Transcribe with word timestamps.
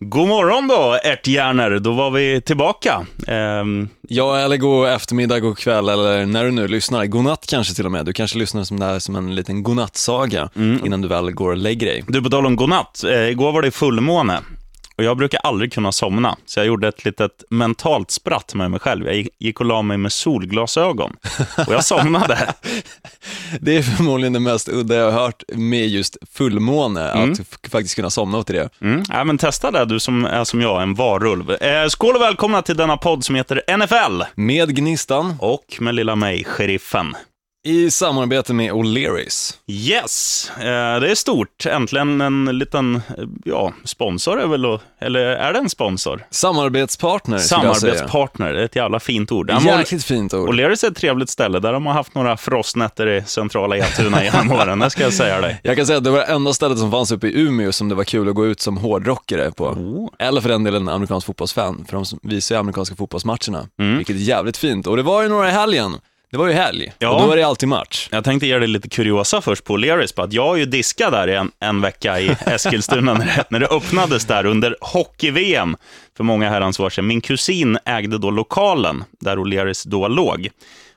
God 0.00 0.28
morgon 0.28 0.68
då, 0.68 0.98
ärthjärnor. 1.04 1.78
Då 1.78 1.92
var 1.92 2.10
vi 2.10 2.40
tillbaka. 2.40 3.06
Ehm, 3.26 3.88
Ja, 4.08 4.38
eller 4.38 4.56
god 4.56 4.88
eftermiddag, 4.88 5.40
god 5.40 5.58
kväll 5.58 5.88
eller 5.88 6.26
när 6.26 6.44
du 6.44 6.50
nu 6.50 6.68
lyssnar. 6.68 7.06
Godnatt 7.06 7.46
kanske 7.48 7.74
till 7.74 7.86
och 7.86 7.92
med. 7.92 8.06
Du 8.06 8.12
kanske 8.12 8.38
lyssnar 8.38 8.64
som 8.64 8.80
det 8.80 8.86
här 8.86 8.98
som 8.98 9.16
en 9.16 9.34
liten 9.34 9.62
godnattsaga 9.62 10.50
innan 10.84 11.00
du 11.00 11.08
väl 11.08 11.30
går 11.30 11.50
och 11.50 11.56
lägger 11.56 11.86
dig. 11.86 12.04
du, 12.08 12.22
på 12.22 12.30
tal 12.30 12.46
om 12.46 12.56
godnatt. 12.56 13.04
Eh, 13.04 13.28
igår 13.28 13.52
var 13.52 13.62
det 13.62 13.70
fullmåne. 13.70 14.40
Och 14.98 15.04
jag 15.04 15.16
brukar 15.16 15.40
aldrig 15.44 15.72
kunna 15.72 15.92
somna, 15.92 16.36
så 16.46 16.60
jag 16.60 16.66
gjorde 16.66 16.88
ett 16.88 17.04
litet 17.04 17.44
mentalt 17.50 18.10
spratt 18.10 18.54
med 18.54 18.70
mig 18.70 18.80
själv. 18.80 19.06
Jag 19.06 19.26
gick- 19.38 19.60
och 19.60 19.66
la 19.66 19.82
mig 19.82 19.96
med 19.98 20.12
solglasögon. 20.12 21.16
Och 21.66 21.72
jag 21.72 21.84
somnade. 21.84 22.54
Det 23.60 23.76
är 23.76 23.82
förmodligen 23.82 24.32
det 24.32 24.40
mest 24.40 24.68
udda 24.68 24.94
jag 24.94 25.10
har 25.10 25.20
hört 25.20 25.42
med 25.54 25.88
just 25.88 26.16
fullmåne, 26.32 27.10
att 27.10 27.40
f- 27.40 27.58
faktiskt 27.70 27.94
kunna 27.94 28.10
somna 28.10 28.42
till 28.42 28.54
det. 28.54 28.68
Mm. 28.80 29.02
Ja, 29.08 29.24
men 29.24 29.38
testa 29.38 29.70
det, 29.70 29.84
du 29.84 30.00
som 30.00 30.24
är 30.24 30.44
som 30.44 30.60
jag, 30.60 30.82
en 30.82 30.94
varulv. 30.94 31.50
Eh, 31.50 31.88
skål 31.88 32.14
och 32.16 32.22
välkomna 32.22 32.62
till 32.62 32.76
denna 32.76 32.96
podd 32.96 33.24
som 33.24 33.34
heter 33.34 33.76
NFL. 33.76 34.22
Med 34.34 34.76
Gnistan, 34.76 35.36
Och 35.40 35.76
med 35.80 35.94
lilla 35.94 36.16
mig, 36.16 36.44
sheriffen. 36.44 37.14
I 37.64 37.90
samarbete 37.90 38.54
med 38.54 38.72
O'Learys. 38.72 39.54
Yes, 39.66 40.50
eh, 40.58 40.64
det 41.00 41.10
är 41.10 41.14
stort. 41.14 41.66
Äntligen 41.66 42.20
en 42.20 42.58
liten, 42.58 42.94
eh, 42.94 43.24
ja, 43.44 43.72
sponsor 43.84 44.40
är 44.40 44.46
väl, 44.46 44.78
eller 45.00 45.20
är 45.20 45.52
det 45.52 45.58
en 45.58 45.70
sponsor? 45.70 46.26
Samarbetspartner. 46.30 47.38
Samarbetspartner, 47.38 48.52
det 48.52 48.60
är 48.60 48.64
ett 48.64 48.76
jävla 48.76 49.00
fint 49.00 49.32
ord. 49.32 49.50
Jäkligt 49.64 50.04
fint 50.04 50.34
ord. 50.34 50.48
O'Learys 50.48 50.84
är 50.84 50.90
ett 50.90 50.96
trevligt 50.96 51.30
ställe. 51.30 51.58
Där 51.58 51.72
de 51.72 51.86
har 51.86 51.92
haft 51.92 52.14
några 52.14 52.36
frostnätter 52.36 53.06
i 53.06 53.22
centrala 53.26 53.76
Etuna 53.76 54.24
genom 54.24 54.52
åren, 54.52 54.78
det 54.78 54.90
ska 54.90 55.02
jag 55.02 55.12
säga 55.12 55.40
dig. 55.40 55.60
Jag 55.62 55.76
kan 55.76 55.86
säga 55.86 55.98
att 55.98 56.04
det 56.04 56.10
var 56.10 56.18
det 56.18 56.24
enda 56.24 56.52
stället 56.52 56.78
som 56.78 56.90
fanns 56.90 57.12
uppe 57.12 57.26
i 57.26 57.40
Umeå 57.40 57.72
som 57.72 57.88
det 57.88 57.94
var 57.94 58.04
kul 58.04 58.28
att 58.28 58.34
gå 58.34 58.46
ut 58.46 58.60
som 58.60 58.76
hårdrockare 58.76 59.50
på. 59.50 59.64
Oh. 59.64 60.08
Eller 60.18 60.40
för 60.40 60.48
den 60.48 60.64
delen 60.64 60.88
amerikansk 60.88 61.26
fotbollsfan, 61.26 61.84
för 61.88 61.96
de 61.96 62.04
visar 62.22 62.54
ju 62.54 62.58
amerikanska 62.58 62.96
fotbollsmatcherna. 62.96 63.68
Mm. 63.78 63.96
Vilket 63.96 64.16
är 64.16 64.20
jävligt 64.20 64.56
fint. 64.56 64.86
Och 64.86 64.96
det 64.96 65.02
var 65.02 65.22
ju 65.22 65.28
några 65.28 65.48
i 65.48 65.52
helgen. 65.52 65.92
Det 66.34 66.38
var 66.38 66.46
ju 66.46 66.52
helg. 66.52 66.92
Ja. 66.98 67.10
Och 67.10 67.20
då 67.22 67.32
är 67.32 67.36
det 67.36 67.42
alltid 67.42 67.68
match. 67.68 68.08
Jag 68.12 68.24
tänkte 68.24 68.46
ge 68.46 68.58
dig 68.58 68.68
lite 68.68 68.88
kuriosa 68.88 69.40
först 69.40 69.64
på 69.64 69.76
O'Learys, 69.76 70.14
på 70.14 70.22
att 70.22 70.32
jag 70.32 70.46
har 70.46 70.56
ju 70.56 70.64
diskat 70.64 71.12
där 71.12 71.28
en, 71.28 71.50
en 71.60 71.80
vecka 71.80 72.20
i 72.20 72.36
Eskilstuna 72.46 73.14
när 73.14 73.26
det, 73.26 73.44
när 73.50 73.60
det 73.60 73.66
öppnades 73.66 74.24
där 74.24 74.46
under 74.46 74.76
hockey-VM 74.80 75.76
för 76.16 76.24
många 76.24 76.50
herrans 76.50 76.80
år 76.80 76.90
sedan. 76.90 77.06
Min 77.06 77.20
kusin 77.20 77.78
ägde 77.84 78.18
då 78.18 78.30
lokalen 78.30 79.04
där 79.20 79.36
O'Learys 79.36 79.88
då 79.88 80.08
låg. 80.08 80.48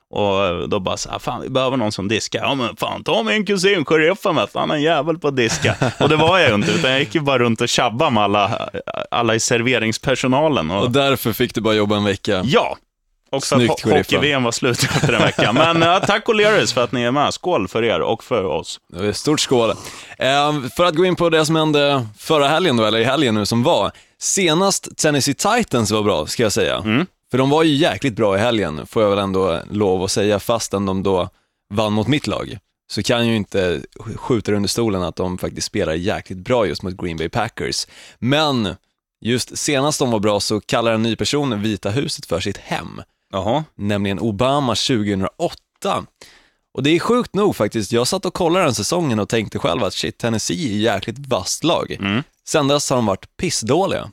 Och 0.10 0.70
då 0.70 0.80
bara 0.80 0.98
så 0.98 1.10
här, 1.10 1.20
fan 1.20 1.42
vi 1.42 1.50
behöver 1.50 1.78
någon 1.78 1.92
som 1.92 2.08
diskar. 2.08 2.40
Ja 2.40 2.56
men 2.56 2.76
fan, 2.76 3.04
ta 3.04 3.24
min 3.24 3.46
kusin, 3.46 3.86
sheriffen 3.86 4.36
med, 4.36 4.48
han 4.54 4.72
är 4.72 4.76
en 4.76 4.82
jävel 4.82 5.18
på 5.18 5.28
att 5.28 5.36
diska. 5.36 5.76
Och 6.00 6.10
det 6.10 6.16
var 6.16 6.40
jag 6.40 6.50
ju 6.50 6.56
inte, 6.56 6.72
utan 6.72 6.92
jag 6.92 7.00
gick 7.00 7.16
ju 7.16 7.22
bara 7.22 7.40
runt 7.40 7.62
och 7.62 7.70
tjabbade 7.70 8.12
med 8.12 8.24
alla, 8.24 8.70
alla 9.12 9.36
i 9.36 9.40
serveringspersonalen. 9.40 10.72
Och, 10.72 10.84
Och 10.84 10.92
därför 10.92 11.34
fick 11.34 11.56
du 11.56 11.62
bara 11.62 11.74
jobba 11.74 11.98
en 11.98 12.04
vecka. 12.04 12.42
ja, 12.46 12.78
och 13.30 13.44
för 13.44 13.56
Snyggt, 13.56 13.72
att 13.74 13.82
ho- 13.84 13.98
hockey-VM 13.98 14.44
var 14.44 14.52
slut 14.52 14.84
efter 14.96 15.14
en 15.14 15.22
vecka. 15.22 15.54
Men 15.54 15.82
ja, 15.82 16.00
tack 16.00 16.26
O'Learys 16.28 16.74
för 16.74 16.84
att 16.84 16.92
ni 16.92 17.02
är 17.02 17.12
med. 17.12 17.34
Skål 17.34 17.68
för 17.68 17.84
er 17.84 18.02
och 18.02 18.24
för 18.24 18.44
oss. 18.44 18.80
Stort 19.14 19.40
skål. 19.40 19.70
Eh, 20.18 20.54
för 20.76 20.86
att 20.86 20.96
gå 20.96 21.06
in 21.06 21.16
på 21.16 21.30
det 21.30 21.46
som 21.46 21.56
hände 21.56 22.08
förra 22.18 22.48
helgen 22.48 22.78
då, 22.78 22.86
eller 22.86 23.00
i 23.00 23.04
helgen 23.04 23.36
nu 23.36 23.46
som 23.46 23.64
var. 23.64 23.92
Senast 24.20 24.98
Tennessee 24.98 25.34
Titans 25.34 25.92
var 25.92 26.04
bra, 26.04 26.26
ska 26.26 26.44
jag 26.44 26.52
säga. 26.52 26.76
Mm. 26.78 27.06
För 27.32 27.38
de 27.38 27.50
var 27.50 27.64
ju 27.64 27.74
jäkligt 27.76 28.16
bra 28.16 28.38
i 28.38 28.40
helgen, 28.40 28.88
får 28.88 29.04
jag 29.04 29.10
väl 29.10 29.20
ändå 29.20 29.60
lov 29.72 30.04
att 30.04 30.12
säga, 30.12 30.40
fastän 30.40 30.86
de 30.86 31.04
då 31.04 31.30
vann 31.74 31.94
mot 31.94 32.08
mitt 32.08 32.28
lag. 32.28 32.58
Så 32.92 33.04
kan 33.04 33.28
ju 33.28 33.36
inte 33.36 33.82
skjuta 34.16 34.52
under 34.52 34.70
stolen 34.70 35.04
att 35.04 35.16
de 35.16 35.38
faktiskt 35.38 35.68
spelar 35.68 35.94
jäkligt 35.94 36.38
bra 36.40 36.66
just 36.68 36.84
mot 36.84 36.98
Green 36.98 37.18
Bay 37.18 37.30
Packers. 37.30 37.88
Men 38.20 38.76
just 39.22 39.58
senast 39.58 40.00
de 40.00 40.12
var 40.12 40.20
bra 40.20 40.40
så 40.40 40.62
kallar 40.62 40.92
en 40.94 41.04
ny 41.04 41.16
person 41.16 41.62
Vita 41.62 41.90
huset 41.90 42.26
för 42.26 42.40
sitt 42.40 42.58
hem 42.58 43.02
Jaha. 43.34 43.64
nämligen 43.76 44.20
Obama 44.20 44.76
2008. 44.76 46.06
Och 46.74 46.84
det 46.84 46.90
är 46.90 47.00
sjukt 47.00 47.36
nog 47.36 47.56
faktiskt, 47.56 47.92
jag 47.92 48.08
satt 48.08 48.26
och 48.26 48.34
kollade 48.34 48.66
den 48.66 48.76
säsongen 48.76 49.20
och 49.20 49.30
tänkte 49.30 49.60
själv 49.60 49.84
att 49.84 49.94
shit, 49.94 50.18
Tennessee 50.18 50.74
är 50.74 50.78
jäkligt 50.78 51.28
vasst 51.28 51.64
lag. 51.64 51.92
Mm. 51.92 52.24
Sen 52.48 52.68
dess 52.68 52.90
har 52.90 52.98
de 52.98 53.06
varit 53.06 53.38
pissdåliga. 53.38 54.12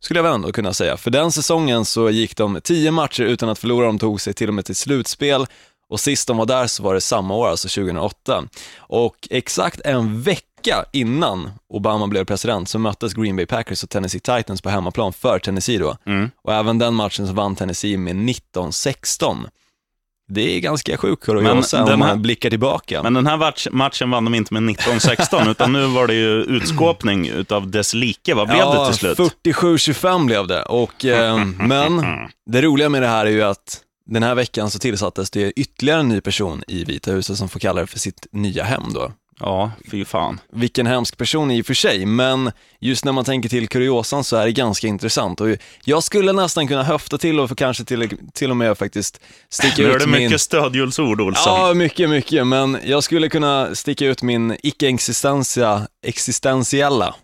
Skulle 0.00 0.18
jag 0.18 0.24
väl 0.24 0.32
ändå 0.32 0.52
kunna 0.52 0.72
säga. 0.72 0.96
För 0.96 1.10
den 1.10 1.32
säsongen 1.32 1.84
så 1.84 2.10
gick 2.10 2.36
de 2.36 2.60
tio 2.64 2.90
matcher 2.90 3.22
utan 3.22 3.48
att 3.48 3.58
förlora, 3.58 3.86
de 3.86 3.98
tog 3.98 4.20
sig 4.20 4.34
till 4.34 4.48
och 4.48 4.54
med 4.54 4.64
till 4.64 4.76
slutspel. 4.76 5.46
Och 5.88 6.00
sist 6.00 6.28
de 6.28 6.36
var 6.36 6.46
där 6.46 6.66
så 6.66 6.82
var 6.82 6.94
det 6.94 7.00
samma 7.00 7.34
år, 7.34 7.48
alltså 7.48 7.68
2008. 7.68 8.44
Och 8.76 9.28
exakt 9.30 9.80
en 9.80 10.22
vecka 10.22 10.44
innan 10.92 11.50
Obama 11.68 12.06
blev 12.06 12.24
president 12.24 12.68
så 12.68 12.78
möttes 12.78 13.14
Green 13.14 13.36
Bay 13.36 13.46
Packers 13.46 13.82
och 13.82 13.90
Tennessee 13.90 14.20
Titans 14.20 14.62
på 14.62 14.70
hemmaplan 14.70 15.12
för 15.12 15.38
Tennessee 15.38 15.78
då. 15.78 15.96
Mm. 16.06 16.30
Och 16.42 16.54
även 16.54 16.78
den 16.78 16.94
matchen 16.94 17.26
så 17.26 17.32
vann 17.32 17.56
Tennessee 17.56 17.98
med 17.98 18.16
19-16. 18.16 19.48
Det 20.30 20.56
är 20.56 20.60
ganska 20.60 20.96
sjukt 20.96 21.26
Men 21.28 21.64
om 21.92 21.98
man 21.98 22.22
blickar 22.22 22.50
tillbaka. 22.50 23.02
Men 23.02 23.14
den 23.14 23.26
här 23.26 23.36
match, 23.36 23.66
matchen 23.70 24.10
vann 24.10 24.24
de 24.24 24.34
inte 24.34 24.54
med 24.54 24.62
19-16, 24.62 25.50
utan 25.50 25.72
nu 25.72 25.86
var 25.86 26.06
det 26.06 26.14
ju 26.14 26.42
utskåpning 26.42 27.28
utav 27.28 27.70
dess 27.70 27.94
like. 27.94 28.34
Vad 28.34 28.48
blev 28.48 28.58
det 28.58 28.86
till 28.86 28.94
slut? 28.94 29.18
47-25 29.44 30.26
blev 30.26 30.46
det. 30.46 30.62
Och, 30.62 31.04
eh, 31.04 31.44
men 31.58 32.04
det 32.46 32.62
roliga 32.62 32.88
med 32.88 33.02
det 33.02 33.08
här 33.08 33.26
är 33.26 33.30
ju 33.30 33.42
att 33.42 33.82
den 34.06 34.22
här 34.22 34.34
veckan 34.34 34.70
så 34.70 34.78
tillsattes 34.78 35.30
det 35.30 35.52
ytterligare 35.52 36.00
en 36.00 36.08
ny 36.08 36.20
person 36.20 36.62
i 36.68 36.84
Vita 36.84 37.10
huset 37.10 37.38
som 37.38 37.48
får 37.48 37.60
kalla 37.60 37.80
det 37.80 37.86
för 37.86 37.98
sitt 37.98 38.26
nya 38.32 38.64
hem 38.64 38.82
då. 38.94 39.12
Ja, 39.40 39.70
fy 39.90 40.04
fan. 40.04 40.40
Vilken 40.52 40.86
hemsk 40.86 41.16
person 41.16 41.50
i 41.50 41.62
och 41.62 41.66
för 41.66 41.74
sig, 41.74 42.06
men 42.06 42.52
just 42.80 43.04
när 43.04 43.12
man 43.12 43.24
tänker 43.24 43.48
till 43.48 43.68
kuriosan 43.68 44.24
så 44.24 44.36
är 44.36 44.44
det 44.46 44.52
ganska 44.52 44.86
intressant. 44.86 45.40
Och 45.40 45.48
jag 45.84 46.02
skulle 46.02 46.32
nästan 46.32 46.68
kunna 46.68 46.82
höfta 46.82 47.18
till 47.18 47.40
och 47.40 47.58
kanske 47.58 47.84
till, 47.84 48.08
till 48.34 48.50
och 48.50 48.56
med 48.56 48.78
faktiskt 48.78 49.20
sticka 49.48 49.82
Nu 49.82 49.90
är 49.90 49.94
ut 49.96 50.00
det 50.00 50.06
min... 50.06 50.22
mycket 50.24 50.40
stödhjulsord, 50.40 51.20
Olsson. 51.20 51.52
Ja, 51.60 51.74
mycket, 51.74 52.10
mycket, 52.10 52.46
men 52.46 52.78
jag 52.84 53.02
skulle 53.04 53.28
kunna 53.28 53.74
sticka 53.74 54.06
ut 54.06 54.22
min 54.22 54.56
icke-existentiella 56.02 57.14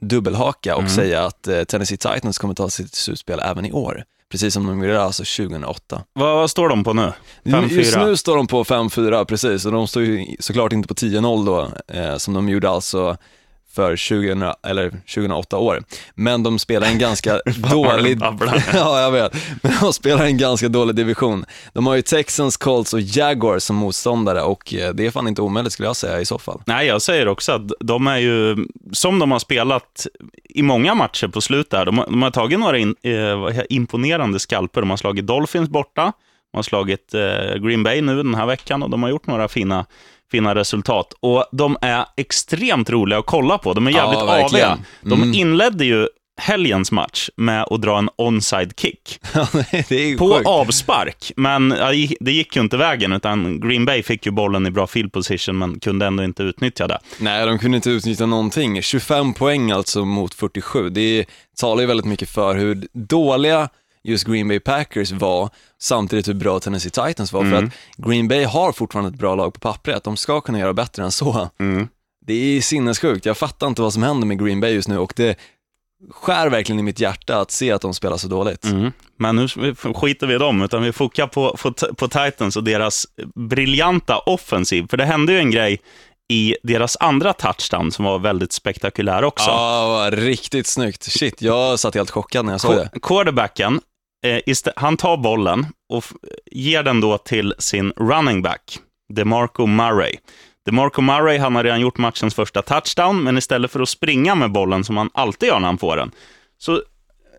dubbelhaka 0.00 0.74
och 0.76 0.82
Mm. 0.82 0.94
säga 0.94 1.24
att 1.24 1.48
eh, 1.48 1.64
Tennessee 1.64 1.96
Titans 1.96 2.38
kommer 2.38 2.54
ta 2.54 2.70
sitt 2.70 2.94
slutspel 2.94 3.40
även 3.42 3.64
i 3.66 3.72
år. 3.72 4.04
Precis 4.30 4.54
som 4.54 4.66
de 4.66 4.82
gjorde 4.82 5.02
alltså 5.02 5.42
2008. 5.42 6.04
Vad, 6.12 6.36
vad 6.36 6.50
står 6.50 6.68
de 6.68 6.84
på 6.84 6.92
nu? 6.92 7.12
Just 7.42 7.96
5-4? 7.96 8.06
nu 8.06 8.16
står 8.16 8.36
de 8.36 8.46
på 8.46 8.64
5-4, 8.64 9.24
precis, 9.24 9.66
och 9.66 9.72
de 9.72 9.88
står 9.88 10.02
ju 10.02 10.36
såklart 10.40 10.72
inte 10.72 10.88
på 10.88 10.94
10-0 10.94 11.46
då, 11.46 11.68
eh, 11.94 12.16
som 12.16 12.34
de 12.34 12.48
gjorde 12.48 12.70
alltså 12.70 13.16
för 13.74 14.08
2000, 14.08 14.42
eller 14.66 14.90
2008 14.90 15.58
år. 15.58 15.82
Men 16.14 16.42
de 16.42 16.58
spelar 16.58 16.86
en 16.86 16.98
ganska 16.98 17.40
dålig... 17.70 18.20
ja, 18.72 19.00
jag 19.00 19.10
vet. 19.10 19.34
Men 19.62 19.72
de 19.80 19.92
spelar 19.92 20.24
en 20.24 20.38
ganska 20.38 20.68
dålig 20.68 20.96
division. 20.96 21.44
De 21.72 21.86
har 21.86 21.94
ju 21.94 22.02
Texans, 22.02 22.56
Colts 22.56 22.94
och 22.94 23.00
Jaguars 23.00 23.62
som 23.62 23.76
motståndare 23.76 24.42
och 24.42 24.74
eh, 24.74 24.94
det 24.94 25.06
är 25.06 25.10
fan 25.10 25.28
inte 25.28 25.42
omöjligt 25.42 25.72
skulle 25.72 25.88
jag 25.88 25.96
säga 25.96 26.20
i 26.20 26.24
så 26.24 26.38
fall. 26.38 26.62
Nej, 26.66 26.86
jag 26.86 27.02
säger 27.02 27.28
också 27.28 27.52
att 27.52 27.72
de 27.80 28.06
är 28.06 28.18
ju, 28.18 28.56
som 28.92 29.18
de 29.18 29.30
har 29.30 29.38
spelat 29.38 30.06
i 30.44 30.62
många 30.62 30.94
matcher 30.94 31.28
på 31.28 31.40
slut 31.40 31.70
där, 31.70 31.84
de 31.84 31.98
har, 31.98 32.06
de 32.06 32.22
har 32.22 32.30
tagit 32.30 32.58
några 32.58 32.78
in, 32.78 32.94
eh, 33.02 33.60
imponerande 33.68 34.38
skalper. 34.38 34.80
De 34.80 34.90
har 34.90 34.96
slagit 34.96 35.26
Dolphins 35.26 35.68
borta, 35.68 36.12
de 36.52 36.58
har 36.58 36.62
slagit 36.62 37.14
eh, 37.14 37.54
Green 37.54 37.82
Bay 37.82 38.00
nu 38.00 38.16
den 38.16 38.34
här 38.34 38.46
veckan 38.46 38.82
och 38.82 38.90
de 38.90 39.02
har 39.02 39.10
gjort 39.10 39.26
några 39.26 39.48
fina, 39.48 39.86
fina 40.30 40.54
resultat. 40.54 41.12
Och 41.20 41.44
de 41.52 41.76
är 41.80 42.04
extremt 42.16 42.90
roliga 42.90 43.18
att 43.18 43.26
kolla 43.26 43.58
på. 43.58 43.72
De 43.74 43.86
är 43.86 43.90
jävligt 43.90 44.18
Ja, 44.20 44.44
aviga. 44.44 44.78
De 45.02 45.22
Mm. 45.22 45.34
inledde 45.34 45.84
ju 45.84 46.08
helgens 46.40 46.92
match 46.92 47.28
med 47.36 47.62
att 47.70 47.82
dra 47.82 47.98
en 47.98 48.10
onside 48.18 48.72
kick. 48.76 49.18
På 50.18 50.34
sjukt. 50.34 50.46
avspark, 50.46 51.32
men 51.36 51.68
det 52.20 52.32
gick 52.32 52.56
ju 52.56 52.62
inte 52.62 52.76
vägen, 52.76 53.12
utan 53.12 53.60
Green 53.60 53.84
Bay 53.84 54.02
fick 54.02 54.26
ju 54.26 54.32
bollen 54.32 54.66
i 54.66 54.70
bra 54.70 54.86
field 54.86 55.12
position, 55.12 55.58
men 55.58 55.80
kunde 55.80 56.06
ändå 56.06 56.24
inte 56.24 56.42
utnyttja 56.42 56.86
det. 56.86 56.98
Nej, 57.18 57.46
de 57.46 57.58
kunde 57.58 57.76
inte 57.76 57.90
utnyttja 57.90 58.26
någonting. 58.26 58.82
25 58.82 59.34
poäng 59.34 59.70
alltså 59.70 60.04
mot 60.04 60.34
47. 60.34 60.90
Det 60.90 61.24
talar 61.60 61.80
ju 61.80 61.86
väldigt 61.86 62.06
mycket 62.06 62.28
för 62.30 62.54
hur 62.54 62.86
dåliga 62.92 63.68
just 64.04 64.24
Green 64.26 64.48
Bay 64.48 64.60
Packers 64.60 65.12
var, 65.12 65.50
samtidigt 65.80 66.28
hur 66.28 66.34
bra 66.34 66.60
Tennessee 66.60 66.90
Titans 66.90 67.32
var. 67.32 67.44
För 67.44 67.54
att 67.64 67.72
Green 67.96 68.28
Bay 68.28 68.44
har 68.44 68.72
fortfarande 68.72 69.10
ett 69.10 69.18
bra 69.18 69.34
lag 69.34 69.54
på 69.54 69.60
pappret. 69.60 70.04
De 70.04 70.16
ska 70.16 70.40
kunna 70.40 70.58
göra 70.58 70.72
bättre 70.72 71.02
än 71.02 71.12
så. 71.12 71.48
Mm. 71.60 71.88
Det 72.26 72.34
är 72.56 72.60
sinnessjukt. 72.60 73.26
Jag 73.26 73.36
fattar 73.36 73.66
inte 73.66 73.82
vad 73.82 73.92
som 73.92 74.02
händer 74.02 74.26
med 74.26 74.44
Green 74.44 74.60
Bay 74.60 74.72
just 74.74 74.88
nu 74.88 74.98
och 74.98 75.12
det 75.16 75.38
skär 76.10 76.48
verkligen 76.48 76.78
i 76.78 76.82
mitt 76.82 77.00
hjärta 77.00 77.40
att 77.40 77.50
se 77.50 77.72
att 77.72 77.80
de 77.82 77.94
spelar 77.94 78.16
så 78.16 78.28
dåligt. 78.28 78.64
Mm. 78.64 78.92
Men 79.18 79.36
nu 79.36 79.48
skiter 79.94 80.26
vi 80.26 80.34
i 80.34 80.38
dem, 80.38 80.62
utan 80.62 80.82
vi 80.82 80.92
fokar 80.92 81.26
på, 81.26 81.56
på, 81.62 81.72
på 81.72 82.08
Titans 82.08 82.56
och 82.56 82.64
deras 82.64 83.06
briljanta 83.34 84.18
offensiv. 84.18 84.86
För 84.90 84.96
det 84.96 85.04
hände 85.04 85.32
ju 85.32 85.38
en 85.38 85.50
grej 85.50 85.80
i 86.28 86.56
deras 86.62 86.96
andra 87.00 87.32
touchdown 87.32 87.92
som 87.92 88.04
var 88.04 88.18
väldigt 88.18 88.52
spektakulär 88.52 89.24
också. 89.24 89.50
Ja, 89.50 89.86
vad 89.88 90.14
riktigt 90.14 90.66
snyggt. 90.66 91.02
Shit, 91.02 91.42
jag 91.42 91.78
satt 91.78 91.94
helt 91.94 92.10
chockad 92.10 92.44
när 92.44 92.52
jag 92.52 92.60
såg 92.60 92.74
det. 92.76 92.90
Qu- 92.92 93.00
Quarterbacken, 93.02 93.80
Eh, 94.24 94.40
han 94.76 94.96
tar 94.96 95.16
bollen 95.16 95.66
och 95.88 96.04
ger 96.50 96.82
den 96.82 97.00
då 97.00 97.18
till 97.18 97.54
sin 97.58 97.92
running 97.96 98.42
back, 98.42 98.78
DeMarco 99.14 99.66
Murray. 99.66 100.16
DeMarco 100.66 101.02
Murray, 101.02 101.38
han 101.38 101.54
har 101.56 101.64
redan 101.64 101.80
gjort 101.80 101.98
matchens 101.98 102.34
första 102.34 102.62
touchdown, 102.62 103.22
men 103.22 103.38
istället 103.38 103.70
för 103.70 103.80
att 103.80 103.88
springa 103.88 104.34
med 104.34 104.52
bollen 104.52 104.84
som 104.84 104.96
han 104.96 105.10
alltid 105.14 105.48
gör 105.48 105.60
när 105.60 105.66
han 105.66 105.78
får 105.78 105.96
den, 105.96 106.10
så 106.58 106.82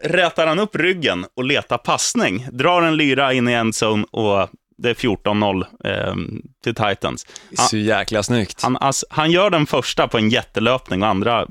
rätar 0.04 0.48
han 0.48 0.60
upp 0.60 0.76
ryggen 0.76 1.26
och 1.36 1.44
letar 1.44 1.78
passning. 1.78 2.48
Drar 2.52 2.82
en 2.82 2.98
lyra 2.98 3.34
in 3.34 3.48
i 3.48 3.54
endzone 3.54 4.06
och 4.12 4.50
det 4.78 4.90
är 4.90 4.94
14-0 4.94 5.66
eh, 5.84 6.16
till 6.64 6.76
Titans. 6.76 7.26
Han, 7.58 7.68
så 7.68 7.78
jäkla 7.78 8.24
snyggt. 8.24 8.62
Han, 8.62 8.78
alltså, 8.78 9.06
han 9.10 9.32
gör 9.32 9.50
den 9.50 9.66
första 9.66 10.08
på 10.08 10.18
en 10.18 10.30
jättelöpning 10.30 11.04
och 11.04 11.10
andra 11.10 11.48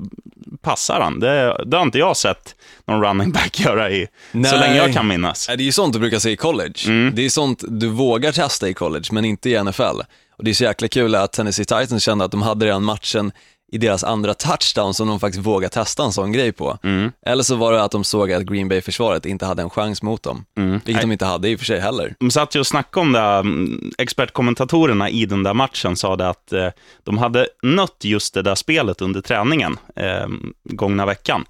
passar 0.61 1.01
han. 1.01 1.19
Det, 1.19 1.63
det 1.65 1.77
har 1.77 1.83
inte 1.83 1.99
jag 1.99 2.17
sett 2.17 2.55
någon 2.85 3.03
running 3.03 3.31
back 3.31 3.59
göra 3.65 3.91
i, 3.91 4.07
Nej. 4.31 4.51
så 4.51 4.57
länge 4.57 4.75
jag 4.75 4.93
kan 4.93 5.07
minnas. 5.07 5.47
Det 5.47 5.53
är 5.53 5.57
ju 5.57 5.71
sånt 5.71 5.93
du 5.93 5.99
brukar 5.99 6.19
se 6.19 6.29
i 6.29 6.37
college. 6.37 6.79
Mm. 6.85 7.15
Det 7.15 7.25
är 7.25 7.29
sånt 7.29 7.63
du 7.67 7.87
vågar 7.87 8.31
testa 8.31 8.69
i 8.69 8.73
college, 8.73 9.05
men 9.11 9.25
inte 9.25 9.49
i 9.49 9.63
NFL. 9.63 10.01
Och 10.37 10.43
det 10.43 10.51
är 10.51 10.53
så 10.53 10.63
jäkla 10.63 10.87
kul 10.87 11.15
att 11.15 11.33
Tennessee 11.33 11.65
Titans 11.65 12.03
kände 12.03 12.25
att 12.25 12.31
de 12.31 12.41
hade 12.41 12.65
redan 12.65 12.83
matchen 12.83 13.31
i 13.71 13.77
deras 13.77 14.03
andra 14.03 14.33
touchdown 14.33 14.93
som 14.93 15.07
de 15.07 15.19
faktiskt 15.19 15.45
vågade 15.45 15.73
testa 15.73 16.03
en 16.03 16.11
sån 16.11 16.31
grej 16.31 16.51
på. 16.51 16.77
Mm. 16.83 17.11
Eller 17.25 17.43
så 17.43 17.55
var 17.55 17.71
det 17.73 17.83
att 17.83 17.91
de 17.91 18.03
såg 18.03 18.31
att 18.31 18.43
Green 18.43 18.67
Bay-försvaret 18.67 19.25
inte 19.25 19.45
hade 19.45 19.61
en 19.61 19.69
chans 19.69 20.01
mot 20.01 20.23
dem, 20.23 20.45
mm. 20.57 20.71
vilket 20.71 20.93
Nej. 20.93 21.01
de 21.01 21.11
inte 21.11 21.25
hade 21.25 21.49
i 21.49 21.55
och 21.55 21.59
för 21.59 21.65
sig 21.65 21.79
heller. 21.79 22.15
De 22.19 22.31
satt 22.31 22.55
ju 22.55 22.59
och 22.59 22.67
snackade 22.67 23.05
om 23.05 23.11
det, 23.11 23.19
mm, 23.19 23.91
expertkommentatorerna 23.97 25.09
i 25.09 25.25
den 25.25 25.43
där 25.43 25.53
matchen 25.53 25.95
sa 25.95 26.15
det 26.15 26.29
att 26.29 26.53
eh, 26.53 26.67
de 27.03 27.17
hade 27.17 27.47
nött 27.63 27.97
just 28.03 28.33
det 28.33 28.41
där 28.41 28.55
spelet 28.55 29.01
under 29.01 29.21
träningen 29.21 29.77
eh, 29.95 30.27
gångna 30.63 31.05
veckan. 31.05 31.45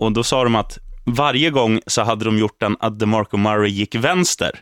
Och 0.00 0.12
då 0.12 0.22
sa 0.22 0.44
de 0.44 0.54
att 0.54 0.78
varje 1.04 1.50
gång 1.50 1.80
så 1.86 2.02
hade 2.02 2.24
de 2.24 2.38
gjort 2.38 2.60
den 2.60 2.76
att 2.80 2.98
DeMarco 2.98 3.36
Murray 3.36 3.70
gick 3.70 3.94
vänster. 3.94 4.60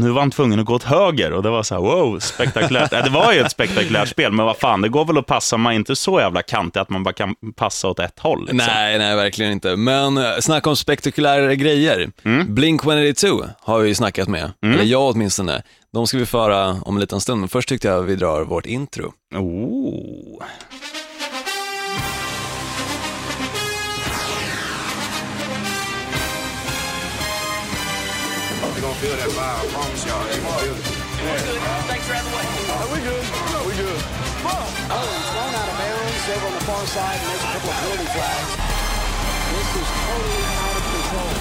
Nu 0.00 0.10
var 0.10 0.20
han 0.20 0.30
tvungen 0.30 0.60
att 0.60 0.66
gå 0.66 0.74
åt 0.74 0.82
höger 0.82 1.32
och 1.32 1.42
det 1.42 1.50
var 1.50 1.62
så 1.62 1.74
här, 1.74 1.82
wow, 1.82 2.18
spektakulärt. 2.18 2.90
det 2.90 3.10
var 3.10 3.32
ju 3.32 3.40
ett 3.40 3.50
spektakulärt 3.50 4.08
spel, 4.08 4.32
men 4.32 4.46
vad 4.46 4.56
fan, 4.56 4.80
det 4.80 4.88
går 4.88 5.04
väl 5.04 5.18
att 5.18 5.26
passa, 5.26 5.56
man 5.56 5.72
inte 5.72 5.96
så 5.96 6.20
jävla 6.20 6.42
kantig 6.42 6.80
att 6.80 6.90
man 6.90 7.02
bara 7.02 7.14
kan 7.14 7.34
passa 7.56 7.88
åt 7.88 7.98
ett 7.98 8.18
håll. 8.18 8.40
Liksom. 8.40 8.56
Nej, 8.56 8.98
nej, 8.98 9.16
verkligen 9.16 9.52
inte. 9.52 9.76
Men 9.76 10.16
eh, 10.16 10.38
snacka 10.40 10.70
om 10.70 10.76
spektakulära 10.76 11.54
grejer. 11.54 12.10
Mm. 12.24 12.46
Blink-182 12.46 13.48
har 13.60 13.80
vi 13.80 13.94
snackat 13.94 14.28
med, 14.28 14.52
mm. 14.62 14.74
eller 14.74 14.84
jag 14.84 15.02
åtminstone. 15.02 15.62
De 15.92 16.06
ska 16.06 16.18
vi 16.18 16.26
föra 16.26 16.68
om 16.68 16.96
en 16.96 17.00
liten 17.00 17.20
stund, 17.20 17.40
men 17.40 17.48
först 17.48 17.68
tyckte 17.68 17.88
jag 17.88 18.02
vi 18.02 18.16
drar 18.16 18.44
vårt 18.44 18.66
intro. 18.66 19.12
Oh. 19.34 20.42
Feel 28.78 29.16
that 29.16 29.30
vibe. 29.30 29.58
I 29.58 29.66
promise 29.74 30.06
y'all. 30.06 30.22
They 30.28 30.38
gonna 30.38 30.62
feel 30.62 30.74
it. 30.74 30.86
Yeah. 30.86 31.26
We're 31.26 31.42
good. 31.50 31.60
Thanks 31.90 32.06
for 32.06 32.14
having 32.14 32.30
way. 32.30 32.46
Uh, 32.46 32.86
we 32.94 32.98
good. 33.02 33.24
No, 33.52 33.58
we 33.66 33.74
good. 33.74 34.00
Oh, 34.46 34.64
he's 35.02 35.28
thrown 35.34 35.52
out 35.54 35.68
of 35.68 35.76
bounds 35.82 36.24
over 36.34 36.46
on 36.46 36.54
the 36.54 36.64
far 36.64 36.84
side, 36.86 37.18
and 37.18 37.28
there's 37.30 37.42
a 37.42 37.50
couple 37.54 37.70
of 37.70 37.76
penalty 37.82 38.08
flags. 38.14 38.50
This 39.50 39.68
is 39.82 39.88
totally 40.06 40.42
out 40.62 40.76
of 40.78 40.84
control. 40.94 41.32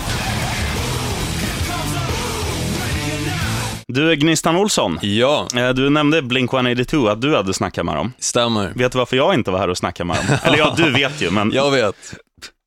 Du, 3.89 4.15
Gnistan 4.15 4.55
Olsson. 4.55 4.99
Ja. 5.01 5.47
Eh, 5.55 5.69
du 5.69 5.89
nämnde 5.89 6.21
Blink-182, 6.21 7.11
att 7.11 7.21
du 7.21 7.35
hade 7.35 7.53
snackat 7.53 7.85
med 7.85 7.95
dem. 7.95 8.13
Stämmer. 8.19 8.71
Vet 8.75 8.91
du 8.91 8.97
varför 8.97 9.17
jag 9.17 9.33
inte 9.33 9.51
var 9.51 9.59
här 9.59 9.69
och 9.69 9.77
snackade 9.77 10.07
med 10.07 10.17
dem? 10.17 10.37
Eller 10.43 10.57
ja, 10.57 10.73
du 10.77 10.91
vet 10.91 11.21
ju, 11.21 11.31
men... 11.31 11.51
jag 11.51 11.71
vet 11.71 11.95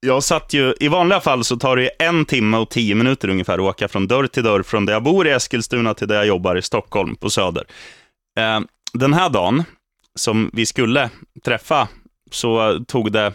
jag 0.00 0.22
satt 0.22 0.52
ju, 0.52 0.74
i 0.80 0.88
vanliga 0.88 1.20
fall 1.20 1.44
så 1.44 1.56
tar 1.56 1.76
det 1.76 1.88
en 1.88 2.24
timme 2.24 2.56
och 2.56 2.70
tio 2.70 2.94
minuter 2.94 3.28
ungefär 3.28 3.54
att 3.54 3.60
åka 3.60 3.88
från 3.88 4.06
dörr 4.06 4.26
till 4.26 4.42
dörr, 4.42 4.62
från 4.62 4.86
där 4.86 4.92
jag 4.92 5.02
bor 5.02 5.26
i 5.26 5.30
Eskilstuna 5.30 5.94
till 5.94 6.08
där 6.08 6.16
jag 6.16 6.26
jobbar 6.26 6.56
i 6.56 6.62
Stockholm, 6.62 7.16
på 7.16 7.30
Söder. 7.30 7.64
Eh, 8.38 8.60
den 8.92 9.14
här 9.14 9.30
dagen, 9.30 9.64
som 10.14 10.50
vi 10.52 10.66
skulle 10.66 11.10
träffa, 11.44 11.88
så 12.30 12.80
tog 12.88 13.12
det, 13.12 13.32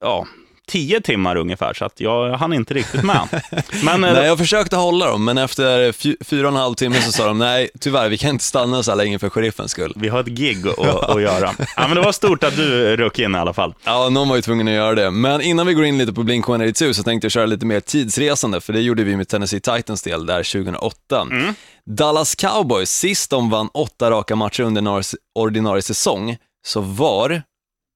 ja, 0.00 0.26
tio 0.70 1.00
timmar 1.00 1.36
ungefär, 1.36 1.74
så 1.74 1.84
att 1.84 2.00
jag 2.00 2.36
hann 2.36 2.52
inte 2.52 2.74
riktigt 2.74 3.02
med. 3.02 3.28
Men, 3.84 4.00
nej, 4.00 4.26
jag 4.26 4.38
försökte 4.38 4.76
hålla 4.76 5.06
dem, 5.06 5.24
men 5.24 5.38
efter 5.38 5.92
fyra 6.24 6.46
och 6.48 6.54
en 6.54 6.60
halv 6.60 6.74
timme 6.74 7.00
så 7.00 7.12
sa 7.12 7.26
de, 7.26 7.38
nej, 7.38 7.70
tyvärr, 7.80 8.08
vi 8.08 8.18
kan 8.18 8.30
inte 8.30 8.44
stanna 8.44 8.82
så 8.82 8.90
här 8.90 8.96
länge 8.96 9.18
för 9.18 9.30
sheriffens 9.30 9.70
skull. 9.70 9.92
Vi 9.96 10.08
har 10.08 10.20
ett 10.20 10.26
gig 10.26 10.68
att, 10.68 10.78
att 11.10 11.22
göra. 11.22 11.54
Ja, 11.76 11.86
men 11.88 11.94
det 11.94 12.02
var 12.02 12.12
stort 12.12 12.44
att 12.44 12.56
du 12.56 12.96
rök 12.96 13.18
in 13.18 13.34
i 13.34 13.38
alla 13.38 13.52
fall. 13.52 13.74
Ja, 13.84 14.08
någon 14.08 14.28
var 14.28 14.36
ju 14.36 14.42
tvungen 14.42 14.68
att 14.68 14.74
göra 14.74 14.94
det. 14.94 15.10
Men 15.10 15.40
innan 15.40 15.66
vi 15.66 15.74
går 15.74 15.84
in 15.84 15.98
lite 15.98 16.12
på 16.12 16.22
Blink-182 16.22 16.92
så 16.92 17.02
tänkte 17.02 17.24
jag 17.24 17.32
köra 17.32 17.46
lite 17.46 17.66
mer 17.66 17.80
tidsresande, 17.80 18.60
för 18.60 18.72
det 18.72 18.80
gjorde 18.80 19.04
vi 19.04 19.16
med 19.16 19.28
Tennessee 19.28 19.60
Titans 19.60 20.02
del 20.02 20.26
där 20.26 20.52
2008. 20.52 21.20
Mm. 21.20 21.54
Dallas 21.86 22.34
Cowboys, 22.34 22.90
sist 22.90 23.30
de 23.30 23.50
vann 23.50 23.68
åtta 23.74 24.10
raka 24.10 24.36
matcher 24.36 24.62
under 24.62 25.02
ordinarie 25.34 25.82
säsong, 25.82 26.36
så 26.66 26.80
var 26.80 27.42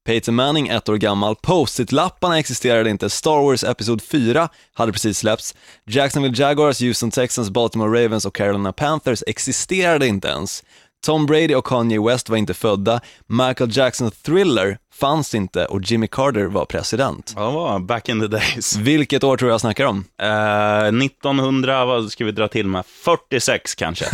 Peyton 0.06 0.34
Manning, 0.34 0.68
ett 0.68 0.88
år 0.88 0.96
gammal, 0.96 1.36
Post-it-lapparna 1.36 2.38
existerade 2.38 2.90
inte, 2.90 3.10
Star 3.10 3.42
Wars 3.42 3.64
Episod 3.64 4.02
4 4.02 4.48
hade 4.74 4.92
precis 4.92 5.18
släppts, 5.18 5.54
Jacksonville 5.86 6.34
Jaguars, 6.36 6.80
Houston 6.80 7.10
Texans, 7.10 7.50
Baltimore 7.50 8.04
Ravens 8.04 8.24
och 8.24 8.34
Carolina 8.34 8.72
Panthers 8.72 9.22
existerade 9.26 10.06
inte 10.06 10.28
ens. 10.28 10.64
Tom 11.04 11.26
Brady 11.26 11.54
och 11.54 11.66
Kanye 11.66 12.00
West 12.00 12.28
var 12.28 12.36
inte 12.36 12.54
födda, 12.54 13.00
Michael 13.26 13.76
Jackson 13.76 14.10
Thriller 14.10 14.78
fanns 14.94 15.34
inte 15.34 15.66
och 15.66 15.80
Jimmy 15.82 16.06
Carter 16.06 16.44
var 16.44 16.64
president. 16.64 17.32
Ja, 17.36 17.50
var 17.50 17.78
back 17.78 18.08
in 18.08 18.20
the 18.20 18.26
days. 18.26 18.76
Vilket 18.76 19.24
år 19.24 19.36
tror 19.36 19.50
jag 19.50 19.60
snackar 19.60 19.84
om? 19.84 20.04
Uh, 20.22 21.04
1900, 21.04 21.84
vad 21.84 22.10
ska 22.10 22.24
vi 22.24 22.32
dra 22.32 22.48
till 22.48 22.66
med? 22.66 22.84
46 22.86 23.74
kanske? 23.74 24.06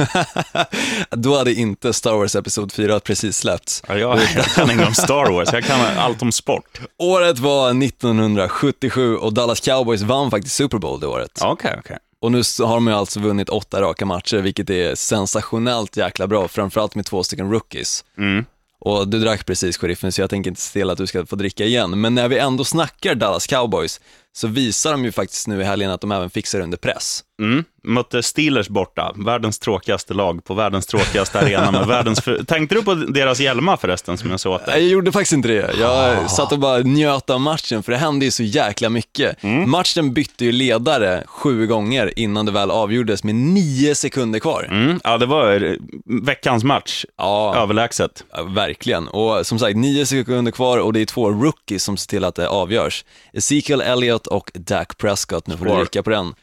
Då 1.11 1.37
hade 1.39 1.53
inte 1.53 1.93
Star 1.93 2.15
Wars 2.15 2.37
Episod 2.37 2.73
4 2.73 3.01
precis 3.01 3.37
släppts. 3.37 3.83
Ja, 3.89 3.99
jag, 3.99 4.19
jag 4.37 4.45
kan 4.45 4.71
inget 4.71 4.89
om 4.89 4.95
Star 4.95 5.33
Wars, 5.33 5.49
jag 5.53 5.65
kan 5.65 5.81
allt 5.99 6.23
om 6.23 6.33
sport. 6.33 6.81
Året 6.99 7.39
var 7.39 7.83
1977 7.85 9.17
och 9.17 9.35
Dallas 9.35 9.61
Cowboys 9.61 10.03
vann 10.03 10.31
faktiskt 10.31 10.57
Super 10.57 10.79
Bowl 10.79 11.01
det 11.01 11.07
året. 11.07 11.31
Okej, 11.43 11.53
okay, 11.53 11.71
okej. 11.71 11.81
Okay. 11.81 11.99
Och 12.21 12.33
nu 12.33 12.43
har 12.59 12.75
de 12.75 12.87
ju 12.87 12.93
alltså 12.93 13.21
vunnit 13.21 13.49
åtta 13.49 13.81
raka 13.83 14.07
matcher, 14.07 14.37
vilket 14.37 14.71
är 14.71 14.95
sensationellt 14.95 15.97
jäkla 15.97 16.27
bra, 16.27 16.49
framförallt 16.49 16.95
med 16.95 17.07
två 17.07 17.23
stycken 17.25 17.51
rookies. 17.51 18.05
Mm. 18.19 18.45
Och 18.81 19.09
du 19.09 19.19
drack 19.19 19.47
precis 19.47 19.79
sheriffen, 19.79 20.13
så 20.13 20.21
jag 20.21 20.31
tänker 20.31 20.51
inte 20.51 20.61
se 20.61 20.73
till 20.73 20.91
att 20.91 20.99
du 20.99 21.07
ska 21.07 21.27
få 21.27 21.37
dricka 21.37 21.65
igen. 21.65 22.01
Men 22.01 22.15
när 22.15 22.29
vi 22.29 22.39
ändå 22.39 22.65
snackar 22.65 23.15
Dallas 23.15 23.47
Cowboys, 23.47 24.01
så 24.33 24.49
visar 24.49 24.93
de 24.93 25.05
ju 25.05 25.13
faktiskt 25.13 25.47
nu 25.47 25.61
i 25.61 25.65
helgen 25.65 25.91
att 25.91 26.01
de 26.01 26.13
även 26.13 26.31
fixar 26.31 26.61
under 26.61 26.79
press. 26.79 27.25
Mm. 27.41 27.65
Mötte 27.83 28.23
Steelers 28.23 28.69
borta, 28.69 29.13
världens 29.17 29.59
tråkigaste 29.59 30.15
lag 30.15 30.45
på 30.45 30.55
världens 30.55 30.87
tråkigaste 30.87 31.41
arena. 31.41 31.71
Med 31.71 31.87
världens 31.87 32.21
för... 32.21 32.45
Tänkte 32.45 32.75
du 32.75 32.83
på 32.83 32.95
deras 32.95 33.41
hjälmar 33.41 33.77
förresten, 33.77 34.19
som 34.19 34.31
jag 34.31 34.41
såg 34.41 34.55
åt 34.55 34.67
dig? 34.67 34.81
Jag 34.81 34.91
gjorde 34.91 35.13
faktiskt 35.13 35.33
inte 35.33 35.49
det. 35.49 35.75
Jag 35.79 36.19
oh. 36.19 36.27
satt 36.27 36.53
och 36.53 36.59
bara 36.59 36.79
njöt 36.79 37.31
av 37.31 37.41
matchen, 37.41 37.83
för 37.83 37.93
det 37.93 37.99
hände 37.99 38.25
ju 38.25 38.31
så 38.31 38.43
jäkla 38.43 38.89
mycket. 38.89 39.45
Mm. 39.45 39.71
Matchen 39.71 40.13
bytte 40.13 40.45
ju 40.45 40.53
ledare 40.53 41.25
sju 41.27 41.67
gånger 41.67 42.19
innan 42.19 42.47
det 42.47 42.53
väl 42.53 42.71
avgjordes 42.71 43.25
med 43.25 43.35
nio 43.35 43.95
sekunder 43.95 44.39
kvar. 44.39 44.69
Mm. 44.71 45.01
Ja, 45.05 45.19
det 45.19 45.27
var 45.27 45.77
veckans 46.25 46.65
match. 46.65 47.05
Ja. 47.19 47.57
Överlägset. 47.57 48.25
Ja, 48.33 48.43
verkligen. 48.43 49.09
Och 49.09 49.47
som 49.47 49.59
sagt, 49.59 49.77
nio 49.77 50.07
sekunder 50.07 50.53
kvar 50.53 50.79
och 50.79 50.93
det 50.93 51.01
är 51.01 51.07
två 51.07 51.31
rookies 51.31 51.85
som 51.85 51.97
ser 51.97 52.09
till 52.09 52.25
att 52.25 52.35
det 52.35 52.49
avgörs. 52.49 53.05
Ezekiel 53.33 53.81
Elliott 53.81 54.20
och 54.27 54.51
Dak 54.55 54.99
Prescott, 54.99 55.47
nu 55.47 55.57
får 55.57 55.65
du 55.65 55.77
dricka 55.77 56.03
på 56.03 56.11
den. 56.11 56.35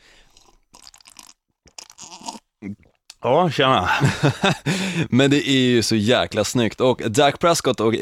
Ja, 3.21 3.49
tjena. 3.49 3.89
Men 5.09 5.31
det 5.31 5.49
är 5.49 5.59
ju 5.59 5.83
så 5.83 5.95
jäkla 5.95 6.43
snyggt 6.43 6.81
och 6.81 7.01
Dak 7.05 7.39
Prescott 7.39 7.79
och 7.79 7.95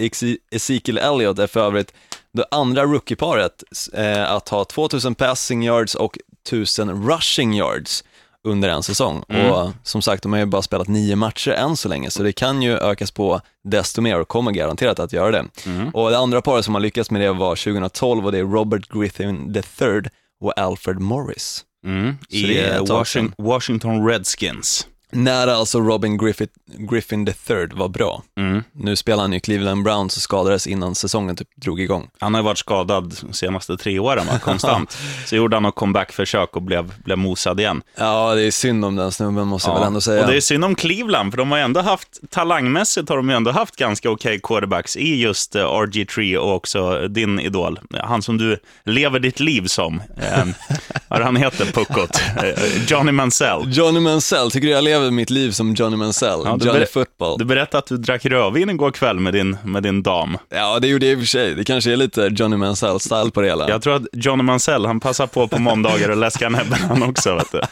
Ezekiel 0.51 0.97
Elliott 0.97 1.39
är 1.39 1.47
för 1.47 1.59
övrigt 1.59 1.93
det 2.31 2.45
andra 2.51 2.83
rookieparet 2.83 3.63
eh, 3.93 4.31
att 4.31 4.49
ha 4.49 4.65
2000 4.65 5.15
passing 5.15 5.63
yards 5.63 5.95
och 5.95 6.17
1000 6.47 7.09
rushing 7.09 7.53
yards 7.57 8.03
under 8.45 8.69
en 8.69 8.83
säsong. 8.83 9.23
Mm. 9.29 9.51
Och 9.51 9.71
som 9.83 10.01
sagt, 10.01 10.23
de 10.23 10.33
har 10.33 10.39
ju 10.39 10.45
bara 10.45 10.61
spelat 10.61 10.87
nio 10.87 11.15
matcher 11.15 11.51
än 11.51 11.77
så 11.77 11.89
länge, 11.89 12.09
så 12.09 12.23
det 12.23 12.33
kan 12.33 12.61
ju 12.61 12.77
ökas 12.77 13.11
på 13.11 13.41
desto 13.63 14.01
mer 14.01 14.19
och 14.19 14.27
kommer 14.27 14.51
garanterat 14.51 14.99
att 14.99 15.13
göra 15.13 15.31
det. 15.31 15.45
Mm. 15.65 15.89
Och 15.89 16.09
det 16.09 16.17
andra 16.17 16.41
paret 16.41 16.65
som 16.65 16.73
har 16.73 16.81
lyckats 16.81 17.11
med 17.11 17.21
det 17.21 17.31
var 17.31 17.55
2012 17.55 18.25
och 18.25 18.31
det 18.31 18.37
är 18.37 18.43
Robert 18.43 18.89
Griffin 18.89 19.55
III 19.79 20.01
och 20.41 20.59
Alfred 20.59 20.99
Morris. 20.99 21.65
Mm. 21.85 22.17
I 22.29 22.61
Washington, 22.89 23.45
Washington 23.45 24.07
Redskins 24.07 24.87
när 25.15 25.47
alltså 25.47 25.79
Robin 25.79 26.17
Griffith, 26.17 26.53
Griffin 26.65 27.27
III 27.27 27.67
var 27.73 27.87
bra. 27.87 28.23
Mm. 28.37 28.63
Nu 28.71 28.95
spelar 28.95 29.23
han 29.23 29.33
ju 29.33 29.39
Cleveland 29.39 29.83
Browns 29.83 30.15
och 30.15 30.21
skadades 30.21 30.67
innan 30.67 30.95
säsongen 30.95 31.35
typ 31.35 31.47
drog 31.55 31.81
igång. 31.81 32.09
Han 32.19 32.33
har 32.33 32.41
ju 32.41 32.45
varit 32.45 32.57
skadad 32.57 33.15
de 33.21 33.33
senaste 33.33 33.77
tre 33.77 33.99
åren, 33.99 34.25
va? 34.27 34.39
konstant. 34.43 34.97
så 35.25 35.35
gjorde 35.35 35.55
han 35.55 35.63
något 35.63 35.75
comeback-försök 35.75 36.55
och 36.55 36.61
blev, 36.61 36.93
blev 37.03 37.17
mosad 37.17 37.59
igen. 37.59 37.81
Ja, 37.97 38.35
det 38.35 38.43
är 38.43 38.51
synd 38.51 38.85
om 38.85 38.95
den 38.95 39.11
snubben 39.11 39.47
måste 39.47 39.69
ja. 39.69 39.73
jag 39.73 39.79
väl 39.79 39.87
ändå 39.87 40.01
säga. 40.01 40.21
Och 40.21 40.31
det 40.31 40.37
är 40.37 40.41
synd 40.41 40.65
om 40.65 40.75
Cleveland, 40.75 41.31
för 41.31 41.37
de 41.37 41.51
har 41.51 41.57
ju 41.57 41.63
ändå 41.63 41.81
haft, 41.81 42.19
talangmässigt 42.29 43.09
har 43.09 43.17
de 43.17 43.29
ju 43.29 43.35
ändå 43.35 43.51
haft 43.51 43.75
ganska 43.75 44.09
okej 44.09 44.29
okay 44.29 44.39
quarterbacks 44.39 44.97
i 44.97 45.21
just 45.21 45.55
eh, 45.55 45.61
RG3 45.61 46.37
och 46.37 46.55
också 46.55 47.07
din 47.07 47.39
idol, 47.39 47.79
han 47.93 48.21
som 48.21 48.37
du 48.37 48.57
lever 48.83 49.19
ditt 49.19 49.39
liv 49.39 49.67
som. 49.67 50.01
Eh, 50.17 50.45
vad 51.07 51.21
han 51.21 51.35
heter, 51.35 51.65
puckot? 51.65 52.21
Eh, 52.43 52.87
Johnny 52.87 53.11
Mansell. 53.11 53.63
Johnny 53.67 53.99
Mansell, 53.99 54.51
tycker 54.51 54.67
du 54.67 54.73
jag 54.73 54.83
lever 54.83 55.04
lever 55.05 55.15
mitt 55.15 55.29
liv 55.29 55.51
som 55.51 55.73
Johnny 55.73 55.95
Mansell, 55.97 56.41
Ja, 56.45 56.57
du 56.59 56.65
Johnny 56.65 56.85
Football. 56.85 57.37
Du 57.37 57.45
berättade 57.45 57.77
att 57.77 57.87
du 57.87 57.97
drack 57.97 58.25
rödvin 58.25 58.69
igår 58.69 58.91
kväll 58.91 59.19
med 59.19 59.33
din, 59.33 59.57
med 59.63 59.83
din 59.83 60.03
dam. 60.03 60.37
Ja, 60.49 60.79
det 60.79 60.87
gjorde 60.87 61.05
jag 61.05 61.13
i 61.13 61.15
och 61.15 61.19
för 61.19 61.25
sig. 61.27 61.55
Det 61.55 61.63
kanske 61.63 61.91
är 61.91 61.97
lite 61.97 62.29
Johnny 62.35 62.55
Mansell-style 62.55 63.31
på 63.31 63.41
det 63.41 63.47
hela. 63.47 63.69
Jag 63.69 63.81
tror 63.81 63.95
att 63.95 64.01
Johnny 64.13 64.43
Mansell, 64.43 64.85
han 64.85 64.99
passar 64.99 65.27
på 65.27 65.47
på 65.47 65.59
måndagar 65.59 66.09
och 66.09 66.17
läska 66.17 66.49
näbben 66.49 66.79
han 66.89 67.03
också. 67.03 67.35
Vet 67.35 67.51
du. 67.51 67.61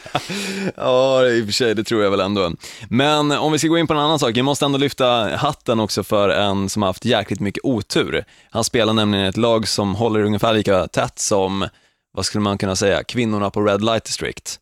Ja, 0.78 1.26
i 1.26 1.42
och 1.42 1.46
för 1.46 1.54
sig, 1.54 1.76
det 1.76 1.84
tror 1.84 2.04
jag 2.04 2.12
väl 2.12 2.20
ändå. 2.20 2.52
Men 2.90 3.32
om 3.32 3.52
vi 3.52 3.60
ska 3.60 3.68
gå 3.68 3.78
in 3.78 3.88
på 3.88 3.94
en 3.94 4.00
annan 4.00 4.20
sak, 4.20 4.38
jag 4.38 4.46
måste 4.46 4.66
ändå 4.66 4.78
lyfta 4.78 5.06
hatten 5.36 5.80
också 5.80 6.04
för 6.04 6.30
en 6.30 6.70
som 6.70 6.82
har 6.82 6.90
haft 6.90 7.06
jäkligt 7.06 7.40
mycket 7.40 7.64
otur. 7.66 8.24
Han 8.50 8.64
spelar 8.64 8.94
nämligen 8.94 9.26
ett 9.26 9.38
lag 9.38 9.68
som 9.68 9.96
håller 9.96 10.24
ungefär 10.24 10.54
lika 10.54 10.88
tätt 10.88 11.20
som, 11.20 11.68
vad 12.14 12.26
skulle 12.26 12.42
man 12.42 12.58
kunna 12.58 12.76
säga, 12.76 13.04
kvinnorna 13.04 13.50
på 13.50 13.62
Red 13.62 13.82
Light 13.84 14.04
District. 14.04 14.60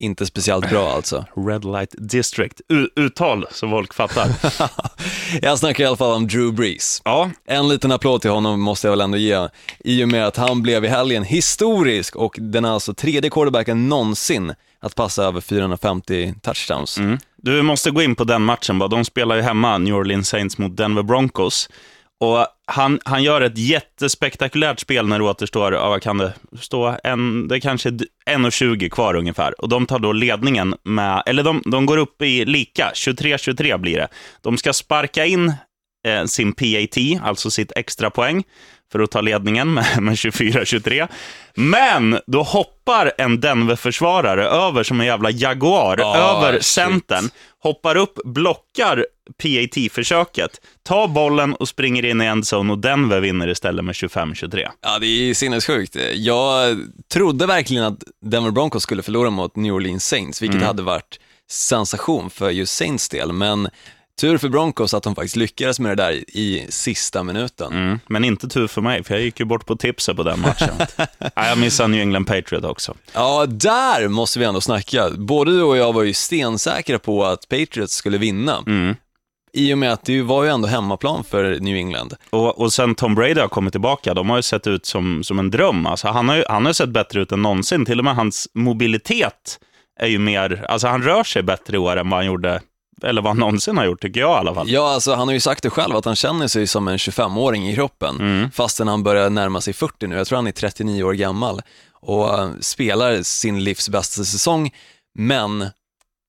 Inte 0.00 0.26
speciellt 0.26 0.70
bra 0.70 0.92
alltså. 0.92 1.24
Red 1.36 1.64
Light 1.64 1.94
District. 1.98 2.60
U- 2.68 2.88
uttal 2.96 3.46
så 3.50 3.68
folk 3.68 3.94
fattar. 3.94 4.28
Jag 5.42 5.58
snackar 5.58 5.84
i 5.84 5.86
alla 5.86 5.96
fall 5.96 6.14
om 6.16 6.26
Drew 6.28 6.52
Brees. 6.54 7.02
Ja, 7.04 7.30
En 7.46 7.68
liten 7.68 7.92
applåd 7.92 8.20
till 8.22 8.30
honom 8.30 8.60
måste 8.60 8.86
jag 8.86 8.92
väl 8.92 9.00
ändå 9.00 9.18
ge, 9.18 9.48
i 9.84 10.04
och 10.04 10.08
med 10.08 10.26
att 10.26 10.36
han 10.36 10.62
blev 10.62 10.84
i 10.84 10.88
helgen 10.88 11.22
historisk 11.24 12.16
och 12.16 12.36
den 12.40 12.64
är 12.64 12.70
alltså 12.70 12.94
tredje 12.94 13.30
quarterbacken 13.30 13.88
någonsin 13.88 14.54
att 14.80 14.94
passa 14.94 15.24
över 15.24 15.40
450 15.40 16.34
touchdowns. 16.42 16.98
mm. 16.98 17.18
Du 17.36 17.62
måste 17.62 17.90
gå 17.90 18.02
in 18.02 18.14
på 18.14 18.24
den 18.24 18.42
matchen 18.42 18.78
bara. 18.78 18.88
De 18.88 19.04
spelar 19.04 19.36
ju 19.36 19.42
hemma, 19.42 19.78
New 19.78 19.94
Orleans 19.94 20.28
Saints 20.28 20.58
mot 20.58 20.76
Denver 20.76 21.02
Broncos. 21.02 21.68
Och 22.20 22.46
han, 22.66 23.00
han 23.04 23.22
gör 23.22 23.40
ett 23.40 23.58
jättespektakulärt 23.58 24.80
spel 24.80 25.08
när 25.08 25.18
det 25.18 25.24
återstår, 25.24 25.74
ja, 25.74 25.88
vad 25.88 26.02
kan 26.02 26.18
det 26.18 26.32
stå, 26.60 26.96
en, 27.04 27.48
det 27.48 27.56
är 27.56 27.60
kanske 27.60 27.88
är 27.88 27.92
1.20 27.92 28.88
kvar 28.88 29.14
ungefär. 29.14 29.60
Och 29.60 29.68
de 29.68 29.86
tar 29.86 29.98
då 29.98 30.12
ledningen 30.12 30.74
med, 30.82 31.22
eller 31.26 31.42
de, 31.42 31.62
de 31.66 31.86
går 31.86 31.96
upp 31.96 32.22
i 32.22 32.44
lika, 32.44 32.90
23-23 32.94 33.78
blir 33.78 33.96
det. 33.96 34.08
De 34.40 34.58
ska 34.58 34.72
sparka 34.72 35.26
in 35.26 35.54
eh, 36.06 36.24
sin 36.24 36.52
PAT, 36.52 37.22
alltså 37.22 37.50
sitt 37.50 37.72
extra 37.76 38.10
poäng 38.10 38.44
för 38.92 39.00
att 39.00 39.10
ta 39.10 39.20
ledningen 39.20 39.74
med, 39.74 40.02
med 40.02 40.14
24-23. 40.14 41.08
Men 41.54 42.18
då 42.26 42.42
hoppar 42.42 43.12
en 43.18 43.40
Denver-försvarare 43.40 44.44
över 44.48 44.82
som 44.82 45.00
en 45.00 45.06
jävla 45.06 45.30
jaguar, 45.30 46.00
Ah, 46.02 46.16
över 46.16 46.60
centern, 46.60 47.30
hoppar 47.62 47.96
upp, 47.96 48.14
blockar 48.24 49.06
PAT-försöket, 49.42 50.50
tar 50.82 51.08
bollen 51.08 51.54
och 51.54 51.68
springer 51.68 52.04
in 52.04 52.22
i 52.22 52.24
endzone 52.24 52.72
och 52.72 52.78
Denver 52.78 53.20
vinner 53.20 53.48
istället 53.48 53.84
med 53.84 53.92
25-23. 53.92 54.68
Ja, 54.82 54.98
det 54.98 55.06
är 55.06 55.34
sinnessjukt. 55.34 55.96
Jag 56.14 56.78
trodde 57.12 57.46
verkligen 57.46 57.84
att 57.84 58.02
Denver 58.24 58.50
Broncos 58.50 58.82
skulle 58.82 59.02
förlora 59.02 59.30
mot 59.30 59.56
New 59.56 59.74
Orleans 59.74 60.06
Saints, 60.06 60.42
vilket 60.42 60.62
hade 60.62 60.82
varit 60.82 61.20
sensation 61.50 62.30
för 62.30 62.50
just 62.50 62.74
Saints 62.74 63.08
del, 63.08 63.32
men 63.32 63.68
tur 64.20 64.38
för 64.38 64.48
Broncos 64.48 64.94
att 64.94 65.02
de 65.02 65.14
faktiskt 65.14 65.36
lyckades 65.36 65.80
med 65.80 65.96
det 65.96 66.02
där 66.02 66.12
i 66.12 66.66
sista 66.68 67.22
minuten. 67.22 67.72
Mm. 67.72 67.98
Men 68.06 68.24
inte 68.24 68.48
tur 68.48 68.66
för 68.66 68.80
mig, 68.80 69.04
för 69.04 69.14
jag 69.14 69.22
gick 69.22 69.40
ju 69.40 69.46
bort 69.46 69.66
på 69.66 69.76
tipset 69.76 70.16
på 70.16 70.22
den 70.22 70.40
matchen. 70.40 70.74
ja, 71.18 71.48
jag 71.48 71.58
missade 71.58 71.88
New 71.88 72.00
England 72.00 72.24
Patriot 72.24 72.64
också. 72.64 72.94
Ja, 73.12 73.46
där 73.46 74.08
måste 74.08 74.38
vi 74.38 74.44
ändå 74.44 74.60
snacka. 74.60 75.10
Både 75.10 75.50
du 75.50 75.62
och 75.62 75.76
jag 75.76 75.92
var 75.92 76.02
ju 76.02 76.12
stensäkra 76.12 76.98
på 76.98 77.24
att 77.24 77.48
Patriots 77.48 77.94
skulle 77.94 78.18
vinna. 78.18 78.62
Mm. 78.66 78.96
I 79.52 79.74
och 79.74 79.78
med 79.78 79.92
att 79.92 80.04
det 80.04 80.22
var 80.22 80.44
ju 80.44 80.50
ändå 80.50 80.68
hemmaplan 80.68 81.24
för 81.24 81.60
New 81.60 81.76
England. 81.76 82.14
Och, 82.30 82.60
och 82.60 82.72
sen 82.72 82.94
Tom 82.94 83.14
Brady 83.14 83.40
har 83.40 83.48
kommit 83.48 83.72
tillbaka, 83.72 84.14
de 84.14 84.30
har 84.30 84.36
ju 84.36 84.42
sett 84.42 84.66
ut 84.66 84.86
som, 84.86 85.24
som 85.24 85.38
en 85.38 85.50
dröm. 85.50 85.86
Alltså, 85.86 86.08
han, 86.08 86.28
har 86.28 86.36
ju, 86.36 86.44
han 86.48 86.64
har 86.64 86.70
ju 86.70 86.74
sett 86.74 86.88
bättre 86.88 87.20
ut 87.20 87.32
än 87.32 87.42
någonsin. 87.42 87.84
Till 87.84 87.98
och 87.98 88.04
med 88.04 88.14
hans 88.14 88.48
mobilitet 88.54 89.58
är 90.00 90.06
ju 90.06 90.18
mer, 90.18 90.64
alltså 90.68 90.88
han 90.88 91.02
rör 91.02 91.24
sig 91.24 91.42
bättre 91.42 91.76
i 91.76 91.78
år 91.78 91.96
än 91.96 92.10
vad 92.10 92.18
han 92.18 92.26
gjorde, 92.26 92.60
eller 93.06 93.22
vad 93.22 93.30
han 93.30 93.38
någonsin 93.38 93.76
har 93.76 93.84
gjort, 93.84 94.02
tycker 94.02 94.20
jag 94.20 94.30
i 94.30 94.38
alla 94.38 94.54
fall. 94.54 94.70
Ja, 94.70 94.92
alltså 94.92 95.14
han 95.14 95.28
har 95.28 95.32
ju 95.34 95.40
sagt 95.40 95.62
det 95.62 95.70
själv, 95.70 95.96
att 95.96 96.04
han 96.04 96.16
känner 96.16 96.48
sig 96.48 96.66
som 96.66 96.88
en 96.88 96.96
25-åring 96.96 97.68
i 97.68 97.74
kroppen, 97.74 98.50
fastän 98.54 98.88
han 98.88 99.02
börjar 99.02 99.30
närma 99.30 99.60
sig 99.60 99.72
40 99.74 100.06
nu. 100.06 100.16
Jag 100.16 100.26
tror 100.26 100.36
han 100.36 100.46
är 100.46 100.52
39 100.52 101.02
år 101.02 101.12
gammal 101.12 101.62
och 101.92 102.38
eh, 102.38 102.50
spelar 102.60 103.22
sin 103.22 103.64
livs 103.64 103.88
bästa 103.88 104.24
säsong, 104.24 104.74
men 105.14 105.66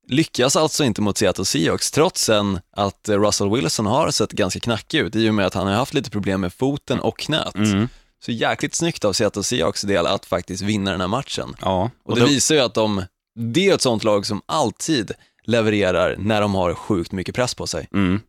lyckas 0.09 0.55
alltså 0.55 0.83
inte 0.83 1.01
mot 1.01 1.17
Seattle 1.17 1.45
Seahawks, 1.45 1.91
trots 1.91 2.29
att 2.75 3.09
Russell 3.09 3.49
Wilson 3.49 3.85
har 3.85 4.11
sett 4.11 4.31
ganska 4.31 4.59
knackig 4.59 4.99
ut, 4.99 5.15
i 5.15 5.29
och 5.29 5.33
med 5.33 5.45
att 5.45 5.53
han 5.53 5.67
har 5.67 5.73
haft 5.73 5.93
lite 5.93 6.09
problem 6.09 6.41
med 6.41 6.53
foten 6.53 6.99
och 6.99 7.19
knät. 7.19 7.55
Mm. 7.55 7.87
Så 8.25 8.31
jäkligt 8.31 8.75
snyggt 8.75 9.05
av 9.05 9.13
Seattle 9.13 9.43
Seahawks 9.43 9.81
del 9.81 10.07
att 10.07 10.25
faktiskt 10.25 10.63
vinna 10.63 10.91
den 10.91 11.01
här 11.01 11.07
matchen. 11.07 11.55
Ja, 11.61 11.89
Och 12.05 12.15
det 12.15 12.25
visar 12.25 12.55
ju 12.55 12.61
att 12.61 12.73
de, 12.73 13.03
det 13.35 13.69
är 13.69 13.75
ett 13.75 13.81
sånt 13.81 14.03
lag 14.03 14.25
som 14.25 14.41
alltid 14.45 15.11
levererar 15.47 16.15
när 16.17 16.41
de 16.41 16.55
har 16.55 16.73
sjukt 16.73 17.11
mycket 17.11 17.35
press 17.35 17.55
på 17.55 17.67
sig. 17.67 17.87
Mm. 17.93 18.19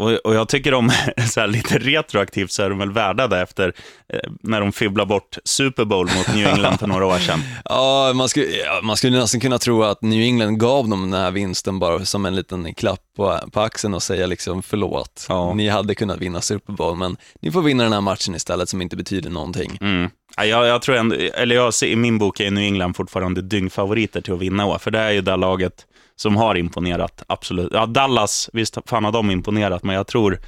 Och, 0.00 0.12
och 0.12 0.34
jag 0.34 0.48
tycker 0.48 0.72
de, 0.72 0.90
så 1.30 1.40
här, 1.40 1.46
lite 1.46 1.78
retroaktivt, 1.78 2.52
så 2.52 2.62
är 2.62 2.70
de 2.70 2.78
väl 2.78 2.92
värda 2.92 3.28
det 3.28 3.40
efter 3.40 3.72
eh, 4.12 4.30
när 4.42 4.60
de 4.60 4.72
fibblar 4.72 5.04
bort 5.04 5.38
Super 5.44 5.84
Bowl 5.84 6.08
mot 6.16 6.34
New 6.34 6.46
England 6.46 6.78
för 6.78 6.86
några 6.86 7.06
år 7.06 7.18
sedan. 7.18 7.40
Ja, 7.64 8.12
man 8.14 8.28
skulle, 8.28 8.46
ja, 8.46 8.80
man 8.82 8.96
skulle 8.96 9.18
nästan 9.18 9.40
kunna 9.40 9.58
tro 9.58 9.82
att 9.82 10.02
New 10.02 10.22
England 10.22 10.58
gav 10.58 10.88
dem 10.88 11.10
den 11.10 11.20
här 11.20 11.30
vinsten 11.30 11.78
bara 11.78 12.04
som 12.04 12.26
en 12.26 12.36
liten 12.36 12.74
klapp 12.74 13.00
på, 13.16 13.38
på 13.52 13.60
axeln 13.60 13.94
och 13.94 14.02
säga 14.02 14.26
liksom 14.26 14.62
förlåt. 14.62 15.26
Ja. 15.28 15.54
Ni 15.54 15.68
hade 15.68 15.94
kunnat 15.94 16.18
vinna 16.18 16.40
Super 16.40 16.72
Bowl, 16.72 16.96
men 16.96 17.16
ni 17.40 17.50
får 17.50 17.62
vinna 17.62 17.82
den 17.82 17.92
här 17.92 18.00
matchen 18.00 18.34
istället 18.34 18.68
som 18.68 18.82
inte 18.82 18.96
betyder 18.96 19.30
någonting. 19.30 19.78
Mm. 19.80 20.10
Ja, 20.36 20.44
jag, 20.44 20.66
jag 20.66 20.82
tror 20.82 20.96
ändå, 20.96 21.16
eller 21.16 21.54
jag 21.54 21.74
ser, 21.74 21.86
i 21.86 21.96
min 21.96 22.18
bok 22.18 22.40
är 22.40 22.50
New 22.50 22.64
England 22.64 22.94
fortfarande 22.94 23.42
dyngfavoriter 23.42 24.20
till 24.20 24.32
att 24.32 24.40
vinna 24.40 24.78
för 24.78 24.90
det 24.90 24.98
är 24.98 25.10
ju 25.10 25.20
det 25.20 25.36
laget 25.36 25.86
som 26.20 26.36
har 26.36 26.54
imponerat, 26.54 27.22
absolut. 27.26 27.70
Ja, 27.72 27.86
Dallas, 27.86 28.50
visst 28.52 28.78
fan 28.86 29.04
har 29.04 29.12
de 29.12 29.30
imponerat, 29.30 29.82
men 29.82 29.94
jag 29.96 30.06
tror, 30.06 30.38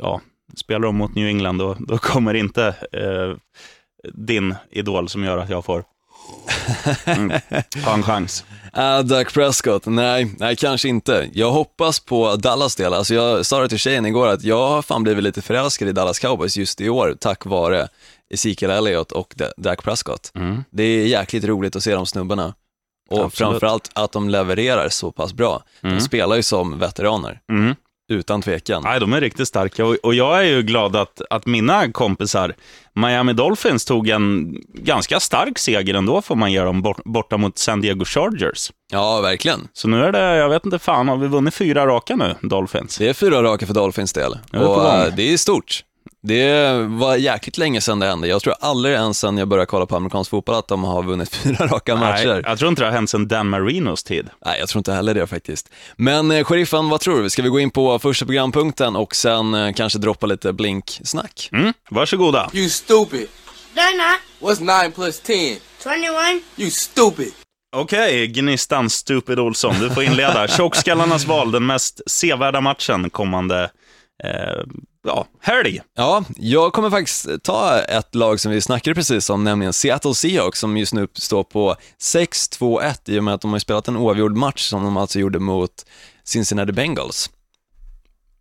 ja, 0.00 0.20
spelar 0.56 0.80
de 0.80 0.96
mot 0.96 1.14
New 1.14 1.26
England, 1.28 1.58
då, 1.58 1.76
då 1.78 1.98
kommer 1.98 2.34
inte 2.34 2.66
eh, 2.92 3.36
din 4.12 4.54
idol 4.70 5.08
som 5.08 5.24
gör 5.24 5.38
att 5.38 5.50
jag 5.50 5.64
får 5.64 5.84
mm, 7.04 7.30
ha 7.84 7.94
en 7.94 8.02
chans. 8.08 8.44
Äh, 8.76 8.98
Dak 9.00 9.32
Prescott, 9.34 9.86
nej, 9.86 10.34
nej 10.38 10.56
kanske 10.56 10.88
inte. 10.88 11.28
Jag 11.32 11.50
hoppas 11.50 12.00
på 12.00 12.36
Dallas 12.36 12.76
del, 12.76 12.94
alltså 12.94 13.14
jag 13.14 13.46
sa 13.46 13.60
det 13.60 13.68
till 13.68 13.78
tjejen 13.78 14.06
igår 14.06 14.28
att 14.28 14.42
jag 14.44 14.68
har 14.68 14.82
fan 14.82 15.02
blivit 15.02 15.24
lite 15.24 15.42
förälskad 15.42 15.88
i 15.88 15.92
Dallas 15.92 16.18
Cowboys 16.18 16.56
just 16.56 16.80
i 16.80 16.88
år 16.88 17.16
tack 17.20 17.44
vare 17.46 17.88
Ezekiel 18.34 18.70
Elliott 18.70 19.12
och 19.12 19.34
Da- 19.36 19.52
Dak 19.56 19.82
Prescott. 19.84 20.32
Mm. 20.34 20.64
Det 20.70 20.82
är 20.82 21.06
jäkligt 21.06 21.44
roligt 21.44 21.76
att 21.76 21.82
se 21.82 21.94
de 21.94 22.06
snubbarna. 22.06 22.54
Och 23.12 23.24
Absolut. 23.24 23.50
framförallt 23.50 23.90
att 23.94 24.12
de 24.12 24.28
levererar 24.28 24.88
så 24.88 25.12
pass 25.12 25.32
bra. 25.34 25.62
Mm. 25.82 25.96
De 25.96 26.00
spelar 26.02 26.36
ju 26.36 26.42
som 26.42 26.78
veteraner, 26.78 27.40
Mm. 27.52 27.74
utan 28.12 28.42
tvekan. 28.42 28.82
Nej, 28.82 29.00
de 29.00 29.12
är 29.12 29.20
riktigt 29.20 29.48
starka 29.48 29.86
och, 29.86 29.94
och 30.02 30.14
jag 30.14 30.38
är 30.38 30.42
ju 30.42 30.62
glad 30.62 30.96
att, 30.96 31.22
att 31.30 31.46
mina 31.46 31.92
kompisar, 31.92 32.54
Miami 32.94 33.32
Dolphins, 33.32 33.84
tog 33.84 34.08
en 34.08 34.56
ganska 34.74 35.20
stark 35.20 35.58
seger 35.58 35.94
ändå, 35.94 36.22
får 36.22 36.36
man 36.36 36.52
ge 36.52 36.60
dem, 36.60 36.82
bort, 36.82 37.04
borta 37.04 37.36
mot 37.36 37.58
San 37.58 37.80
Diego 37.80 38.04
Chargers. 38.04 38.72
Ja, 38.92 39.20
verkligen. 39.20 39.68
Så 39.72 39.88
nu 39.88 40.04
är 40.04 40.12
det, 40.12 40.36
jag 40.36 40.48
vet 40.48 40.64
inte 40.64 40.78
fan, 40.78 41.08
har 41.08 41.16
vi 41.16 41.26
vunnit 41.26 41.54
fyra 41.54 41.86
raka 41.86 42.16
nu, 42.16 42.34
Dolphins? 42.42 42.98
Det 42.98 43.08
är 43.08 43.14
fyra 43.14 43.42
raka 43.42 43.66
för 43.66 43.74
Dolphins 43.74 44.12
del. 44.12 44.38
Och 44.52 44.94
äh, 44.94 45.14
det 45.16 45.32
är 45.32 45.36
stort. 45.36 45.84
Det 46.22 46.72
var 46.88 47.16
jäkligt 47.16 47.58
länge 47.58 47.80
sedan 47.80 47.98
det 47.98 48.06
hände. 48.06 48.28
Jag 48.28 48.42
tror 48.42 48.54
aldrig 48.60 48.94
ens 48.94 49.18
sedan 49.18 49.38
jag 49.38 49.48
började 49.48 49.66
kolla 49.66 49.86
på 49.86 49.96
amerikansk 49.96 50.30
fotboll 50.30 50.54
att 50.54 50.68
de 50.68 50.84
har 50.84 51.02
vunnit 51.02 51.34
fyra 51.36 51.66
raka 51.66 51.96
matcher. 51.96 52.26
Nej, 52.26 52.42
jag 52.46 52.58
tror 52.58 52.68
inte 52.68 52.82
det 52.82 52.86
har 52.86 52.92
hänt 52.92 53.10
sedan 53.10 53.28
Dan 53.28 53.48
Marinos 53.48 54.04
tid. 54.04 54.28
Nej, 54.46 54.58
jag 54.60 54.68
tror 54.68 54.80
inte 54.80 54.92
heller 54.92 55.14
det 55.14 55.26
faktiskt. 55.26 55.70
Men 55.96 56.30
eh, 56.30 56.44
sheriffen, 56.44 56.88
vad 56.88 57.00
tror 57.00 57.22
du? 57.22 57.30
Ska 57.30 57.42
vi 57.42 57.48
gå 57.48 57.60
in 57.60 57.70
på 57.70 57.98
första 57.98 58.26
programpunkten 58.26 58.96
och 58.96 59.16
sen 59.16 59.54
eh, 59.54 59.72
kanske 59.72 59.98
droppa 59.98 60.26
lite 60.26 60.52
blinksnack? 60.52 61.48
Mm, 61.52 61.72
varsågoda. 61.90 62.50
You 62.52 62.68
stupid. 62.68 63.28
They're 63.74 63.96
not. 63.96 64.20
What's 64.58 64.82
9 64.84 64.90
plus 64.90 65.20
10? 65.20 65.58
21. 65.82 66.42
You 66.56 66.70
stupid. 66.70 67.32
Okej, 67.76 68.26
Gnistan 68.26 68.90
Stupid 68.90 69.38
Olsson, 69.38 69.74
du 69.80 69.90
får 69.90 70.02
inleda. 70.02 70.48
Tjockskallarnas 70.56 71.26
val, 71.26 71.52
den 71.52 71.66
mest 71.66 72.00
sevärda 72.06 72.60
matchen 72.60 73.10
kommande 73.10 73.70
eh, 74.24 74.62
ja, 75.02 75.26
helg. 75.40 75.80
Ja, 75.94 76.24
jag 76.36 76.72
kommer 76.72 76.90
faktiskt 76.90 77.26
ta 77.42 77.78
ett 77.78 78.14
lag 78.14 78.40
som 78.40 78.52
vi 78.52 78.60
snackade 78.60 78.94
precis 78.94 79.30
om, 79.30 79.44
nämligen 79.44 79.72
Seattle 79.72 80.14
Seahawks, 80.14 80.58
som 80.58 80.76
just 80.76 80.94
nu 80.94 81.08
står 81.14 81.44
på 81.44 81.76
6-2-1 82.00 83.10
i 83.10 83.18
och 83.18 83.24
med 83.24 83.34
att 83.34 83.40
de 83.40 83.52
har 83.52 83.58
spelat 83.58 83.88
en 83.88 83.96
oavgjord 83.96 84.36
match 84.36 84.62
som 84.62 84.84
de 84.84 84.96
alltså 84.96 85.18
gjorde 85.18 85.38
mot 85.38 85.86
Cincinnati 86.24 86.72
Bengals. 86.72 87.30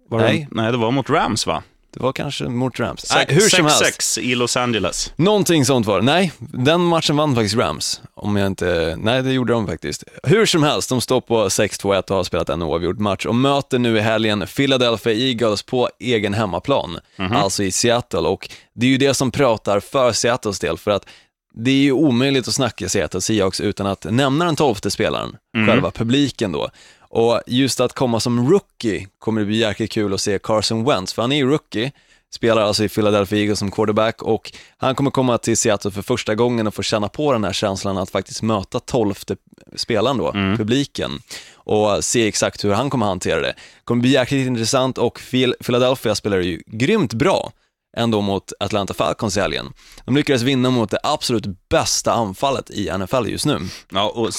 Var 0.10 0.20
Nej. 0.20 0.48
Det, 0.50 0.62
nej, 0.62 0.72
det 0.72 0.78
var 0.78 0.92
mot 0.92 1.10
Rams 1.10 1.48
va? 1.48 1.64
Det 1.94 2.00
var 2.04 2.14
kanske 2.14 2.44
mot 2.44 2.80
Rams. 2.80 3.02
Se- 3.08 3.16
Nej, 3.16 3.26
hur 3.30 3.40
som 3.50 3.66
helst. 3.66 3.84
6-6 3.84 4.20
i 4.20 4.36
Los 4.36 4.58
Angeles. 4.58 5.14
Någonting 5.16 5.66
sånt 5.66 5.86
var 5.86 6.00
det. 6.00 6.06
Nej, 6.06 6.32
den 6.40 6.82
matchen 6.82 7.16
vann 7.18 7.36
faktiskt 7.36 7.56
Rams. 7.56 8.02
Om 8.14 8.36
jag 8.36 8.48
inte... 8.48 8.96
Nej, 9.00 9.24
det 9.24 9.32
gjorde 9.34 9.54
de 9.54 9.68
faktiskt. 9.68 10.04
Hur 10.24 10.46
som 10.46 10.64
helst, 10.64 10.90
de 10.90 11.02
står 11.02 11.22
på 11.22 11.48
6-2-1 11.48 12.10
och 12.12 12.16
har 12.16 12.24
spelat 12.24 12.50
en 12.50 12.62
oavgjord 12.62 13.00
match 13.00 13.26
och 13.26 13.36
möter 13.36 13.80
nu 13.80 13.98
i 13.98 14.00
helgen 14.02 14.46
Philadelphia 14.56 15.14
Eagles 15.14 15.64
på 15.64 15.90
egen 16.00 16.34
hemmaplan, 16.34 17.00
alltså 17.18 17.64
i 17.64 17.72
Seattle. 17.72 18.20
Och 18.20 18.50
det 18.74 18.86
är 18.86 18.90
ju 18.90 18.98
det 18.98 19.14
som 19.14 19.32
pratar 19.32 19.80
för 19.80 20.12
Seattles 20.12 20.60
del, 20.60 20.78
för 20.78 20.92
att 20.92 21.06
det 21.54 21.72
är 21.72 21.76
ju 21.76 21.92
omöjligt 21.92 22.48
att 22.48 22.54
snacka 22.54 22.90
Seattle 22.90 23.22
Seahawks 23.22 23.62
utan 23.62 23.88
att 23.88 24.04
nämna 24.10 24.46
den 24.46 24.56
tolfte 24.56 24.92
spelaren, 24.92 25.36
själva 25.68 25.92
publiken 25.92 26.52
då. 26.52 26.70
Och 27.14 27.42
just 27.48 27.80
att 27.80 27.94
komma 27.94 28.20
som 28.20 28.50
rookie 28.52 29.08
kommer 29.20 29.42
det 29.42 29.48
bli 29.48 29.58
jäkligt 29.58 29.92
kul 29.92 30.14
att 30.14 30.22
se 30.22 30.40
Carson 30.40 30.84
Wentz, 30.86 31.14
för 31.14 31.22
han 31.22 31.32
är 31.32 31.36
ju 31.38 31.50
rookie, 31.50 31.92
spelar 32.34 32.62
alltså 32.62 32.84
i 32.84 32.90
Philadelphia 32.90 33.40
Eagles 33.40 33.60
som 33.60 33.72
quarterback 33.72 34.22
och 34.24 34.52
han 34.78 34.96
kommer 34.96 35.12
komma 35.12 35.38
till 35.38 35.58
Seattle 35.58 35.92
för 35.92 36.02
första 36.02 36.36
gången 36.36 36.68
och 36.68 36.74
få 36.74 36.84
känna 36.84 37.10
på 37.10 37.34
den 37.34 37.44
här 37.44 37.54
känslan 37.54 37.98
att 37.98 38.10
faktiskt 38.10 38.42
möta 38.42 38.80
tolfte 38.80 39.36
spelaren 39.76 40.18
då, 40.18 40.32
publiken 40.58 41.12
och 41.54 42.04
se 42.04 42.28
exakt 42.28 42.64
hur 42.66 42.72
han 42.74 42.90
kommer 42.90 43.06
hantera 43.06 43.40
det. 43.40 43.48
Det 43.48 43.56
kommer 43.84 44.02
bli 44.02 44.10
jäkligt 44.12 44.48
intressant 44.48 44.98
och 44.98 45.20
Phil- 45.20 45.56
Philadelphia 45.66 46.16
spelar 46.16 46.38
ju 46.38 46.62
grymt 46.66 47.14
bra 47.14 47.52
ändå 47.98 48.22
mot 48.22 48.54
Atlanta 48.60 48.94
Falcons 48.94 49.38
i 49.38 49.40
helgen. 49.40 49.74
De 50.06 50.16
lyckades 50.16 50.42
vinna 50.42 50.70
mot 50.70 50.90
det 50.90 51.00
absolut 51.04 51.70
bästa 51.70 52.14
anfallet 52.14 52.70
i 52.70 52.92
NFL 52.98 53.28
just 53.28 53.46
nu. 53.46 53.60
Ja, 53.90 54.10
och 54.10 54.30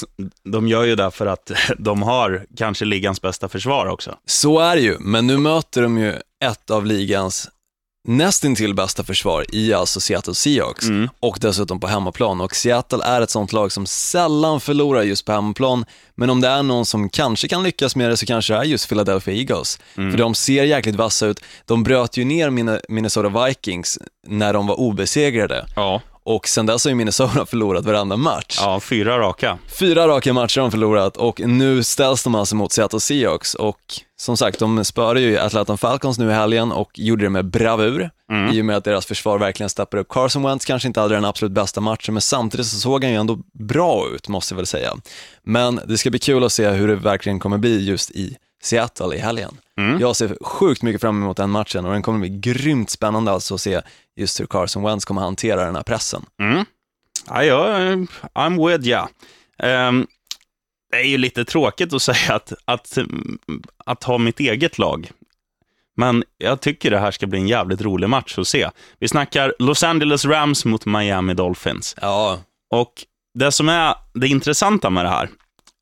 de 0.45 0.69
gör 0.69 0.85
ju 0.85 0.97
det 0.97 1.11
för 1.11 1.27
att 1.27 1.51
de 1.79 2.03
har 2.03 2.47
kanske 2.57 2.85
ligans 2.85 3.23
bästa 3.23 3.49
försvar 3.49 3.87
också. 3.87 4.19
Så 4.27 4.59
är 4.59 4.77
det 4.77 4.83
ju, 4.83 4.99
men 4.99 5.27
nu 5.27 5.37
möter 5.37 5.83
de 5.83 5.99
ju 5.99 6.15
ett 6.45 6.71
av 6.71 6.87
ligans 6.87 7.49
nästintill 8.05 8.75
bästa 8.75 9.05
försvar 9.05 9.45
i 9.53 9.73
alltså 9.75 10.01
Seattle 10.01 10.35
Seahawks 10.35 10.87
och 11.21 11.39
dessutom 11.41 11.81
på 11.81 11.87
hemmaplan. 11.87 12.41
Och 12.41 12.57
Seattle 12.57 13.05
är 13.05 13.21
ett 13.21 13.31
sånt 13.31 13.53
lag 13.53 13.73
som 13.73 13.87
sällan 13.87 14.61
förlorar 14.61 15.03
just 15.03 15.25
på 15.25 15.33
hemmaplan, 15.33 15.85
men 16.15 16.31
om 16.31 16.41
det 16.41 16.49
är 16.49 16.63
någon 16.63 16.87
som 16.87 17.09
kanske 17.09 17.49
kan 17.49 17.63
lyckas 17.63 17.97
med 17.97 18.11
det 18.11 18.17
så 18.17 18.27
kanske 18.27 18.53
det 18.55 18.59
är 18.59 18.65
just 18.65 18.89
Philadelphia 18.89 19.35
Eagles. 19.35 19.79
För 19.95 20.19
de 20.19 20.35
ser 20.35 20.65
jäkligt 20.65 20.97
vassa 20.97 21.27
ut. 21.27 21.41
De 21.67 21.83
bröt 21.83 22.17
ju 22.17 22.25
ner 22.25 22.51
Min- 22.51 22.81
Minnesota 22.89 23.45
Vikings 23.47 23.99
när 24.27 24.53
de 24.53 24.67
var 24.67 24.81
obesegrade 24.81 25.67
Ja. 25.77 26.01
Och 26.25 26.49
sen 26.49 26.67
dess 26.67 26.85
har 26.85 26.91
ju 26.91 26.95
Minnesota 26.95 27.47
förlorat 27.51 27.85
varenda 27.85 28.17
match. 28.17 28.59
Ja, 28.61 28.81
fyra 28.81 29.19
raka. 29.19 29.59
Fyra 29.79 30.09
raka 30.09 30.33
matcher 30.33 30.61
har 30.61 30.69
de 30.69 30.71
förlorat 30.71 31.17
och 31.17 31.41
nu 31.41 31.83
ställs 31.83 32.25
de 32.25 32.35
alltså 32.35 32.57
mot 32.57 32.73
Seattle 32.73 33.01
Seahawks 33.01 33.55
och 33.55 33.79
som 34.17 34.37
sagt, 34.37 34.59
de 34.59 34.85
spöade 34.85 35.21
ju 35.21 35.39
Atlanta 35.39 35.77
Falcons 35.77 36.19
nu 36.19 36.31
i 36.31 36.33
helgen 36.33 36.73
och 36.73 36.91
gjorde 36.95 37.25
det 37.25 37.31
med 37.31 37.45
bravur 37.45 38.11
i 38.53 38.61
och 38.61 38.65
med 38.65 38.77
att 38.77 38.85
deras 38.85 39.07
försvar 39.07 39.39
verkligen 39.39 39.71
steppade 39.71 40.01
upp. 40.01 40.09
Carson 40.09 40.43
Wentz 40.43 40.65
kanske 40.65 40.89
inte 40.89 41.01
hade 41.01 41.15
den 41.15 41.25
absolut 41.25 41.53
bästa 41.53 41.81
matchen, 41.81 42.15
men 42.15 42.21
samtidigt 42.21 42.67
så 42.67 42.77
såg 42.77 43.05
han 43.05 43.13
ju 43.13 43.19
ändå 43.19 43.39
bra 43.53 44.09
ut, 44.15 44.29
måste 44.29 44.53
jag 44.55 44.57
väl 44.57 44.67
säga. 44.67 44.95
Men 45.43 45.81
det 45.87 45.99
ska 45.99 46.11
bli 46.11 46.19
kul 46.19 46.45
att 46.45 46.53
se 46.53 46.69
hur 46.69 46.89
det 46.89 46.95
verkligen 46.97 47.39
kommer 47.41 47.59
bli 47.59 47.85
just 47.85 48.11
i 48.11 48.37
Seattle 48.63 49.15
i 49.17 49.19
helgen. 49.19 49.57
Jag 50.01 50.17
ser 50.17 50.37
sjukt 50.45 50.83
mycket 50.83 51.01
fram 51.01 51.23
emot 51.23 51.37
den 51.37 51.51
matchen 51.51 51.85
och 51.85 51.93
den 51.93 52.03
kommer 52.03 52.19
bli 52.19 52.29
grymt 52.29 52.91
spännande 52.91 53.33
alltså 53.33 53.55
att 53.55 53.61
se 53.61 53.81
just 54.17 54.41
hur 54.41 54.47
Carson 54.47 54.83
Wentz 54.83 55.05
kommer 55.05 55.21
hantera 55.21 55.65
den 55.65 55.77
här 55.77 55.83
pressen. 55.83 56.23
Ja, 57.27 57.45
jag, 57.45 58.07
I'm 58.35 58.69
with 58.69 58.89
ya. 58.89 59.09
Ehm, 59.59 60.07
det 60.91 60.97
är 60.97 61.05
ju 61.07 61.19
lite 61.19 61.45
tråkigt 61.45 61.93
att 61.93 62.03
säga 62.03 62.35
att, 62.35 62.53
att, 62.65 62.99
att 63.85 64.05
ha 64.05 64.19
mitt 64.19 64.41
eget 64.41 64.79
lag. 64.79 65.11
Men 65.97 66.25
jag 66.39 66.61
tycker 66.61 66.91
det 66.91 66.99
här 66.99 67.11
ska 67.11 67.27
bli 67.27 67.39
en 67.39 67.49
jävligt 67.49 67.81
rolig 67.81 68.09
match 68.09 68.39
att 68.39 68.49
se. 68.49 68.71
Vi 68.99 69.09
snackar 69.09 69.55
Los 69.59 69.83
Angeles 69.83 70.25
Rams 70.25 70.65
mot 70.65 70.87
Miami 70.87 71.35
Dolphins. 71.35 71.95
Ja, 72.01 72.41
Och 72.71 72.93
det 73.35 73.53
som 73.53 73.69
är 73.69 73.95
det 74.15 74.29
intressanta 74.29 74.91
med 74.91 75.05
det 75.05 75.09
här, 75.09 75.29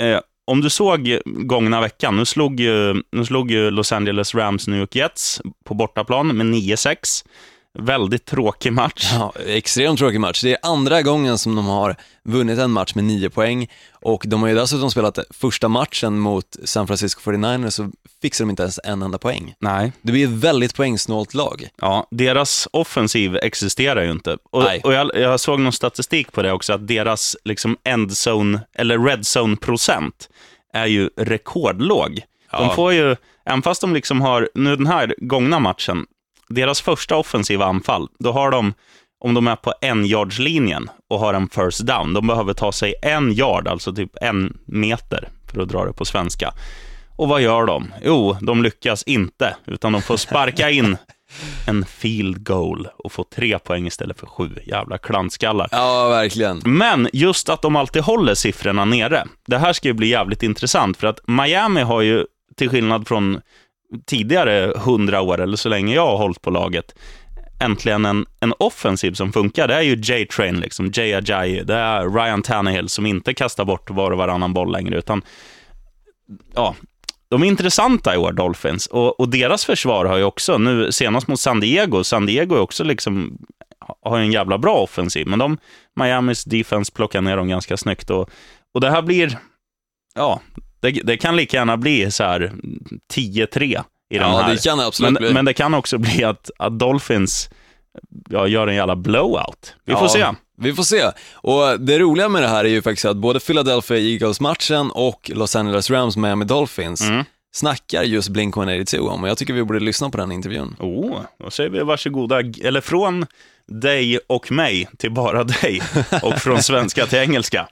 eh, 0.03 0.21
om 0.51 0.61
du 0.61 0.71
såg 0.71 1.19
gångna 1.25 1.81
veckan, 1.81 2.17
nu 2.17 2.25
slog, 2.25 2.61
ju, 2.61 3.03
nu 3.13 3.25
slog 3.25 3.51
ju 3.51 3.71
Los 3.71 3.93
Angeles 3.93 4.35
Rams 4.35 4.69
New 4.69 4.81
York 4.81 4.97
Jets 4.97 5.41
på 5.65 5.75
bortaplan 5.75 6.37
med 6.37 6.47
9-6. 6.47 7.25
Väldigt 7.79 8.25
tråkig 8.27 8.73
match. 8.73 9.11
Ja, 9.13 9.33
extremt 9.47 9.99
tråkig 9.99 10.21
match. 10.21 10.43
Det 10.43 10.53
är 10.53 10.59
andra 10.63 11.03
gången 11.03 11.39
som 11.39 11.55
de 11.57 11.67
har 11.67 11.97
vunnit 12.25 12.59
en 12.59 12.71
match 12.71 12.95
med 12.95 13.05
nio 13.05 13.31
poäng 13.31 13.69
och 13.93 14.25
de 14.27 14.43
har 14.43 14.49
ju 14.49 14.55
dessutom 14.55 14.91
spelat 14.91 15.19
första 15.31 15.69
matchen 15.69 16.19
mot 16.19 16.57
San 16.65 16.87
Francisco 16.87 17.31
49ers 17.31 17.71
så 17.71 17.91
fixar 18.23 18.45
de 18.45 18.51
inte 18.51 18.63
ens 18.63 18.81
en 18.85 19.03
enda 19.03 19.19
poäng. 19.19 19.55
Nej. 19.61 19.93
Det 20.03 20.13
blir 20.13 20.25
ett 20.25 20.31
väldigt 20.31 20.75
poängsnålt 20.77 21.35
lag. 21.35 21.69
Ja, 21.81 22.07
deras 22.11 22.69
offensiv 22.73 23.37
existerar 23.37 24.03
ju 24.03 24.11
inte. 24.11 24.37
Och, 24.51 24.63
Nej. 24.63 24.81
och 24.85 24.93
jag, 24.93 25.11
jag 25.15 25.41
såg 25.41 25.61
någon 25.61 25.73
statistik 25.73 26.33
på 26.33 26.43
det 26.43 26.53
också, 26.53 26.73
att 26.73 26.87
deras 26.89 27.37
liksom 27.45 27.77
endzone, 27.85 28.61
eller 28.75 28.99
red 28.99 29.21
zone-procent 29.37 30.29
är 30.73 30.87
ju 30.87 31.11
rekordlåg. 31.17 32.15
De 32.51 32.65
Ja. 32.67 32.75
får 32.75 32.93
ju, 32.93 33.17
även 33.47 33.63
fast 33.63 33.81
de 33.81 33.95
liksom 33.95 34.21
har, 34.21 34.49
nu 34.55 34.77
den 34.77 34.87
här 34.87 35.15
gångna 35.19 35.59
matchen, 35.59 36.07
deras 36.51 36.81
första 36.81 37.17
offensiva 37.17 37.65
anfall, 37.65 38.09
då 38.19 38.33
har 38.33 38.51
de, 38.51 38.75
om 39.25 39.35
de 39.35 39.49
är 39.49 39.57
på 39.57 39.75
en 39.81 40.07
yardslinjen 40.07 40.91
och 41.11 41.19
har 41.19 41.35
en 41.35 41.49
first 41.49 41.81
down, 41.81 42.13
de 42.13 42.27
behöver 42.27 42.53
ta 42.53 42.73
sig 42.73 42.95
en 43.03 43.33
yard, 43.33 43.69
alltså 43.69 43.95
typ 43.95 44.11
en 44.21 44.59
meter, 44.67 45.29
för 45.53 45.63
att 45.63 45.69
dra 45.69 45.85
det 45.85 45.93
på 45.93 46.05
svenska. 46.05 46.53
Och 47.17 47.29
vad 47.29 47.41
gör 47.41 47.67
de? 47.67 47.93
Jo, 48.03 48.37
de 48.41 48.63
lyckas 48.63 49.03
inte, 49.03 49.57
utan 49.67 49.93
de 49.93 50.03
får 50.03 50.17
sparka 50.17 50.71
in 50.71 50.97
en 51.67 51.85
field 51.85 52.47
goal 52.47 52.89
och 52.97 53.13
få 53.13 53.25
tre 53.25 53.59
poäng 53.59 53.87
istället 53.87 54.21
för 54.21 54.27
sju. 54.27 54.51
Jävla 54.67 54.99
klantskallar. 54.99 55.69
Ja, 55.73 56.09
verkligen. 56.09 56.63
Men 56.65 57.09
just 57.13 57.49
att 57.49 57.63
de 57.63 57.77
alltid 57.77 58.03
håller 58.03 58.35
siffrorna 58.35 58.85
nere. 58.85 59.25
Det 59.47 59.59
här 59.59 59.73
ska 59.73 59.89
ju 59.89 59.95
bli 59.95 60.09
jävligt 60.09 60.43
intressant, 60.43 60.97
för 60.97 61.07
att 61.07 61.21
Miami 61.29 61.81
har 61.81 62.01
ju, 62.01 62.25
till 62.57 62.71
skillnad 62.71 63.09
från 63.09 63.41
tidigare 64.07 64.73
hundra 64.77 65.21
år, 65.21 65.41
eller 65.41 65.57
så 65.57 65.69
länge 65.69 65.95
jag 65.95 66.07
har 66.07 66.17
hållit 66.17 66.43
på 66.43 66.51
laget, 66.51 66.95
äntligen 67.61 68.05
en, 68.05 68.27
en 68.41 68.55
offensiv 68.59 69.13
som 69.13 69.33
funkar. 69.33 69.69
Det 69.69 69.75
är 69.75 69.83
ju 69.83 69.95
J-Train, 69.97 70.61
liksom, 70.61 70.91
Jay 70.95 71.15
Ajayi, 71.15 71.65
det 71.65 71.75
är 71.75 72.09
Ryan 72.09 72.43
Tannehill 72.43 72.89
som 72.89 73.07
inte 73.07 73.35
kastar 73.35 73.65
bort 73.65 73.91
var 73.91 74.11
och 74.11 74.19
varannan 74.19 74.55
boll 74.55 74.73
längre, 74.73 74.99
utan 74.99 75.23
ja, 76.55 76.75
de 77.29 77.43
är 77.43 77.47
intressanta 77.47 78.15
i 78.15 78.19
år, 78.19 78.33
Dolphins. 78.33 78.87
Och, 78.87 79.21
och 79.21 79.29
deras 79.29 79.65
försvar 79.65 80.05
har 80.05 80.17
ju 80.17 80.25
också, 80.25 80.59
nu 80.59 80.93
senast 80.93 81.29
mot 81.29 81.41
San 81.41 81.61
Diego, 81.61 82.05
San 82.05 82.27
Diego 82.27 82.55
är 82.55 82.61
också 82.61 82.85
liksom, 82.85 83.39
har 84.03 84.19
ju 84.19 84.25
en 84.25 84.33
jävla 84.33 84.59
bra 84.59 84.75
offensiv, 84.75 85.27
men 85.27 85.39
de, 85.39 85.59
Miamis 85.97 86.45
defense 86.45 86.93
plockar 86.93 87.21
ner 87.21 87.37
dem 87.37 87.49
ganska 87.49 87.77
snyggt. 87.77 88.11
Och, 88.11 88.31
och 88.75 88.81
det 88.81 88.91
här 88.91 89.03
blir, 89.03 89.39
ja, 90.15 90.41
det, 90.81 90.91
det 90.91 91.17
kan 91.17 91.37
lika 91.37 91.57
gärna 91.57 91.77
bli 91.77 92.11
så 92.11 92.25
här 92.25 92.53
10-3 93.15 93.63
i 93.65 94.19
den 94.19 94.31
Ja, 94.31 94.39
här. 94.43 94.53
det 94.55 94.63
kan 94.65 94.79
det 94.79 94.87
absolut 94.87 95.13
men, 95.13 95.23
bli. 95.23 95.33
men 95.35 95.45
det 95.45 95.53
kan 95.53 95.75
också 95.75 95.99
bli 95.99 96.25
att, 96.25 96.51
att 96.59 96.79
Dolphins 96.79 97.51
ja, 98.31 98.47
gör 98.47 98.67
en 98.67 98.75
jävla 98.75 98.97
blowout. 98.97 99.75
Vi 99.85 99.93
får 99.93 100.03
Ja, 100.03 100.09
se. 100.09 100.27
Vi 100.63 100.73
får 100.75 100.83
se. 100.83 101.03
Och 101.33 101.81
det 101.81 101.99
roliga 101.99 102.29
med 102.29 102.43
det 102.43 102.49
här 102.49 102.65
är 102.65 102.69
ju 102.69 102.83
faktiskt 102.83 103.05
att 103.05 103.17
både 103.17 103.41
Philadelphia 103.41 103.99
Eagles-matchen 103.99 104.91
och 104.91 105.31
Los 105.35 105.57
Angeles 105.57 105.91
Rams 105.91 106.17
Miami 106.17 106.45
Dolphins 106.45 107.01
Mm. 107.01 107.25
snackar 107.55 108.03
just 108.03 108.29
Blink-182 108.29 108.99
om 108.99 109.23
och 109.23 109.29
jag 109.29 109.39
tycker 109.39 109.53
vi 109.53 109.65
borde 109.65 109.81
lyssna 109.81 110.11
på 110.11 110.19
den 110.19 110.33
intervjun. 110.33 110.77
Oh, 110.79 111.21
då 111.45 111.51
säger 111.51 111.71
vi 111.71 111.81
varsågoda, 111.81 112.41
eller 112.41 112.81
från 112.81 113.27
dig 113.69 114.19
och 114.27 114.53
mig 114.53 114.89
till 114.99 115.11
bara 115.13 115.45
dig 115.45 115.83
och 116.23 116.39
från 116.39 116.63
svenska 116.63 117.07
till 117.07 117.19
engelska. 117.19 117.69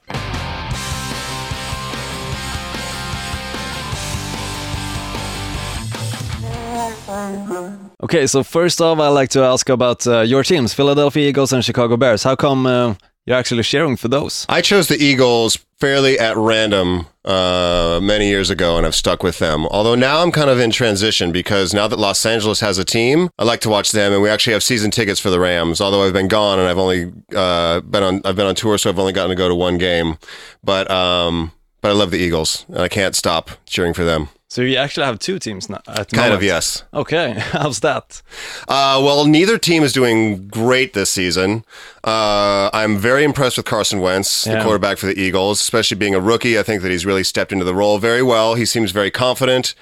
Okay, 8.01 8.27
so 8.27 8.43
first 8.43 8.79
off, 8.79 8.97
I'd 8.97 9.09
like 9.09 9.29
to 9.31 9.41
ask 9.41 9.67
about 9.67 10.07
uh, 10.07 10.21
your 10.21 10.41
teams, 10.41 10.73
Philadelphia 10.73 11.27
Eagles 11.27 11.51
and 11.51 11.65
Chicago 11.65 11.97
Bears. 11.97 12.23
How 12.23 12.33
come 12.33 12.65
uh, 12.65 12.95
you're 13.25 13.35
actually 13.35 13.63
cheering 13.63 13.97
for 13.97 14.07
those? 14.07 14.45
I 14.47 14.61
chose 14.61 14.87
the 14.87 14.95
Eagles 14.95 15.57
fairly 15.81 16.17
at 16.17 16.37
random 16.37 17.07
uh, 17.25 17.99
many 18.01 18.29
years 18.29 18.49
ago, 18.49 18.77
and 18.77 18.85
I've 18.85 18.95
stuck 18.95 19.21
with 19.21 19.39
them. 19.39 19.65
Although 19.65 19.95
now 19.95 20.23
I'm 20.23 20.31
kind 20.31 20.49
of 20.49 20.61
in 20.61 20.71
transition 20.71 21.33
because 21.33 21.73
now 21.73 21.89
that 21.89 21.99
Los 21.99 22.25
Angeles 22.25 22.61
has 22.61 22.77
a 22.77 22.85
team, 22.85 23.29
I 23.37 23.43
like 23.43 23.59
to 23.61 23.69
watch 23.69 23.91
them, 23.91 24.13
and 24.13 24.21
we 24.21 24.29
actually 24.29 24.53
have 24.53 24.63
season 24.63 24.91
tickets 24.91 25.19
for 25.19 25.29
the 25.29 25.39
Rams. 25.41 25.81
Although 25.81 26.03
I've 26.03 26.13
been 26.13 26.29
gone 26.29 26.57
and 26.57 26.69
I've 26.69 26.77
only 26.77 27.11
uh, 27.35 27.81
been 27.81 28.03
on 28.03 28.21
I've 28.23 28.37
been 28.37 28.47
on 28.47 28.55
tour, 28.55 28.77
so 28.77 28.89
I've 28.89 28.99
only 28.99 29.11
gotten 29.13 29.31
to 29.31 29.35
go 29.35 29.49
to 29.49 29.55
one 29.55 29.77
game. 29.77 30.17
But 30.63 30.89
um, 30.89 31.51
but 31.81 31.89
I 31.89 31.95
love 31.95 32.11
the 32.11 32.19
Eagles, 32.19 32.65
and 32.69 32.79
I 32.79 32.87
can't 32.87 33.13
stop 33.13 33.51
cheering 33.65 33.93
for 33.93 34.05
them. 34.05 34.29
So 34.49 34.63
you 34.63 34.77
actually 34.77 35.05
have 35.05 35.19
two 35.19 35.37
teams 35.37 35.69
now 35.69 35.79
Kind 36.11 36.33
of 36.33 36.41
yes. 36.41 36.83
Okay, 36.91 37.33
how's 37.37 37.81
that? 37.81 38.23
Uh, 38.67 38.99
well, 39.03 39.25
neither 39.25 39.59
team 39.59 39.83
is 39.83 39.93
doing 39.93 40.47
great 40.47 40.93
this 40.93 41.11
season. 41.11 41.63
Uh, 42.03 42.71
I'm 42.73 42.97
very 42.97 43.23
impressed 43.23 43.57
with 43.57 43.67
Carson 43.67 43.99
Wentz, 43.99 44.45
the 44.45 44.59
quarterback 44.63 44.97
for 44.97 45.05
the 45.05 45.19
Eagles, 45.19 45.61
especially 45.61 45.97
being 45.97 46.15
a 46.15 46.19
rookie. 46.19 46.57
I 46.57 46.63
think 46.63 46.81
that 46.81 46.89
he's 46.89 47.05
really 47.05 47.23
stepped 47.23 47.51
into 47.51 47.63
the 47.63 47.75
role 47.75 47.99
very 47.99 48.23
well. 48.23 48.55
He 48.55 48.65
seems 48.65 48.89
very 48.91 49.11
confident. 49.11 49.75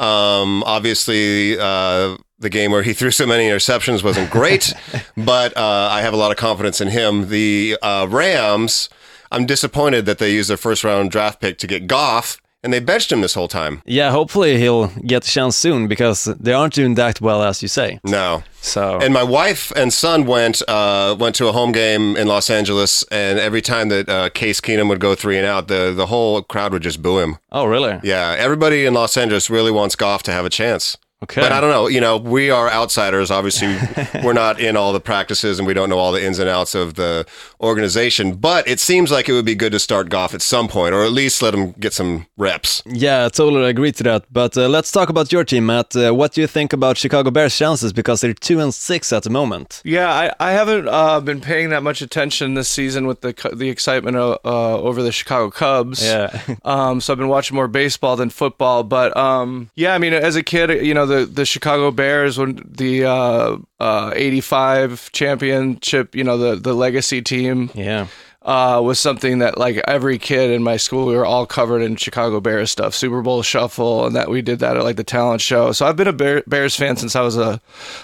Um, 0.00 0.62
obviously, 0.64 1.58
uh, 1.58 2.16
the 2.38 2.48
game 2.48 2.70
where 2.70 2.82
he 2.82 2.92
threw 2.94 3.10
so 3.10 3.26
many 3.26 3.48
interceptions 3.48 4.02
wasn't 4.02 4.30
great, 4.30 4.72
but 5.18 5.54
uh, 5.54 5.88
I 5.92 6.00
have 6.00 6.14
a 6.14 6.16
lot 6.16 6.30
of 6.30 6.38
confidence 6.38 6.80
in 6.80 6.88
him. 6.88 7.28
The 7.28 7.76
uh, 7.82 8.06
Rams, 8.08 8.88
I'm 9.30 9.44
disappointed 9.44 10.06
that 10.06 10.16
they 10.16 10.32
used 10.32 10.48
their 10.48 10.56
first 10.56 10.82
round 10.82 11.10
draft 11.10 11.42
pick 11.42 11.58
to 11.58 11.66
get 11.66 11.86
Goff 11.86 12.40
and 12.64 12.72
they 12.72 12.80
benched 12.80 13.12
him 13.12 13.20
this 13.20 13.34
whole 13.34 13.46
time. 13.48 13.82
Yeah, 13.84 14.10
hopefully 14.10 14.58
he'll 14.58 14.88
get 15.06 15.24
a 15.26 15.30
chance 15.30 15.56
soon 15.56 15.86
because 15.86 16.24
they 16.24 16.52
aren't 16.52 16.74
doing 16.74 16.94
that 16.96 17.20
well 17.20 17.42
as 17.42 17.62
you 17.62 17.68
say. 17.68 18.00
No. 18.04 18.42
So 18.62 18.98
And 19.00 19.12
my 19.12 19.22
wife 19.22 19.70
and 19.76 19.92
son 19.92 20.24
went 20.24 20.62
uh, 20.66 21.14
went 21.20 21.36
to 21.36 21.46
a 21.48 21.52
home 21.52 21.70
game 21.72 22.16
in 22.16 22.26
Los 22.26 22.48
Angeles, 22.50 23.04
and 23.10 23.38
every 23.38 23.60
time 23.60 23.90
that 23.90 24.08
uh, 24.08 24.30
Case 24.30 24.60
Keenum 24.60 24.88
would 24.88 25.00
go 25.00 25.14
three 25.14 25.36
and 25.36 25.46
out, 25.46 25.68
the 25.68 25.92
the 25.94 26.06
whole 26.06 26.42
crowd 26.42 26.72
would 26.72 26.82
just 26.82 27.02
boo 27.02 27.18
him. 27.18 27.36
oh 27.52 27.66
really? 27.66 28.00
Yeah, 28.02 28.34
everybody 28.38 28.86
in 28.86 28.94
Los 28.94 29.16
Angeles 29.16 29.50
really 29.50 29.70
wants 29.70 29.94
golf 29.96 30.22
to 30.24 30.32
have 30.32 30.46
a 30.46 30.50
chance. 30.50 30.96
Okay. 31.24 31.40
But 31.40 31.52
I 31.52 31.60
don't 31.60 31.70
know. 31.70 31.86
You 31.88 32.02
know, 32.02 32.18
we 32.18 32.50
are 32.50 32.70
outsiders. 32.70 33.30
Obviously, 33.30 33.76
we're 34.22 34.34
not 34.34 34.60
in 34.60 34.76
all 34.76 34.92
the 34.92 35.00
practices, 35.00 35.58
and 35.58 35.66
we 35.66 35.72
don't 35.72 35.88
know 35.88 35.98
all 35.98 36.12
the 36.12 36.22
ins 36.22 36.38
and 36.38 36.50
outs 36.50 36.74
of 36.74 36.94
the 36.94 37.24
organization. 37.64 38.34
But 38.34 38.68
it 38.68 38.80
seems 38.80 39.10
like 39.10 39.28
it 39.28 39.32
would 39.32 39.44
be 39.44 39.54
good 39.54 39.72
to 39.72 39.78
start 39.78 40.08
golf 40.08 40.34
at 40.34 40.42
some 40.42 40.68
point, 40.68 40.94
or 40.94 41.02
at 41.02 41.12
least 41.12 41.42
let 41.42 41.52
them 41.52 41.72
get 41.72 41.92
some 41.92 42.26
reps. 42.36 42.82
Yeah, 42.86 43.26
I 43.26 43.28
totally 43.28 43.68
agree 43.68 43.92
to 43.92 44.02
that. 44.04 44.24
But 44.30 44.56
uh, 44.56 44.68
let's 44.68 44.92
talk 44.92 45.08
about 45.08 45.32
your 45.32 45.44
team, 45.44 45.66
Matt. 45.66 45.96
Uh, 45.96 46.14
what 46.14 46.32
do 46.32 46.40
you 46.40 46.46
think 46.46 46.72
about 46.72 46.96
Chicago 46.96 47.30
Bears' 47.30 47.56
chances? 47.56 47.92
Because 47.92 48.20
they're 48.20 48.34
two 48.34 48.60
and 48.60 48.72
six 48.72 49.12
at 49.12 49.22
the 49.22 49.30
moment. 49.30 49.80
Yeah, 49.84 50.12
I, 50.12 50.32
I 50.40 50.52
haven't 50.52 50.88
uh, 50.88 51.20
been 51.20 51.40
paying 51.40 51.70
that 51.70 51.82
much 51.82 52.02
attention 52.02 52.54
this 52.54 52.68
season 52.68 53.06
with 53.06 53.20
the 53.20 53.32
the 53.54 53.68
excitement 53.68 54.16
uh, 54.16 54.38
uh, 54.44 54.78
over 54.78 55.02
the 55.02 55.12
Chicago 55.12 55.50
Cubs. 55.50 56.04
Yeah. 56.04 56.38
um, 56.64 57.00
so 57.00 57.12
I've 57.12 57.18
been 57.18 57.28
watching 57.28 57.54
more 57.54 57.68
baseball 57.68 58.16
than 58.16 58.30
football. 58.30 58.82
But 58.82 59.16
um, 59.16 59.70
yeah, 59.74 59.94
I 59.94 59.98
mean, 59.98 60.12
as 60.12 60.36
a 60.36 60.42
kid, 60.42 60.84
you 60.84 60.94
know, 60.94 61.06
the 61.06 61.26
the 61.26 61.46
Chicago 61.46 61.90
Bears 61.90 62.38
when 62.38 62.62
the 62.64 63.04
uh, 63.04 63.56
uh, 63.80 64.12
'85 64.14 65.12
championship, 65.12 66.14
you 66.14 66.24
know, 66.24 66.36
the 66.36 66.56
the 66.56 66.74
legacy 66.74 67.22
team 67.22 67.53
Yeah. 67.74 68.06
uh, 68.42 68.80
was 68.84 69.00
something 69.00 69.38
that 69.38 69.56
like 69.58 69.80
every 69.88 70.18
kid 70.18 70.50
in 70.50 70.62
my 70.62 70.76
school 70.76 71.06
we 71.06 71.16
were 71.16 71.24
all 71.26 71.46
covered 71.46 71.80
in 71.80 71.96
Chicago 71.96 72.40
Bears 72.40 72.70
stuff, 72.70 72.94
Super 72.94 73.22
Bowl 73.22 73.42
Shuffle, 73.42 74.06
and 74.06 74.14
that 74.16 74.28
we 74.28 74.42
did 74.42 74.58
that 74.58 74.76
at 74.76 74.84
like 74.84 74.96
the 74.96 75.04
talent 75.04 75.40
show. 75.40 75.72
So 75.72 75.86
I've 75.86 75.96
been 75.96 76.08
a 76.08 76.12
Bear, 76.12 76.42
Bears 76.46 76.76
fan 76.76 76.96
since 76.96 77.16
I 77.16 77.22
was 77.22 77.36
a, 77.36 77.60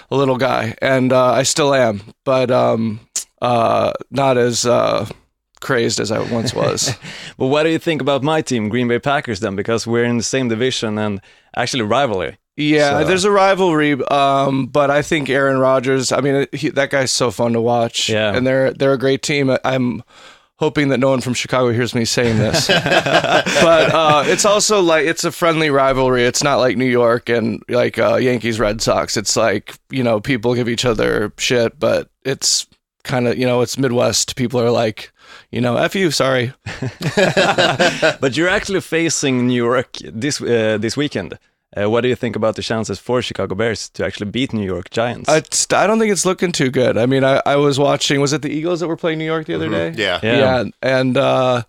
a 0.09 0.15
little 0.15 0.37
guy, 0.37 0.75
and 0.81 1.13
uh, 1.13 1.31
I 1.31 1.43
still 1.43 1.73
am, 1.75 2.01
but 2.23 2.49
um, 2.49 2.99
uh, 3.41 3.93
not 4.09 4.37
as 4.37 4.65
uh, 4.65 5.07
crazed 5.59 5.99
as 5.99 6.11
I 6.11 6.19
once 6.31 6.53
was. 6.55 6.95
But 7.37 7.47
what 7.47 7.63
do 7.63 7.69
you 7.69 7.79
think 7.79 8.01
about 8.01 8.21
my 8.23 8.41
team, 8.41 8.69
Green 8.69 8.87
Bay 8.87 8.99
Packers, 8.99 9.39
then? 9.39 9.55
Because 9.55 9.87
we're 9.87 10.05
in 10.05 10.17
the 10.17 10.23
same 10.23 10.47
division 10.47 10.97
and 10.99 11.21
actually 11.55 11.83
rivalry. 11.83 12.37
Yeah, 12.61 12.99
So- 13.01 13.05
there's 13.07 13.25
a 13.25 13.31
rivalry, 13.31 13.93
um, 14.05 14.67
but 14.67 14.89
I 14.91 15.01
think 15.01 15.29
Aaron 15.29 15.57
Rodgers. 15.59 16.11
I 16.11 16.21
mean, 16.21 16.47
he, 16.53 16.69
that 16.69 16.89
guy's 16.89 17.11
so 17.11 17.31
fun 17.31 17.53
to 17.53 17.61
watch, 17.61 18.09
Yeah. 18.09 18.33
and 18.35 18.45
they're 18.45 18.71
they're 18.73 18.93
a 18.93 18.97
great 18.97 19.21
team. 19.23 19.55
I'm 19.63 20.03
hoping 20.57 20.89
that 20.89 20.99
no 20.99 21.09
one 21.09 21.21
from 21.21 21.33
Chicago 21.33 21.71
hears 21.71 21.95
me 21.95 22.05
saying 22.05 22.37
this. 22.37 22.67
but 22.67 23.91
uh, 23.93 24.23
it's 24.27 24.45
also 24.45 24.79
like 24.81 25.05
it's 25.07 25.23
a 25.23 25.31
friendly 25.31 25.69
rivalry. 25.71 26.23
It's 26.23 26.43
not 26.43 26.57
like 26.57 26.77
New 26.77 26.85
York 26.85 27.29
and 27.29 27.63
like 27.67 27.97
uh, 27.97 28.15
Yankees 28.17 28.59
Red 28.59 28.81
Sox. 28.81 29.17
It's 29.17 29.35
like 29.35 29.75
you 29.89 30.03
know 30.03 30.19
people 30.21 30.53
give 30.53 30.69
each 30.69 30.85
other 30.85 31.33
shit, 31.37 31.79
but 31.79 32.09
it's 32.23 32.67
kind 33.03 33.27
of 33.27 33.37
you 33.39 33.45
know 33.47 33.61
it's 33.61 33.77
Midwest. 33.77 34.35
People 34.35 34.59
are 34.61 34.69
like 34.69 35.11
you 35.51 35.61
know 35.61 35.77
f 35.77 35.95
you, 35.95 36.11
sorry. 36.11 36.53
But 38.19 38.37
you're 38.37 38.49
actually 38.49 38.81
facing 38.81 39.47
New 39.47 39.55
York 39.55 39.97
this 40.03 40.41
uh, 40.41 40.77
this 40.79 40.95
weekend. 40.95 41.37
Uh, 41.75 41.89
what 41.89 42.01
do 42.01 42.09
you 42.09 42.15
think 42.15 42.35
about 42.35 42.55
the 42.55 42.61
chances 42.61 42.99
for 42.99 43.21
Chicago 43.21 43.55
Bears 43.55 43.87
to 43.89 44.05
actually 44.05 44.29
beat 44.29 44.51
New 44.51 44.65
York 44.65 44.89
Giants? 44.89 45.29
I, 45.29 45.37
I 45.37 45.87
don't 45.87 45.99
think 45.99 46.11
it's 46.11 46.25
looking 46.25 46.51
too 46.51 46.69
good. 46.69 46.97
I 46.97 47.05
mean, 47.05 47.23
I, 47.23 47.41
I 47.45 47.55
was 47.55 47.79
watching. 47.79 48.19
Was 48.19 48.33
it 48.33 48.41
the 48.41 48.49
Eagles 48.49 48.81
that 48.81 48.87
were 48.87 48.97
playing 48.97 49.19
New 49.19 49.25
York 49.25 49.47
the 49.47 49.55
other 49.55 49.69
day? 49.69 49.93
Yeah. 49.95 50.19
Yeah. 50.21 50.37
yeah, 50.37 50.63
and 50.81 51.15
uh, 51.15 51.63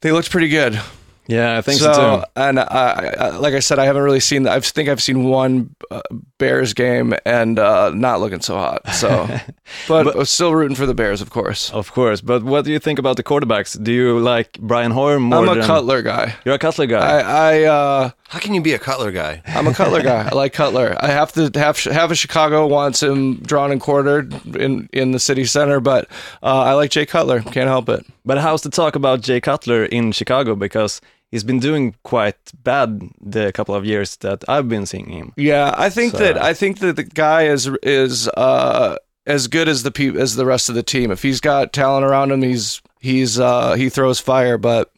they 0.00 0.10
looked 0.10 0.30
pretty 0.30 0.48
good. 0.48 0.80
yeah, 1.26 1.56
I 1.56 1.60
think 1.60 1.80
so, 1.80 2.20
too. 2.20 2.24
and 2.36 2.60
I, 2.60 3.14
I, 3.18 3.36
like 3.36 3.54
I 3.54 3.60
said, 3.60 3.78
I 3.78 3.84
haven't 3.84 4.02
really 4.02 4.20
seen. 4.20 4.46
I 4.46 4.60
think 4.60 4.88
I've 4.88 5.02
seen 5.02 5.24
one 5.24 5.74
uh, 5.90 6.02
Bears 6.38 6.74
game 6.74 7.14
and 7.24 7.58
uh, 7.58 7.90
not 7.90 8.20
looking 8.20 8.40
so 8.40 8.56
hot. 8.56 8.86
So, 8.88 9.28
but, 9.88 10.16
I'm 10.16 10.24
still 10.24 10.54
rooting 10.54 10.76
for 10.76 10.86
the 10.86 10.94
Bears, 10.94 11.20
of 11.20 11.30
course. 11.30 11.70
Of 11.70 11.92
course, 11.92 12.20
but 12.20 12.42
what 12.42 12.64
do 12.64 12.72
you 12.72 12.78
think 12.78 12.98
about 12.98 13.16
the 13.16 13.22
quarterbacks? 13.22 13.82
Do 13.82 13.92
you 13.92 14.18
like 14.18 14.58
Brian 14.60 14.92
Hoyer 14.92 15.18
more 15.18 15.42
I'm 15.42 15.48
a 15.48 15.54
than... 15.56 15.64
Cutler 15.64 16.02
guy. 16.02 16.34
You're 16.44 16.54
a 16.56 16.58
Cutler 16.58 16.86
guy. 16.86 17.20
I, 17.20 17.20
I 17.20 17.62
uh, 17.64 18.10
How 18.28 18.38
can 18.40 18.54
you 18.54 18.60
be 18.62 18.72
a 18.72 18.78
Cutler 18.78 19.12
guy? 19.12 19.42
I'm 19.46 19.66
a 19.66 19.74
Cutler 19.74 20.02
guy. 20.02 20.28
I 20.30 20.34
like 20.34 20.52
Cutler. 20.52 20.96
I 20.98 21.08
have 21.08 21.32
to 21.32 21.50
have 21.58 21.78
have 21.84 22.10
a 22.10 22.14
Chicago 22.14 22.66
wants 22.66 23.02
him 23.02 23.36
drawn 23.36 23.70
and 23.70 23.80
quartered 23.80 24.34
in 24.56 24.88
in 24.92 25.12
the 25.12 25.20
city 25.20 25.44
center, 25.44 25.78
but 25.78 26.08
uh, 26.42 26.62
I 26.62 26.72
like 26.72 26.90
Jay 26.90 27.06
Cutler. 27.06 27.40
Can't 27.42 27.68
help 27.68 27.88
it. 27.88 28.04
But 28.24 28.38
how's 28.38 28.62
the 28.62 28.70
talk 28.70 28.96
about 28.96 29.20
Jay 29.20 29.40
Cutler 29.40 29.84
in 29.84 30.10
Chicago? 30.12 30.56
Because 30.56 31.00
he's 31.30 31.44
been 31.44 31.60
doing 31.60 31.94
quite 32.02 32.36
bad 32.64 33.08
the 33.20 33.52
couple 33.52 33.74
of 33.74 33.84
years 33.84 34.16
that 34.16 34.42
I've 34.48 34.68
been 34.68 34.86
seeing 34.86 35.10
him. 35.10 35.32
Yeah, 35.36 35.72
I 35.76 35.90
think 35.90 36.12
So- 36.12 36.18
that 36.18 36.42
I 36.42 36.54
think 36.54 36.78
that 36.80 36.96
the 36.96 37.04
guy 37.04 37.42
is 37.46 37.68
is 37.82 38.26
uh, 38.28 38.96
as 39.26 39.46
good 39.48 39.68
as 39.68 39.82
the 39.84 39.90
pe- 39.92 40.18
as 40.18 40.34
the 40.34 40.46
rest 40.46 40.68
of 40.68 40.74
the 40.74 40.82
team. 40.82 41.10
If 41.12 41.22
he's 41.22 41.40
got 41.40 41.72
talent 41.72 42.04
around 42.06 42.32
him, 42.32 42.42
he's 42.42 42.80
he's 43.00 43.38
uh, 43.38 43.74
he 43.74 43.90
throws 43.90 44.18
fire. 44.18 44.58
But 44.58 44.90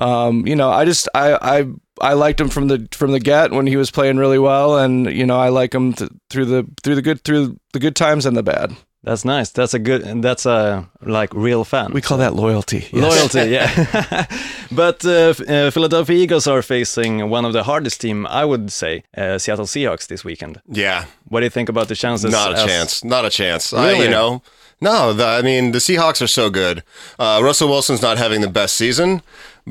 um, 0.00 0.46
you 0.46 0.56
know, 0.56 0.70
I 0.70 0.84
just 0.84 1.08
I 1.14 1.34
I 1.60 1.66
I 2.00 2.12
liked 2.14 2.40
him 2.40 2.48
from 2.48 2.68
the 2.68 2.88
from 2.92 3.12
the 3.12 3.20
get 3.20 3.50
when 3.52 3.66
he 3.66 3.76
was 3.76 3.90
playing 3.90 4.16
really 4.18 4.38
well, 4.38 4.78
and 4.78 5.06
you 5.06 5.26
know 5.26 5.38
I 5.38 5.48
like 5.48 5.74
him 5.74 5.92
th- 5.92 6.10
through 6.30 6.46
the 6.46 6.66
through 6.82 6.94
the 6.94 7.02
good 7.02 7.22
through 7.24 7.58
the 7.72 7.78
good 7.80 7.94
times 7.96 8.26
and 8.26 8.36
the 8.36 8.42
bad. 8.42 8.76
That's 9.04 9.24
nice. 9.24 9.50
That's 9.50 9.74
a 9.74 9.78
good. 9.78 10.02
and 10.02 10.24
That's 10.24 10.44
a 10.44 10.88
like 11.00 11.32
real 11.32 11.64
fan. 11.64 11.92
We 11.92 12.00
call 12.00 12.18
that 12.18 12.34
loyalty. 12.34 12.88
Yes. 12.92 12.92
Loyalty, 13.32 13.50
yeah. 13.50 14.26
but 14.72 15.04
uh, 15.04 15.34
uh, 15.48 15.70
Philadelphia 15.70 16.16
Eagles 16.16 16.46
are 16.48 16.62
facing 16.62 17.30
one 17.30 17.44
of 17.44 17.52
the 17.52 17.62
hardest 17.62 18.00
team, 18.00 18.26
I 18.26 18.44
would 18.44 18.72
say, 18.72 19.04
uh, 19.16 19.38
Seattle 19.38 19.66
Seahawks 19.66 20.08
this 20.08 20.24
weekend. 20.24 20.60
Yeah, 20.68 21.04
What 21.28 21.40
do 21.40 21.46
you 21.46 21.50
think 21.50 21.68
about 21.68 21.86
the 21.88 21.94
chances? 21.94 22.32
not 22.32 22.52
a 22.52 22.56
as- 22.58 22.64
chance. 22.66 23.04
Not 23.04 23.24
a 23.24 23.30
chance. 23.30 23.72
I, 23.72 23.92
Really? 23.92 24.04
you 24.06 24.10
know, 24.10 24.42
no. 24.80 25.12
The, 25.12 25.24
I 25.24 25.42
mean, 25.42 25.70
the 25.72 25.78
Seahawks 25.78 26.20
are 26.20 26.26
so 26.26 26.50
good. 26.50 26.82
Uh, 27.20 27.40
Russell 27.42 27.68
Wilson's 27.68 28.02
not 28.02 28.18
having 28.18 28.40
the 28.40 28.50
best 28.50 28.76
season, 28.76 29.22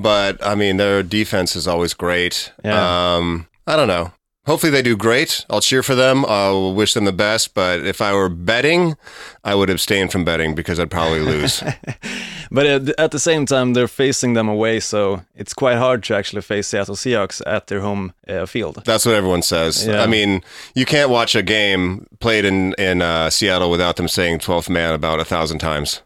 but 0.02 0.46
I 0.46 0.56
mean, 0.56 0.78
their 0.78 1.04
defense 1.04 1.56
is 1.56 1.68
always 1.68 1.94
great. 1.94 2.52
Yeah. 2.64 3.16
Um, 3.16 3.48
I 3.66 3.76
don't 3.76 3.88
know. 3.88 4.12
Hopefully 4.46 4.72
they 4.72 4.82
do 4.82 4.96
great. 4.96 5.46
I'll 5.50 5.60
cheer 5.60 5.84
for 5.84 5.94
them. 5.94 6.26
I'll 6.26 6.74
wish 6.74 6.94
them 6.94 7.04
the 7.04 7.12
best. 7.12 7.54
But 7.54 7.86
if 7.86 8.02
I 8.02 8.14
were 8.14 8.30
betting, 8.30 8.96
I 9.48 9.56
would 9.56 9.70
abstain 9.70 10.10
from 10.10 10.26
betting 10.26 10.56
because 10.56 10.78
I'd 10.78 10.92
probably 10.92 11.22
lose. 11.22 11.64
But 12.52 12.66
at 13.00 13.12
the 13.12 13.20
same 13.20 13.46
time, 13.46 13.74
they're 13.74 13.88
facing 13.88 14.34
them 14.34 14.48
away, 14.48 14.80
so 14.80 15.22
it's 15.36 15.54
quite 15.54 15.78
hard 15.78 16.04
to 16.04 16.16
actually 16.16 16.42
face 16.42 16.68
Seattle 16.68 16.96
Seahawks 16.96 17.42
at 17.46 17.68
their 17.68 17.82
home 17.82 18.14
uh, 18.28 18.46
field. 18.46 18.82
That's 18.86 19.06
what 19.06 19.16
everyone 19.16 19.42
says. 19.42 19.86
Yeah. 19.86 20.02
I 20.02 20.08
mean, 20.08 20.44
you 20.74 20.86
can't 20.86 21.10
watch 21.10 21.36
a 21.36 21.42
game 21.42 22.08
played 22.20 22.46
in 22.46 22.74
in 22.78 23.02
uh, 23.02 23.30
Seattle 23.30 23.70
without 23.70 23.96
them 23.96 24.08
saying 24.08 24.40
12th 24.40 24.70
man 24.70 24.94
about 24.94 25.20
a 25.20 25.26
thousand 25.26 25.60
times. 25.60 26.02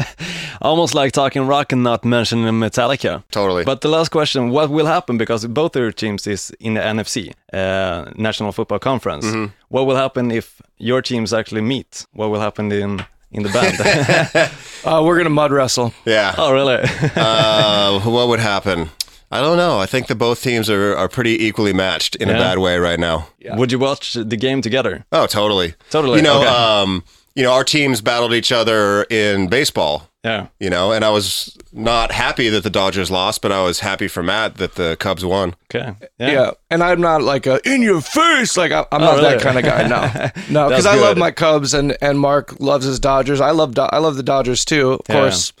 Almost 0.60 0.94
like 0.94 1.12
talking 1.12 1.46
rock 1.46 1.72
and 1.72 1.82
not 1.82 2.04
mentioning 2.04 2.54
Metallica. 2.54 3.22
Totally. 3.30 3.64
But 3.64 3.80
the 3.80 3.88
last 3.88 4.10
question, 4.10 4.50
what 4.50 4.70
will 4.70 4.86
happen? 4.86 5.18
Because 5.18 5.46
both 5.46 5.72
their 5.72 5.92
teams 5.92 6.26
is 6.26 6.50
in 6.60 6.74
the 6.74 6.80
NFC, 6.80 7.32
uh, 7.52 8.10
National 8.16 8.52
Football 8.52 8.78
Conference. 8.78 9.26
Mm-hmm. 9.26 9.52
What 9.68 9.86
will 9.86 9.96
happen 9.96 10.30
if 10.30 10.60
your 10.78 11.02
teams 11.02 11.32
actually 11.32 11.60
meet? 11.62 12.06
What 12.12 12.30
will 12.30 12.40
happen 12.40 12.70
in, 12.72 13.04
in 13.32 13.42
the 13.42 13.48
band? 13.50 14.50
Uh, 14.84 15.02
we're 15.02 15.16
gonna 15.16 15.30
mud 15.30 15.50
wrestle. 15.50 15.92
yeah. 16.04 16.32
oh, 16.38 16.52
really? 16.52 16.76
Uh, 17.16 17.98
what 18.00 18.28
would 18.28 18.38
happen? 18.38 18.88
I 19.32 19.40
don't 19.40 19.56
know. 19.56 19.80
I 19.80 19.86
think 19.86 20.06
that 20.06 20.14
both 20.14 20.40
teams 20.42 20.70
are, 20.70 20.94
are 20.96 21.08
pretty 21.08 21.44
equally 21.44 21.72
matched 21.72 22.14
in 22.16 22.28
a 22.30 22.34
bad 22.34 22.58
way 22.58 22.78
right 22.78 23.00
now. 23.00 23.26
Would 23.44 23.72
you 23.72 23.80
watch 23.80 24.12
the 24.14 24.36
game 24.36 24.62
together? 24.62 25.04
Oh, 25.10 25.26
totally. 25.26 25.74
Totally, 25.90 26.18
You 26.18 26.22
know, 26.22 26.38
okay. 26.42 26.48
um, 26.48 27.02
you 27.34 27.42
know, 27.42 27.52
our 27.52 27.64
teams 27.64 28.00
battled 28.00 28.32
each 28.32 28.52
other 28.52 29.02
in 29.10 29.48
baseball. 29.48 30.08
Yeah. 30.26 30.46
You 30.58 30.70
know, 30.70 30.90
and 30.92 31.04
I 31.04 31.10
was 31.10 31.56
not 31.72 32.10
happy 32.10 32.48
that 32.48 32.64
the 32.64 32.70
Dodgers 32.70 33.10
lost, 33.10 33.42
but 33.42 33.52
I 33.52 33.62
was 33.62 33.78
happy 33.80 34.08
for 34.08 34.22
Matt 34.22 34.56
that 34.56 34.74
the 34.74 34.96
Cubs 34.98 35.24
won. 35.24 35.54
Okay. 35.72 35.94
Yeah. 36.18 36.30
yeah. 36.32 36.50
and 36.70 36.82
I'm 36.82 37.00
not 37.00 37.22
like 37.22 37.46
a 37.46 37.60
in 37.70 37.80
your 37.80 38.00
face. 38.00 38.56
Like 38.56 38.72
I, 38.72 38.84
I'm 38.90 39.00
not 39.00 39.14
Oh, 39.14 39.16
really? 39.22 39.34
that 39.34 39.40
kind 39.42 39.58
of 39.58 39.64
guy. 39.64 39.86
No, 39.86 40.30
no, 40.50 40.68
because 40.68 40.86
I 40.86 40.96
love 40.96 41.16
my 41.16 41.30
Cubs 41.30 41.74
and 41.74 41.96
and 42.00 42.18
Mark 42.18 42.58
loves 42.60 42.84
his 42.86 42.98
Dodgers. 42.98 43.40
I 43.40 43.52
love 43.52 43.74
Do- 43.74 43.82
I 43.92 43.98
love 43.98 44.16
the 44.16 44.22
Dodgers 44.24 44.64
too. 44.64 44.92
Of 44.92 45.00
Yeah. 45.08 45.14
course, 45.20 45.52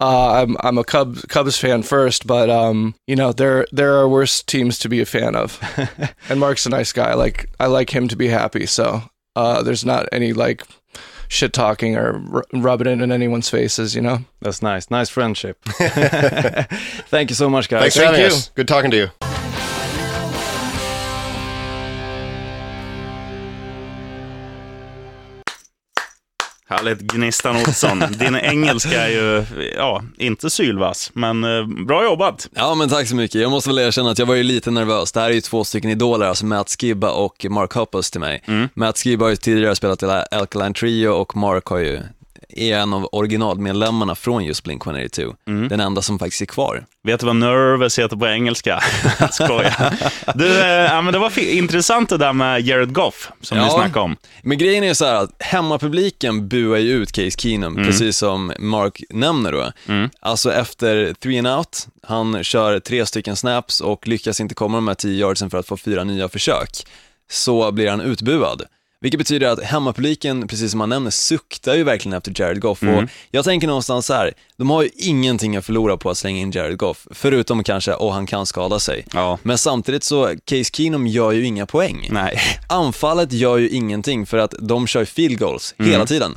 uh, 0.00 0.32
I'm 0.42 0.56
I'm 0.60 0.78
a 0.78 0.84
Cubs 0.84 1.24
Cubs 1.28 1.58
fan 1.58 1.82
first, 1.82 2.26
but 2.26 2.48
um, 2.50 2.94
you 3.06 3.16
know 3.16 3.32
there 3.32 3.66
there 3.72 3.94
are 3.96 4.08
worse 4.08 4.42
teams 4.44 4.78
to 4.80 4.88
be 4.88 5.00
a 5.00 5.06
fan 5.06 5.34
of. 5.34 5.58
and 6.28 6.38
Mark's 6.38 6.66
a 6.66 6.70
nice 6.70 6.92
guy. 6.92 7.14
Like 7.14 7.48
I 7.58 7.66
like 7.66 7.90
him 7.90 8.06
to 8.08 8.16
be 8.16 8.28
happy. 8.28 8.66
So 8.66 9.02
uh, 9.34 9.62
there's 9.62 9.84
not 9.84 10.08
any 10.12 10.32
like 10.32 10.62
shit 11.28 11.52
talking 11.52 11.96
or 11.96 12.22
r- 12.32 12.44
rubbing 12.52 12.86
it 12.86 13.00
in 13.02 13.10
anyone's 13.12 13.48
faces. 13.50 13.94
You 13.94 14.02
know. 14.02 14.18
That's 14.40 14.62
nice. 14.62 14.90
Nice 14.90 15.08
friendship. 15.08 15.62
Thank 15.64 17.30
you 17.30 17.36
so 17.36 17.48
much, 17.48 17.68
guys. 17.68 17.80
Thanks 17.80 17.96
for 17.96 18.02
Thank 18.02 18.16
having 18.16 18.30
you. 18.30 18.36
us. 18.36 18.50
Good 18.54 18.68
talking 18.68 18.90
to 18.90 18.96
you. 18.96 19.33
Härligt, 26.74 27.00
Gnistan 27.00 27.56
Olsson. 27.56 28.04
Din 28.18 28.36
engelska 28.36 29.06
är 29.06 29.08
ju, 29.08 29.44
ja, 29.76 30.02
inte 30.18 30.50
sylvass, 30.50 31.10
men 31.14 31.44
eh, 31.44 31.66
bra 31.86 32.04
jobbat. 32.04 32.48
Ja 32.54 32.74
men 32.74 32.88
tack 32.88 33.08
så 33.08 33.16
mycket. 33.16 33.40
Jag 33.40 33.50
måste 33.50 33.70
väl 33.70 33.78
erkänna 33.78 34.10
att 34.10 34.18
jag 34.18 34.26
var 34.26 34.34
ju 34.34 34.42
lite 34.42 34.70
nervös. 34.70 35.12
Det 35.12 35.20
här 35.20 35.30
är 35.30 35.34
ju 35.34 35.40
två 35.40 35.64
stycken 35.64 35.90
idoler, 35.90 36.26
alltså 36.26 36.46
Matt 36.46 36.76
Skibba 36.80 37.10
och 37.10 37.46
Mark 37.50 37.72
Hoppus 37.72 38.10
till 38.10 38.20
mig. 38.20 38.42
Matt 38.74 38.98
Skibba 38.98 39.24
har 39.24 39.30
ju 39.30 39.36
tidigare 39.36 39.76
spelat 39.76 40.02
i 40.02 40.06
Alkaline 40.30 40.74
Trio 40.74 41.08
och 41.08 41.36
Mark 41.36 41.66
har 41.66 41.78
ju 41.78 42.00
är 42.56 42.78
en 42.78 42.92
av 42.94 43.08
originalmedlemmarna 43.12 44.14
från 44.14 44.44
just 44.44 44.64
Blink-182. 44.66 45.34
Den 45.68 45.80
enda 45.80 46.02
som 46.02 46.18
faktiskt 46.18 46.42
är 46.42 46.46
kvar. 46.46 46.86
Vet 47.02 47.20
du 47.20 47.26
vad 47.26 47.36
nervous 47.36 47.98
heter 47.98 48.16
på 48.16 48.26
engelska? 48.26 48.80
Skoja. 49.32 49.92
Du, 50.34 50.46
ja, 50.58 51.00
men 51.02 51.12
det 51.12 51.18
var 51.18 51.38
intressant 51.38 52.08
det 52.08 52.16
där 52.16 52.32
med 52.32 52.60
Jared 52.60 52.92
Goff, 52.92 53.30
som 53.40 53.58
vi 53.58 53.64
Ja. 53.64 53.70
snackade 53.70 54.00
om. 54.00 54.16
Men 54.42 54.58
grejen 54.58 54.84
är 54.84 54.94
så 54.94 55.04
här 55.04 55.14
att 55.14 55.30
hemmapubliken 55.38 56.48
buar 56.48 56.78
ju 56.78 56.92
ut 56.92 57.12
Case 57.12 57.30
Keenum, 57.38 57.76
precis 57.76 58.16
som 58.18 58.52
Mark 58.58 59.02
nämner 59.10 59.52
då. 59.52 59.72
Alltså 60.20 60.52
efter 60.52 61.14
three 61.14 61.38
and 61.38 61.48
out, 61.48 61.86
han 62.02 62.44
kör 62.44 62.80
tre 62.80 63.06
stycken 63.06 63.36
snaps 63.36 63.80
och 63.80 64.08
lyckas 64.08 64.40
inte 64.40 64.54
komma 64.54 64.76
de 64.76 64.88
här 64.88 64.94
10 64.94 65.20
yardsen 65.20 65.50
för 65.50 65.58
att 65.58 65.66
få 65.66 65.76
fyra 65.76 66.04
nya 66.04 66.28
försök, 66.28 66.70
så 67.30 67.72
blir 67.72 67.90
han 67.90 68.00
utbuad. 68.00 68.62
Vilket 69.04 69.18
betyder 69.18 69.46
att 69.46 69.62
hemmapubliken, 69.62 70.48
precis 70.48 70.70
som 70.70 70.80
han 70.80 70.88
nämner, 70.88 71.10
suktar 71.10 71.74
ju 71.74 71.84
verkligen 71.84 72.18
efter 72.18 72.32
Jared 72.40 72.60
Goff. 72.60 72.82
Och 72.82 73.02
jag 73.30 73.44
tänker 73.44 73.66
någonstans 73.66 74.06
så 74.06 74.14
här, 74.14 74.32
de 74.56 74.70
har 74.70 74.82
ju 74.82 74.88
ingenting 74.96 75.56
att 75.56 75.64
förlora 75.64 75.96
på 75.96 76.10
att 76.10 76.18
slänga 76.18 76.40
in 76.40 76.50
Jared 76.50 76.76
Goff, 76.78 77.06
förutom 77.10 77.64
kanske, 77.64 77.92
och 77.94 78.12
han 78.14 78.26
kan 78.26 78.46
skada 78.46 78.78
sig. 78.80 79.06
Ja. 79.12 79.38
Men 79.42 79.58
samtidigt 79.58 80.04
så, 80.04 80.34
Case 80.44 80.70
Keenum 80.72 81.06
gör 81.06 81.32
ju 81.32 81.44
inga 81.44 81.66
poäng. 81.66 82.08
Nej. 82.10 82.38
Anfallet 82.68 83.32
gör 83.32 83.56
ju 83.58 83.68
ingenting 83.68 84.26
för 84.26 84.38
att 84.38 84.54
de 84.58 84.86
kör 84.86 85.04
field 85.04 85.38
goals 85.38 85.74
hela 85.78 86.06
tiden. 86.06 86.36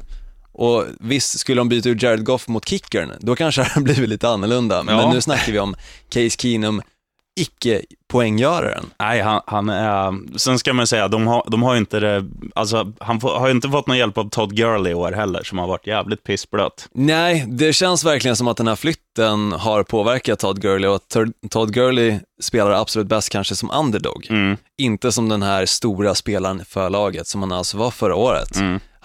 Och 0.52 0.86
visst, 1.00 1.40
skulle 1.40 1.60
de 1.60 1.70
byta 1.70 1.90
ut 1.90 2.02
Jared 2.02 2.24
Goff 2.24 2.48
mot 2.48 2.70
kickern, 2.70 3.12
då 3.20 3.36
kanske 3.36 3.62
det 3.64 3.68
hade 3.68 3.84
blivit 3.84 4.10
lite 4.10 4.30
annorlunda. 4.30 4.84
Men 4.84 4.96
Ja. 4.98 5.14
nu 5.14 5.22
snackar 5.22 5.52
vi 5.52 5.60
om 5.60 5.76
Case 6.10 6.30
Keenum, 6.30 6.82
icke-poänggöraren. 7.38 8.86
Nej, 9.00 9.22
han, 9.22 9.42
han 9.46 9.70
är... 9.70 10.38
Sen 10.38 10.60
ska 10.60 10.74
man 10.74 10.88
säga, 10.88 11.08
de 11.08 11.28
har, 11.28 11.44
de 11.48 11.64
har 11.64 11.76
inte 11.76 12.00
det... 12.00 12.26
Alltså, 12.56 12.94
han 13.00 13.20
får, 13.20 13.30
har 13.40 13.50
inte 13.50 13.70
fått 13.70 13.88
någon 13.88 13.98
hjälp 13.98 14.18
av 14.18 14.30
Todd 14.30 14.56
Gurley 14.56 14.92
i 14.92 14.96
år 14.96 15.12
heller, 15.12 15.44
som 15.44 15.58
har 15.58 15.68
varit 15.68 15.88
jävligt 15.88 16.24
pissblöt. 16.24 16.90
Nej, 16.94 17.46
det 17.48 17.74
känns 17.74 18.04
verkligen 18.06 18.36
som 18.36 18.48
att 18.48 18.58
den 18.58 18.68
här 18.68 18.76
flytten 18.76 19.52
har 19.52 19.84
påverkat 19.84 20.40
Todd 20.40 20.62
Gurley 20.62 20.90
och 20.90 20.96
att 20.96 21.16
Todd- 21.50 21.72
Gurley 21.72 22.20
spelar 22.42 22.72
absolut 22.72 23.08
bäst 23.08 23.30
kanske 23.30 23.56
som 23.56 23.72
underdog. 23.72 24.28
Inte 24.78 25.12
som 25.12 25.30
den 25.30 25.44
här 25.44 25.66
stora 25.66 26.16
spelaren 26.16 26.66
för 26.66 26.90
laget 26.90 27.28
som 27.28 27.42
han 27.42 27.52
alltså 27.52 27.78
var 27.78 27.92
förra 27.92 28.16
året. 28.16 28.50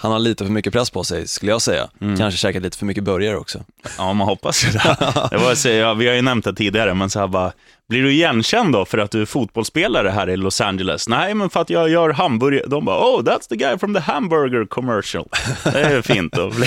Han 0.03 0.13
har 0.13 0.19
lite 0.19 0.45
för 0.45 0.53
mycket 0.53 0.73
press 0.73 0.91
på 0.91 1.05
sig, 1.05 1.29
skulle 1.29 1.53
jag 1.53 1.63
säga. 1.63 1.89
Kanske 2.19 2.39
käkat 2.39 2.63
lite 2.63 2.79
för 2.79 2.87
mycket 2.87 3.05
burgare 3.05 3.37
också. 3.37 3.59
Ja, 3.99 4.13
man 4.13 4.27
hoppas 4.29 4.65
ju 4.65 4.71
det. 4.71 4.97
det 5.31 5.37
var, 5.37 5.55
så, 5.55 5.69
ja, 5.69 5.95
vi 5.95 6.09
har 6.09 6.15
ju 6.15 6.23
nämnt 6.23 6.45
det 6.45 6.55
tidigare, 6.55 6.95
men 6.95 7.11
så 7.11 7.21
här 7.21 7.27
bara, 7.27 7.53
blir 7.89 8.03
du 8.03 8.13
igenkänd 8.13 8.73
då 8.73 8.85
för 8.85 8.99
att 8.99 9.11
du 9.11 9.23
är 9.23 9.27
fotbollsspelare 9.27 10.09
här 10.09 10.31
i 10.31 10.37
Los 10.37 10.61
Angeles? 10.61 11.09
Nej, 11.09 11.35
men 11.35 11.51
för 11.51 11.61
att 11.61 11.71
jag 11.71 11.89
gör 11.89 12.11
hamburgare. 12.11 12.67
De 12.67 12.85
bara, 12.85 12.99
oh, 12.99 13.23
that's 13.23 13.49
the 13.49 13.57
guy 13.57 13.79
from 13.79 13.95
the 13.95 14.01
hamburger 14.01 14.67
commercial. 14.67 15.29
Det 15.65 15.81
är 15.81 16.03
fint 16.15 16.39
att 16.39 16.57
bli 16.57 16.67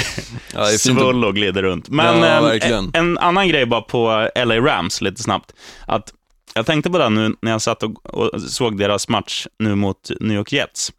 Ja, 0.54 0.66
svull 0.66 1.26
och 1.26 1.36
glider 1.36 1.64
runt. 1.64 1.90
Men 1.90 2.20
Ja, 2.22 2.54
eh, 2.56 2.72
en, 2.72 2.92
en 2.94 3.18
annan 3.18 3.48
grej 3.48 3.66
bara 3.66 3.82
på 3.82 4.30
LA 4.46 4.56
Rams, 4.56 5.02
lite 5.02 5.24
snabbt. 5.24 5.52
Att 5.88 6.14
jag 6.54 6.66
tänkte 6.66 6.90
på 6.90 6.98
det 6.98 7.10
nu 7.10 7.36
när 7.42 7.52
jag 7.52 7.62
satt 7.62 7.84
och, 7.84 8.06
och 8.06 8.42
såg 8.42 8.78
deras 8.78 9.08
match 9.10 9.48
nu 9.60 9.76
mot 9.76 10.12
New 10.20 10.38
York 10.38 10.52
Jets. 10.54 10.92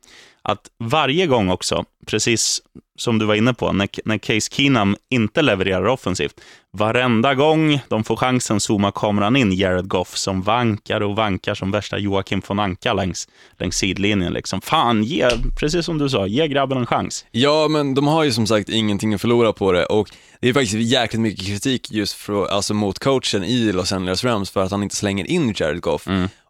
Att 0.43 0.61
varje 0.79 1.27
gång 1.27 1.51
också, 1.51 1.85
precis 2.07 2.63
som 2.99 3.19
du 3.19 3.27
var 3.27 3.35
inne 3.35 3.55
på, 3.55 3.73
när, 3.73 3.89
när 4.05 4.19
Case 4.19 4.49
Keenum 4.53 4.97
inte 5.11 5.43
levererar 5.43 5.87
offensivt, 5.87 6.41
varenda 6.73 7.35
gång 7.35 7.81
de 7.89 8.05
får 8.05 8.17
chansen 8.17 8.61
zoomar 8.61 8.91
kameran 8.91 9.37
in 9.37 9.53
Jared 9.53 9.89
Goff 9.89 10.17
som 10.17 10.43
vankar 10.43 11.01
och 11.01 11.17
vankar 11.17 11.55
som 11.55 11.71
värsta 11.71 11.99
Joakim 11.99 12.43
von 12.47 12.59
Anka 12.59 12.93
längs, 12.93 13.29
längs 13.59 13.77
sidlinjen. 13.77 14.33
Liksom. 14.33 14.61
Fan, 14.61 15.03
ge, 15.05 15.29
precis 15.61 15.87
som 15.87 15.99
du 15.99 16.09
sa, 16.09 16.27
ge 16.27 16.49
grabben 16.49 16.79
en 16.79 16.87
chans. 16.87 17.27
Ja, 17.31 17.69
men 17.69 17.95
de 17.95 18.07
har 18.07 18.25
ju 18.25 18.33
som 18.33 18.47
sagt 18.47 18.69
ingenting 18.69 19.15
att 19.15 19.21
förlora 19.21 19.53
på 19.53 19.73
det 19.73 19.85
och 19.85 20.11
det 20.41 20.49
är 20.49 20.53
faktiskt 20.53 20.75
jäkligt 20.75 21.21
mycket 21.21 21.47
kritik 21.47 21.93
just 21.93 22.13
för, 22.13 22.47
alltså 22.47 22.75
mot 22.75 22.99
coachen 22.99 23.45
i 23.45 23.73
Los 23.73 23.93
Angeles 23.93 24.25
Rams 24.25 24.51
för 24.51 24.63
att 24.63 24.71
han 24.71 24.83
inte 24.83 24.97
slänger 24.97 25.25
in 25.31 25.55
Jared 25.57 25.81
Goff. 25.81 26.07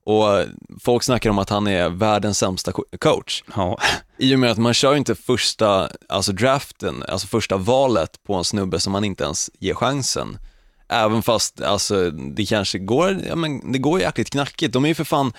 Och 0.06 0.44
folk 0.80 1.02
snackar 1.02 1.30
om 1.30 1.38
att 1.38 1.50
han 1.50 1.66
är 1.66 1.88
världens 1.88 2.38
sämsta 2.38 2.72
co- 2.72 2.84
coach. 2.98 3.42
Ja. 3.56 3.78
I 4.18 4.34
och 4.34 4.38
med 4.38 4.50
att 4.50 4.58
man 4.58 4.74
kör 4.74 4.96
inte 4.96 5.14
första, 5.14 5.88
alltså 6.08 6.32
draften, 6.32 7.04
alltså 7.08 7.26
första 7.26 7.56
valet 7.56 8.22
på 8.26 8.34
en 8.34 8.44
snubbe 8.44 8.80
som 8.80 8.92
man 8.92 9.04
inte 9.04 9.24
ens 9.24 9.50
ger 9.58 9.74
chansen. 9.74 10.38
Även 10.88 11.22
fast, 11.22 11.60
alltså 11.60 12.10
det 12.10 12.46
kanske 12.46 12.78
går, 12.78 13.20
ja 13.28 13.36
men 13.36 13.72
det 13.72 13.78
går 13.78 14.00
jäkligt 14.00 14.30
knackigt. 14.30 14.72
De 14.72 14.84
är 14.84 14.88
ju 14.88 14.94
för 14.94 15.04
fan, 15.04 15.32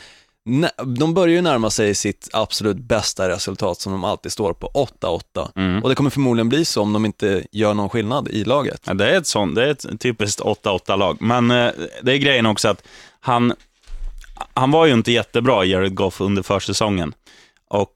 de 0.98 1.14
börjar 1.14 1.36
ju 1.36 1.42
närma 1.42 1.70
sig 1.70 1.96
sitt 1.96 2.30
absolut 2.34 2.78
bästa 2.78 3.30
resultat 3.30 3.82
som 3.82 3.92
de 3.92 4.04
alltid 4.04 4.32
står 4.32 4.54
på, 4.54 4.88
8-8. 5.02 5.82
Och 5.82 5.90
det 5.90 5.96
kommer 5.96 6.10
förmodligen 6.10 6.50
bli 6.50 6.66
så 6.66 6.82
om 6.82 6.94
de 6.94 7.06
inte 7.06 7.44
gör 7.52 7.74
någon 7.74 7.90
skillnad 7.90 8.28
i 8.28 8.44
laget. 8.44 8.82
Ja, 8.86 8.94
det 8.94 9.10
är 9.10 9.18
ett 9.18 9.28
sånt, 9.28 9.56
det 9.56 9.64
är 9.64 9.72
ett 9.72 10.02
typiskt 10.02 10.42
8-8-lag. 10.42 11.18
Men 11.22 11.52
eh, 11.52 11.72
det 12.02 12.14
är 12.14 12.18
grejen 12.18 12.46
också 12.46 12.68
att 12.68 12.84
han, 13.20 13.54
han 14.54 14.72
var 14.72 14.86
ju 14.86 14.94
inte 14.94 15.12
jättebra, 15.12 15.66
Jared 15.66 15.96
Goff, 15.96 16.22
under 16.22 16.44
försäsongen. 16.44 17.14
Och 17.70 17.94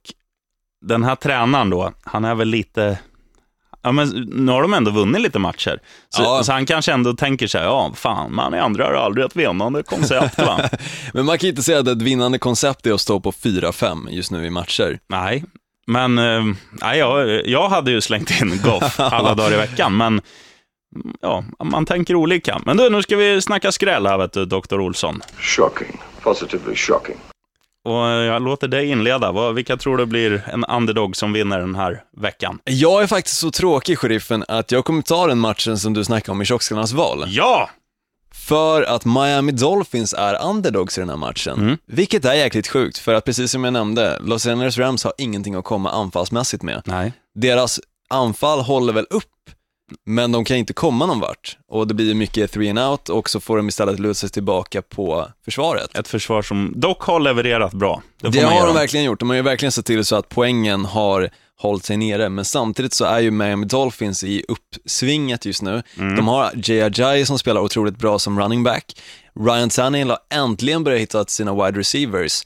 den 0.86 1.04
här 1.04 1.16
tränaren 1.16 1.70
då, 1.70 1.92
han 2.04 2.26
är 2.26 2.36
väl 2.36 2.48
lite... 2.48 3.00
Ja, 3.84 3.92
men 3.92 4.10
nu 4.32 4.52
har 4.52 4.62
de 4.62 4.74
ändå 4.74 4.92
vunnit 4.92 5.22
lite 5.22 5.40
matcher. 5.40 5.80
Så, 6.10 6.22
Ja. 6.24 6.44
så 6.44 6.52
han 6.52 6.66
kanske 6.66 6.92
ändå 6.94 7.14
tänker 7.14 7.48
sig, 7.48 7.64
ja, 7.64 7.92
fan, 7.96 8.34
man 8.36 8.54
är 8.54 8.60
andra 8.60 8.86
har 8.86 8.94
aldrig 8.94 9.26
ett 9.26 9.36
vinnande 9.36 9.84
koncept, 9.84 10.38
va? 10.38 10.70
Men 11.14 11.26
man 11.26 11.38
kan 11.38 11.50
inte 11.50 11.64
säga 11.64 11.80
att 11.80 11.88
ett 11.88 12.02
vinnande 12.02 12.40
koncept 12.40 12.86
är 12.88 12.94
att 12.94 13.02
stå 13.02 13.20
på 13.20 13.32
4-5 13.32 14.10
just 14.10 14.32
nu 14.32 14.46
i 14.46 14.50
matcher. 14.50 15.00
Nej, 15.10 15.44
men 15.88 16.18
eh, 16.20 16.44
nej, 16.72 17.00
jag, 17.00 17.48
jag 17.48 17.70
hade 17.70 17.92
ju 17.92 18.02
slängt 18.02 18.42
in 18.42 18.60
Goff 18.64 19.00
alla 19.00 19.36
dagar 19.36 19.54
i 19.54 19.58
veckan, 19.58 19.98
men 19.98 20.22
ja, 21.22 21.44
man 21.64 21.86
tänker 21.86 22.16
olika. 22.16 22.62
Men 22.66 22.78
du, 22.78 22.90
nu 22.90 23.02
ska 23.02 23.16
vi 23.18 23.42
snacka 23.42 23.72
skräll 23.72 24.06
här, 24.08 24.18
vet 24.18 24.34
du, 24.34 24.46
Dr. 24.46 24.80
Olsson. 24.80 25.22
Shocking. 25.38 26.02
Positively 26.24 26.76
shocking. 26.76 27.18
Och 27.86 28.08
eh, 28.08 28.26
jag 28.26 28.42
låter 28.42 28.68
dig 28.68 28.86
inleda. 28.86 29.32
Vad, 29.32 29.56
vilka 29.56 29.78
tror 29.78 29.98
du 29.98 30.06
blir 30.06 30.50
en 30.54 30.66
underdog 30.66 31.18
som 31.18 31.34
vinner 31.34 31.60
den 31.60 31.76
här 31.76 32.04
veckan? 32.18 32.60
Jag 32.64 33.04
är 33.04 33.08
faktiskt 33.08 33.38
så 33.38 33.52
tråkig, 33.52 33.98
sheriffen, 33.98 34.46
att 34.48 34.72
jag 34.72 34.86
kommer 34.86 35.02
ta 35.02 35.28
den 35.28 35.40
matchen 35.40 35.80
som 35.80 35.94
du 35.94 36.04
snackade 36.04 36.32
om 36.32 36.42
i 36.42 36.46
Tjockskallarnas 36.46 36.92
val. 36.94 37.26
Ja! 37.28 37.70
För 38.34 38.82
att 38.82 39.06
Miami 39.06 39.52
Dolphins 39.52 40.14
är 40.14 40.44
underdogs 40.46 40.98
i 40.98 41.02
den 41.02 41.10
här 41.10 41.18
matchen. 41.18 41.78
Vilket 41.86 42.26
är 42.26 42.34
jäkligt 42.34 42.68
sjukt, 42.68 42.98
för 42.98 43.14
att 43.14 43.26
precis 43.26 43.52
som 43.52 43.64
jag 43.64 43.74
nämnde, 43.74 44.20
Los 44.22 44.48
Angeles 44.48 44.78
Rams 44.78 45.04
har 45.04 45.14
ingenting 45.18 45.56
att 45.56 45.64
komma 45.64 45.92
anfallsmässigt 45.92 46.64
med. 46.64 46.82
Nej. 46.86 47.14
Deras 47.36 47.80
anfall 48.10 48.60
håller 48.60 48.94
väl 48.94 49.08
upp, 49.10 49.41
men 50.06 50.32
de 50.32 50.46
kan 50.46 50.58
inte 50.58 50.74
komma 50.74 51.06
någon 51.06 51.20
vart. 51.20 51.58
Och 51.68 51.88
det 51.88 51.94
blir 51.94 52.14
mycket 52.14 52.52
three 52.52 52.70
and 52.70 52.80
out 52.80 53.10
och 53.10 53.30
så 53.30 53.40
får 53.40 53.58
de 53.58 53.68
istället 53.68 54.00
luta 54.00 54.14
sig 54.14 54.30
tillbaka 54.30 54.82
på 54.82 55.28
försvaret. 55.46 55.98
Ett 55.98 56.08
försvar 56.08 56.42
som 56.42 56.74
dock 56.76 57.02
har 57.02 57.20
levererat 57.20 57.74
bra. 57.74 58.02
Det, 58.22 58.30
Det 58.30 58.42
har 58.42 58.68
de 58.68 58.76
verkligen 58.76 59.06
gjort. 59.06 59.20
De 59.20 59.30
har 59.30 59.36
ju 59.36 59.42
verkligen 59.42 59.72
sett 59.72 59.86
till 59.86 60.06
så 60.06 60.16
att 60.16 60.30
poängen 60.30 60.86
har 60.86 61.30
hållit 61.62 61.86
sig 61.86 61.98
nere, 61.98 62.30
men 62.30 62.46
samtidigt 62.46 62.94
så 62.94 63.06
är 63.06 63.20
ju 63.20 63.32
Miami 63.32 63.66
Dolphins 63.66 64.24
i 64.24 64.44
uppsvinget 64.48 65.46
just 65.46 65.62
nu. 65.62 65.84
Mm. 65.98 66.16
De 66.16 66.28
har 66.28 66.52
Ajayi 66.70 67.26
som 67.26 67.40
spelar 67.40 67.62
otroligt 67.62 67.98
bra 67.98 68.20
som 68.20 68.40
running 68.40 68.64
back. 68.64 68.98
Ryan 69.40 69.70
Tannehill 69.70 70.10
har 70.10 70.20
äntligen 70.34 70.84
börjat 70.84 71.02
hitta 71.02 71.26
sina 71.26 71.66
wide 71.66 71.80
receivers 71.80 72.44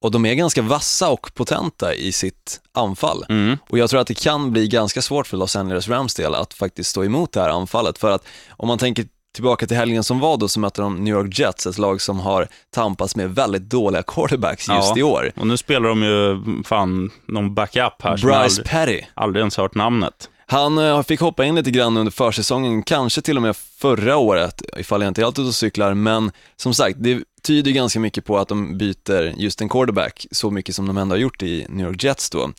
och 0.00 0.10
de 0.10 0.26
är 0.26 0.34
ganska 0.34 0.62
vassa 0.62 1.08
och 1.10 1.34
potenta 1.34 1.94
i 1.94 2.12
sitt 2.12 2.60
anfall. 2.74 3.24
Mm. 3.28 3.58
Och 3.68 3.78
jag 3.78 3.90
tror 3.90 4.00
att 4.00 4.06
det 4.06 4.20
kan 4.22 4.52
bli 4.52 4.68
ganska 4.68 5.02
svårt 5.02 5.26
för 5.26 5.36
Los 5.36 5.56
Angeles 5.56 5.88
Rams 5.88 6.14
del 6.14 6.34
att 6.34 6.54
faktiskt 6.54 6.90
stå 6.90 7.04
emot 7.04 7.32
det 7.32 7.40
här 7.40 7.48
anfallet. 7.48 7.98
För 7.98 8.10
att 8.10 8.24
om 8.50 8.68
man 8.68 8.78
tänker 8.78 9.06
tillbaka 9.34 9.66
till 9.66 9.76
helgen 9.76 10.04
som 10.04 10.20
var 10.20 10.36
då 10.36 10.48
så 10.48 10.60
mötte 10.60 10.82
de 10.82 11.04
New 11.04 11.14
York 11.14 11.38
Jets, 11.38 11.66
ett 11.66 11.78
lag 11.78 12.00
som 12.00 12.20
har 12.20 12.48
tampats 12.74 13.16
med 13.16 13.34
väldigt 13.34 13.62
dåliga 13.70 14.02
quarterbacks 14.02 14.68
just 14.68 14.88
Ja. 14.88 14.98
i 14.98 15.02
år. 15.02 15.32
Och 15.36 15.46
nu 15.46 15.56
spelar 15.56 15.88
de 15.88 16.02
ju 16.02 16.42
fan 16.64 17.10
någon 17.26 17.54
backup 17.54 18.02
här 18.02 18.12
Bryce 18.16 18.34
aldrig, 18.36 18.66
Petty. 18.66 19.00
aldrig 19.14 19.40
ens 19.40 19.56
hört 19.56 19.74
namnet. 19.74 20.30
Han 20.50 20.78
eh, 20.78 21.02
fick 21.02 21.20
hoppa 21.20 21.44
in 21.44 21.54
lite 21.54 21.70
grann 21.70 21.96
under 21.96 22.12
försäsongen, 22.12 22.82
kanske 22.82 23.20
till 23.20 23.36
och 23.36 23.42
med 23.42 23.56
förra 23.56 24.16
året, 24.16 24.62
ifall 24.76 25.02
jag 25.02 25.10
inte 25.10 25.20
är 25.20 25.24
helt 25.24 25.38
ute 25.38 25.48
och 25.48 25.54
cyklar, 25.54 25.94
men 25.94 26.32
som 26.56 26.74
sagt, 26.74 26.96
det 27.00 27.24
tyder 27.42 27.70
ganska 27.70 28.00
mycket 28.00 28.24
på 28.24 28.38
att 28.38 28.48
de 28.48 28.78
byter 28.78 29.34
just 29.36 29.60
en 29.60 29.68
quarterback, 29.68 30.26
så 30.30 30.50
mycket 30.50 30.74
som 30.74 30.86
de 30.86 30.96
ändå 30.96 31.14
har 31.14 31.20
gjort 31.20 31.42
i 31.42 31.66
New 31.68 31.86
York 31.86 32.04
Jets 32.04 32.30
då. 32.30 32.52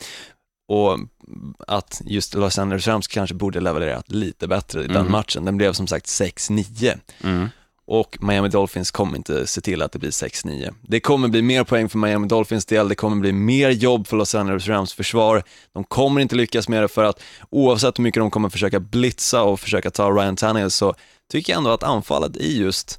Och 0.68 1.00
att 1.68 2.02
just 2.06 2.34
Los 2.34 2.60
Angeles 2.60 2.88
Rams 2.88 3.08
kanske 3.08 3.36
borde 3.36 3.60
levererat 3.60 4.12
lite 4.12 4.48
bättre 4.48 4.84
i 4.84 4.88
den 4.88 5.12
matchen. 5.12 5.46
Den 5.46 5.58
blev 5.58 5.74
som 5.74 5.88
sagt 5.88 6.06
6-9 6.06 7.00
och 7.90 8.18
Miami 8.22 8.50
Dolphins 8.50 8.92
kommer 8.92 9.18
inte 9.18 9.48
se 9.48 9.62
till 9.62 9.82
att 9.82 9.92
det 9.92 10.00
blir 10.00 10.10
6-9. 10.10 10.74
Det 10.82 11.00
kommer 11.00 11.28
bli 11.28 11.42
mer 11.42 11.64
poäng 11.64 11.90
för 11.90 11.98
Miami 11.98 12.28
Dolphins 12.28 12.66
del, 12.66 12.90
det 12.90 12.96
kommer 12.96 13.16
bli 13.16 13.32
mer 13.32 13.70
jobb 13.70 14.08
för 14.08 14.18
Los 14.18 14.36
Angeles 14.36 14.68
Rams 14.68 14.94
försvar. 14.94 15.44
De 15.74 15.84
kommer 15.84 16.22
inte 16.22 16.36
lyckas 16.36 16.70
med 16.70 16.84
det 16.84 16.88
för 16.88 17.04
att 17.04 17.22
oavsett 17.50 18.00
hur 18.00 18.04
mycket 18.04 18.22
de 18.22 18.32
kommer 18.32 18.50
försöka 18.50 18.80
blitza 18.80 19.44
och 19.44 19.60
försöka 19.60 19.92
ta 19.92 20.12
Ryan 20.12 20.36
Tannehill 20.36 20.72
så 20.72 20.96
tycker 21.32 21.54
jag 21.54 21.58
ändå 21.58 21.70
att 21.70 21.84
anfallet 21.84 22.38
i 22.38 22.60
just 22.62 22.99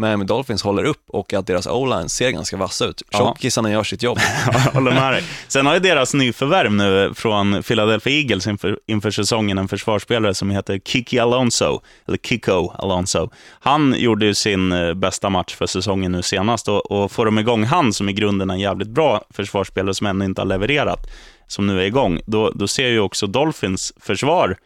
Miami 0.00 0.24
Dolphins 0.24 0.62
håller 0.62 0.84
upp 0.84 1.04
och 1.08 1.32
att 1.32 1.46
deras 1.46 1.66
o-line 1.66 2.08
ser 2.08 2.30
ganska 2.30 2.56
vassa 2.56 2.84
ut. 2.86 3.02
Tjockisarna 3.12 3.70
gör 3.70 3.84
sitt 3.84 4.02
jobb. 4.02 4.18
Jag 4.52 4.60
håller 4.60 4.90
med 4.90 5.12
dig. 5.12 5.22
Sen 5.48 5.66
har 5.66 5.74
ju 5.74 5.80
deras 5.80 6.14
nyförvärv 6.14 6.72
nu 6.72 7.14
från 7.14 7.62
Philadelphia 7.62 8.12
Eagles 8.12 8.46
inför, 8.46 8.78
inför 8.86 9.10
säsongen 9.10 9.58
en 9.58 9.68
försvarsspelare 9.68 10.34
som 10.34 10.50
heter 10.50 10.78
Kiki 10.84 11.18
Alonso, 11.18 11.80
eller 12.08 12.18
Kiko 12.18 12.70
Alonso. 12.78 13.30
Han 13.60 13.94
gjorde 13.98 14.26
ju 14.26 14.34
sin 14.34 14.72
eh, 14.72 14.94
bästa 14.94 15.30
match 15.30 15.54
för 15.54 15.66
säsongen 15.66 16.12
nu 16.12 16.22
senast 16.22 16.68
och, 16.68 16.90
och 16.90 17.12
får 17.12 17.24
de 17.24 17.38
igång 17.38 17.64
han, 17.64 17.92
som 17.92 18.08
i 18.08 18.12
grunden 18.12 18.50
är 18.50 18.54
en 18.54 18.60
jävligt 18.60 18.88
bra 18.88 19.24
försvarsspelare 19.30 19.94
som 19.94 20.06
ännu 20.06 20.24
inte 20.24 20.40
har 20.40 20.46
levererat, 20.46 21.06
som 21.46 21.66
nu 21.66 21.80
är 21.80 21.84
igång, 21.84 22.20
då, 22.26 22.50
då 22.50 22.68
ser 22.68 22.88
ju 22.88 23.00
också 23.00 23.26
Dolphins 23.26 23.92
försvar 24.00 24.56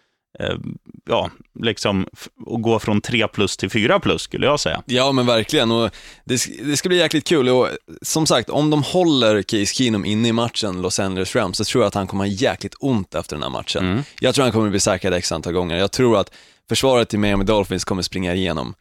ja, 1.08 1.30
liksom, 1.60 2.06
och 2.46 2.62
gå 2.62 2.78
från 2.78 3.00
3 3.00 3.28
plus 3.28 3.56
till 3.56 3.70
4 3.70 4.00
plus, 4.00 4.22
skulle 4.22 4.46
jag 4.46 4.60
säga. 4.60 4.82
Ja 4.86 5.12
men 5.12 5.26
verkligen 5.26 5.70
och 5.70 5.90
det, 6.24 6.46
det 6.62 6.76
ska 6.76 6.88
bli 6.88 6.98
jäkligt 6.98 7.26
kul 7.26 7.48
och 7.48 7.68
som 8.02 8.26
sagt 8.26 8.50
om 8.50 8.70
de 8.70 8.82
håller 8.82 9.42
Case 9.42 9.74
Keenum 9.74 10.04
inne 10.04 10.28
i 10.28 10.32
matchen 10.32 10.82
Los 10.82 11.00
Angeles 11.00 11.36
Rams 11.36 11.56
så 11.56 11.64
tror 11.64 11.82
jag 11.82 11.88
att 11.88 11.94
han 11.94 12.06
kommer 12.06 12.24
ha 12.24 12.28
jäkligt 12.28 12.74
ont 12.80 13.14
efter 13.14 13.36
den 13.36 13.42
här 13.42 13.50
matchen. 13.50 13.84
Jag 14.20 14.34
tror 14.34 14.42
han 14.42 14.52
kommer 14.52 14.70
bli 14.70 14.80
säkrad 14.80 15.14
x 15.14 15.32
antal 15.32 15.52
gånger. 15.52 15.76
Jag 15.76 15.92
tror 15.92 16.18
att 16.18 16.32
försvaret 16.68 17.14
i 17.14 17.18
Miami 17.18 17.44
Dolphins 17.44 17.84
kommer 17.84 18.02
springa 18.02 18.34
igenom 18.34 18.74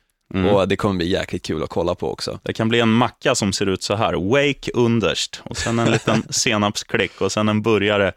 och 0.52 0.68
det 0.68 0.76
kommer 0.76 0.96
bli 0.96 1.10
jäkligt 1.10 1.46
kul 1.46 1.64
att 1.64 1.70
kolla 1.70 1.96
på 1.96 2.12
också. 2.12 2.40
Det 2.44 2.54
kan 2.54 2.70
bli 2.70 2.80
en 2.80 2.90
macka 2.90 3.36
som 3.36 3.54
ser 3.54 3.66
ut 3.66 3.84
så 3.84 3.96
här. 3.96 4.14
Wake 4.14 4.72
underst 4.74 5.42
och 5.44 5.58
sen 5.58 5.80
en 5.80 5.92
liten 5.92 6.24
senapsklick 6.30 7.22
och 7.22 7.32
sen 7.32 7.50
en 7.50 7.62
burgare 7.62 8.08
eh, 8.08 8.14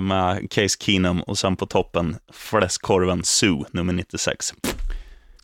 med 0.00 0.50
Case 0.50 0.76
Keenum 0.80 1.20
och 1.20 1.38
sen 1.38 1.56
på 1.56 1.66
toppen 1.66 2.16
fläskkorven 2.32 3.24
Sue, 3.24 3.64
nummer 3.70 3.92
96. 3.92 4.54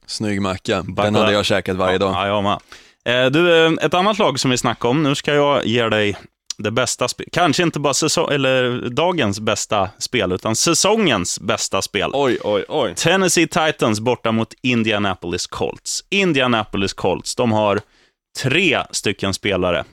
Snygg 0.06 0.42
macka, 0.42 0.82
den 0.82 1.14
hade 1.14 1.32
jag 1.32 1.44
käkat 1.44 1.76
varje 1.76 1.98
dag. 1.98 2.14
Ja, 2.14 2.26
jag 2.26 2.42
med. 2.42 2.60
Eh, 3.06 3.30
du, 3.30 3.66
eh, 3.66 3.72
ett 3.82 3.94
annat 3.94 4.18
lag 4.18 4.40
som 4.40 4.50
vi 4.50 4.58
snackade 4.58 4.90
om, 4.90 5.02
nu 5.02 5.14
ska 5.14 5.34
jag 5.34 5.66
ge 5.66 5.88
dig 5.88 6.16
det 6.58 6.70
bästa 6.70 7.08
spelet. 7.08 7.32
Kanske 7.32 7.62
inte 7.62 7.80
bara 7.80 7.94
säsong, 7.94 8.32
eller 8.32 8.88
dagens 8.90 9.40
bästa 9.40 9.90
spel, 9.98 10.32
utan 10.32 10.56
säsongens 10.56 11.40
bästa 11.40 11.82
spel. 11.82 12.10
Oj, 12.12 12.38
oj, 12.44 12.64
oj. 12.68 12.94
Tennessee 12.94 13.46
Titans 13.46 14.00
borta 14.00 14.32
mot 14.32 14.54
Indianapolis 14.62 15.46
Colts. 15.46 16.04
Indianapolis 16.10 16.92
Colts, 16.92 17.34
de 17.34 17.52
har 17.52 17.80
tre 18.42 18.82
stycken 18.90 19.34
spelare. 19.34 19.84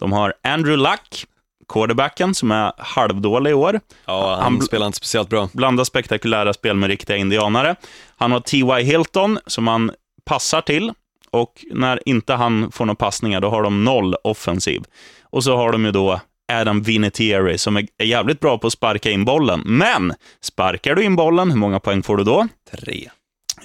De 0.00 0.12
har 0.12 0.34
Andrew 0.42 0.76
Luck, 0.90 1.26
quarterbacken, 1.72 2.34
som 2.34 2.50
är 2.50 2.72
halvdålig 2.78 3.50
i 3.50 3.54
år. 3.54 3.80
Ja, 4.04 4.34
han, 4.34 4.52
Han 4.52 4.62
spelar 4.62 4.86
inte 4.86 4.96
speciellt 4.96 5.28
bra. 5.28 5.48
Blandar 5.52 5.84
spektakulära 5.84 6.52
spel 6.52 6.76
med 6.76 6.88
riktiga 6.88 7.16
indianare. 7.16 7.76
Han 8.16 8.32
har 8.32 8.40
T.Y. 8.40 8.82
Hilton, 8.82 9.38
som 9.46 9.66
han 9.68 9.90
passar 10.24 10.60
till. 10.60 10.92
Och 11.30 11.64
när 11.70 12.08
inte 12.08 12.34
han 12.34 12.72
får 12.72 12.84
några 12.84 12.94
passningar, 12.96 13.40
då 13.40 13.48
har 13.50 13.62
de 13.62 13.84
noll 13.84 14.14
offensiv. 14.24 14.82
Och 15.22 15.44
så 15.44 15.56
har 15.56 15.72
de 15.72 15.84
ju 15.84 15.92
då 15.92 16.20
Adam 16.52 16.82
Vinatieri, 16.82 17.58
som 17.58 17.76
är 17.76 17.86
jävligt 18.02 18.40
bra 18.40 18.58
på 18.58 18.66
att 18.66 18.72
sparka 18.72 19.10
in 19.10 19.24
bollen. 19.24 19.62
Men 19.64 20.14
sparkar 20.40 20.94
du 20.94 21.04
in 21.04 21.16
bollen, 21.16 21.50
hur 21.50 21.58
många 21.58 21.80
poäng 21.80 22.02
får 22.02 22.16
du 22.16 22.24
då? 22.24 22.48
Tre. 22.70 23.10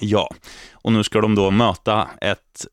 Ja, 0.00 0.30
och 0.72 0.92
nu 0.92 1.04
ska 1.04 1.20
de 1.20 1.34
då 1.34 1.50
möta 1.50 2.08
ett, 2.20 2.66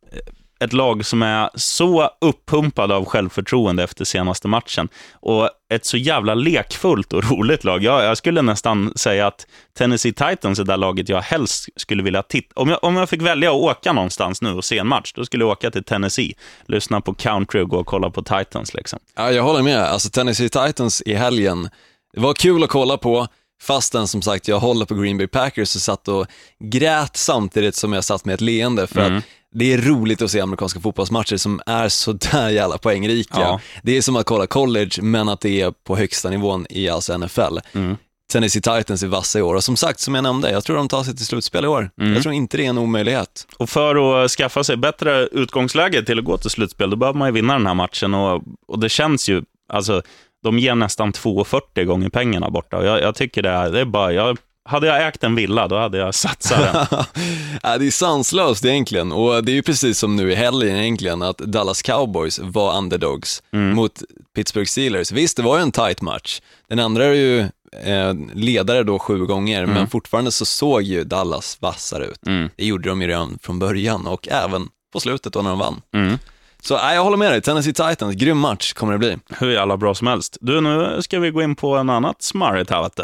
ett 0.59 0.73
lag 0.73 1.05
som 1.05 1.21
är 1.21 1.49
så 1.55 2.09
uppumpad 2.21 2.91
av 2.91 3.05
självförtroende 3.05 3.83
efter 3.83 4.05
senaste 4.05 4.47
matchen. 4.47 4.89
Och 5.13 5.49
ett 5.69 5.85
så 5.85 5.97
jävla 5.97 6.33
lekfullt 6.33 7.13
och 7.13 7.23
roligt 7.31 7.63
lag. 7.63 7.83
Jag, 7.83 8.03
jag 8.03 8.17
skulle 8.17 8.41
nästan 8.41 8.93
säga 8.95 9.27
att 9.27 9.47
Tennessee 9.77 10.13
Titans 10.13 10.59
är 10.59 10.63
det 10.63 10.77
laget 10.77 11.09
jag 11.09 11.21
helst 11.21 11.69
skulle 11.75 12.03
vilja 12.03 12.23
titta... 12.23 12.61
Om 12.61 12.69
jag, 12.69 12.83
om 12.83 12.95
jag 12.95 13.09
fick 13.09 13.21
välja 13.21 13.49
att 13.49 13.55
åka 13.55 13.93
någonstans 13.93 14.41
nu 14.41 14.53
och 14.53 14.65
se 14.65 14.77
en 14.77 14.87
match, 14.87 15.13
då 15.15 15.25
skulle 15.25 15.43
jag 15.43 15.51
åka 15.51 15.71
till 15.71 15.83
Tennessee, 15.83 16.33
lyssna 16.65 17.01
på 17.01 17.13
country 17.13 17.61
och 17.61 17.69
gå 17.69 17.77
och 17.77 17.87
kolla 17.87 18.09
på 18.09 18.23
Titans. 18.23 18.73
Liksom. 18.73 18.99
Ja, 19.15 19.31
jag 19.31 19.43
håller 19.43 19.63
med. 19.63 19.83
Alltså 19.83 20.09
Tennessee 20.09 20.49
Titans 20.49 21.01
i 21.05 21.13
helgen, 21.13 21.69
det 22.13 22.19
var 22.19 22.33
kul 22.33 22.63
att 22.63 22.69
kolla 22.69 22.97
på, 22.97 23.27
fastän 23.61 24.07
som 24.07 24.21
sagt 24.21 24.47
jag 24.47 24.59
håller 24.59 24.85
på 24.85 24.95
Green 24.95 25.17
Bay 25.17 25.27
Packers 25.27 25.75
och 25.75 25.81
satt 25.81 26.07
och 26.07 26.27
grät 26.59 27.17
samtidigt 27.17 27.75
som 27.75 27.93
jag 27.93 28.03
satt 28.03 28.25
med 28.25 28.33
ett 28.33 28.41
leende 28.41 28.87
för 28.87 29.01
att 29.01 29.23
det 29.55 29.73
är 29.73 29.77
roligt 29.77 30.21
att 30.21 30.31
se 30.31 30.39
amerikanska 30.41 30.79
fotbollsmatcher 30.79 31.37
som 31.37 31.61
är 31.65 31.89
så 31.89 32.13
där 32.13 32.49
jävla 32.49 32.77
poängrika. 32.77 33.39
Ja. 33.39 33.59
Det 33.83 33.97
är 33.97 34.01
som 34.01 34.15
att 34.15 34.25
kolla 34.25 34.47
college, 34.47 35.01
men 35.01 35.29
att 35.29 35.41
det 35.41 35.61
är 35.61 35.71
på 35.71 35.95
högsta 35.97 36.29
nivån 36.29 36.65
i 36.69 36.89
alltså 36.89 37.17
NFL. 37.17 37.57
Tennessee 38.31 38.61
Titans 38.61 39.03
är 39.03 39.07
vassa 39.07 39.39
i 39.39 39.41
år 39.41 39.55
och 39.55 39.63
som 39.63 39.75
sagt, 39.75 39.99
som 39.99 40.15
jag 40.15 40.23
nämnde, 40.23 40.51
jag 40.51 40.63
tror 40.63 40.75
de 40.75 40.87
tar 40.87 41.03
sig 41.03 41.15
till 41.15 41.25
slutspel 41.25 41.65
i 41.65 41.67
år. 41.67 41.89
Jag 41.95 42.23
tror 42.23 42.33
inte 42.33 42.57
det 42.57 42.65
är 42.65 42.69
en 42.69 42.77
omöjlighet. 42.77 43.47
Och 43.57 43.69
för 43.69 44.23
att 44.23 44.31
skaffa 44.31 44.63
sig 44.63 44.77
bättre 44.77 45.25
utgångsläge 45.25 46.05
till 46.05 46.19
att 46.19 46.25
gå 46.25 46.37
till 46.37 46.49
slutspel, 46.49 46.89
då 46.89 46.95
behöver 46.95 47.19
man 47.19 47.27
ju 47.27 47.31
vinna 47.31 47.53
den 47.53 47.67
här 47.67 47.73
matchen. 47.73 48.13
Och, 48.13 48.43
och 48.67 48.79
det 48.79 48.89
känns 48.89 49.29
ju, 49.29 49.43
alltså, 49.73 50.01
de 50.43 50.59
ger 50.59 50.75
nästan 50.75 51.13
2,40 51.13 51.83
gånger 51.83 52.09
pengarna 52.09 52.49
borta. 52.49 52.85
Jag, 52.85 53.01
jag 53.01 53.15
tycker 53.15 53.41
det 53.41 53.49
är, 53.49 53.71
det 53.71 53.79
är 53.79 53.85
bara, 53.85 54.13
jag, 54.13 54.37
hade 54.69 54.87
jag 54.87 55.07
ägt 55.07 55.23
en 55.23 55.35
villa, 55.35 55.67
då 55.67 55.77
hade 55.77 55.97
jag 55.97 56.15
satsat 56.15 56.59
den. 56.59 56.85
ja, 57.63 57.77
det 57.77 57.87
är 57.87 57.91
sanslöst 57.91 58.65
egentligen 58.65 59.11
och 59.11 59.43
det 59.43 59.51
är 59.51 59.53
ju 59.53 59.61
precis 59.61 59.99
som 59.99 60.15
nu 60.15 60.31
i 60.31 60.35
helgen 60.35 60.75
egentligen 60.77 61.21
att 61.21 61.37
Dallas 61.37 61.81
Cowboys 61.81 62.39
var 62.39 62.77
underdogs 62.77 63.43
mot 63.75 64.01
Pittsburgh 64.35 64.67
Steelers. 64.67 65.11
Visst, 65.11 65.37
det 65.37 65.43
var 65.43 65.57
ju 65.57 65.61
en 65.63 65.71
tight 65.71 66.01
match. 66.01 66.41
Den 66.67 66.79
andra 66.79 67.05
är 67.05 67.13
ju 67.13 67.39
eh, 67.83 68.13
ledare 68.33 68.83
då 68.83 68.99
sju 68.99 69.25
gånger, 69.25 69.65
men 69.65 69.87
fortfarande 69.87 70.31
så 70.31 70.45
såg 70.45 70.81
ju 70.81 71.03
Dallas 71.03 71.57
vassare 71.61 72.05
ut. 72.05 72.19
Det 72.55 72.65
gjorde 72.65 72.89
de 72.89 73.01
ju 73.01 73.07
redan 73.07 73.39
från 73.41 73.59
början 73.59 74.07
och 74.07 74.27
även 74.27 74.67
på 74.93 74.99
slutet 74.99 75.33
då 75.33 75.41
när 75.41 75.49
de 75.49 75.59
vann. 75.59 75.81
Så 76.61 76.75
nej, 76.77 76.95
jag 76.95 77.03
håller 77.03 77.17
med 77.17 77.31
dig, 77.31 77.41
Tennessee 77.41 77.73
Titans, 77.73 78.15
grym 78.15 78.37
match 78.37 78.73
kommer 78.73 78.93
det 78.93 78.99
bli. 78.99 79.17
Hur 79.29 79.51
jävla 79.51 79.77
bra 79.77 79.95
som 79.95 80.07
helst. 80.07 80.37
Du, 80.41 80.61
nu 80.61 81.01
ska 81.01 81.19
vi 81.19 81.31
gå 81.31 81.41
in 81.41 81.55
på 81.55 81.77
en 81.77 81.89
annat 81.89 82.21
smarrigt 82.21 82.69
här, 82.69 82.81
vet 82.83 82.95
du. 82.95 83.03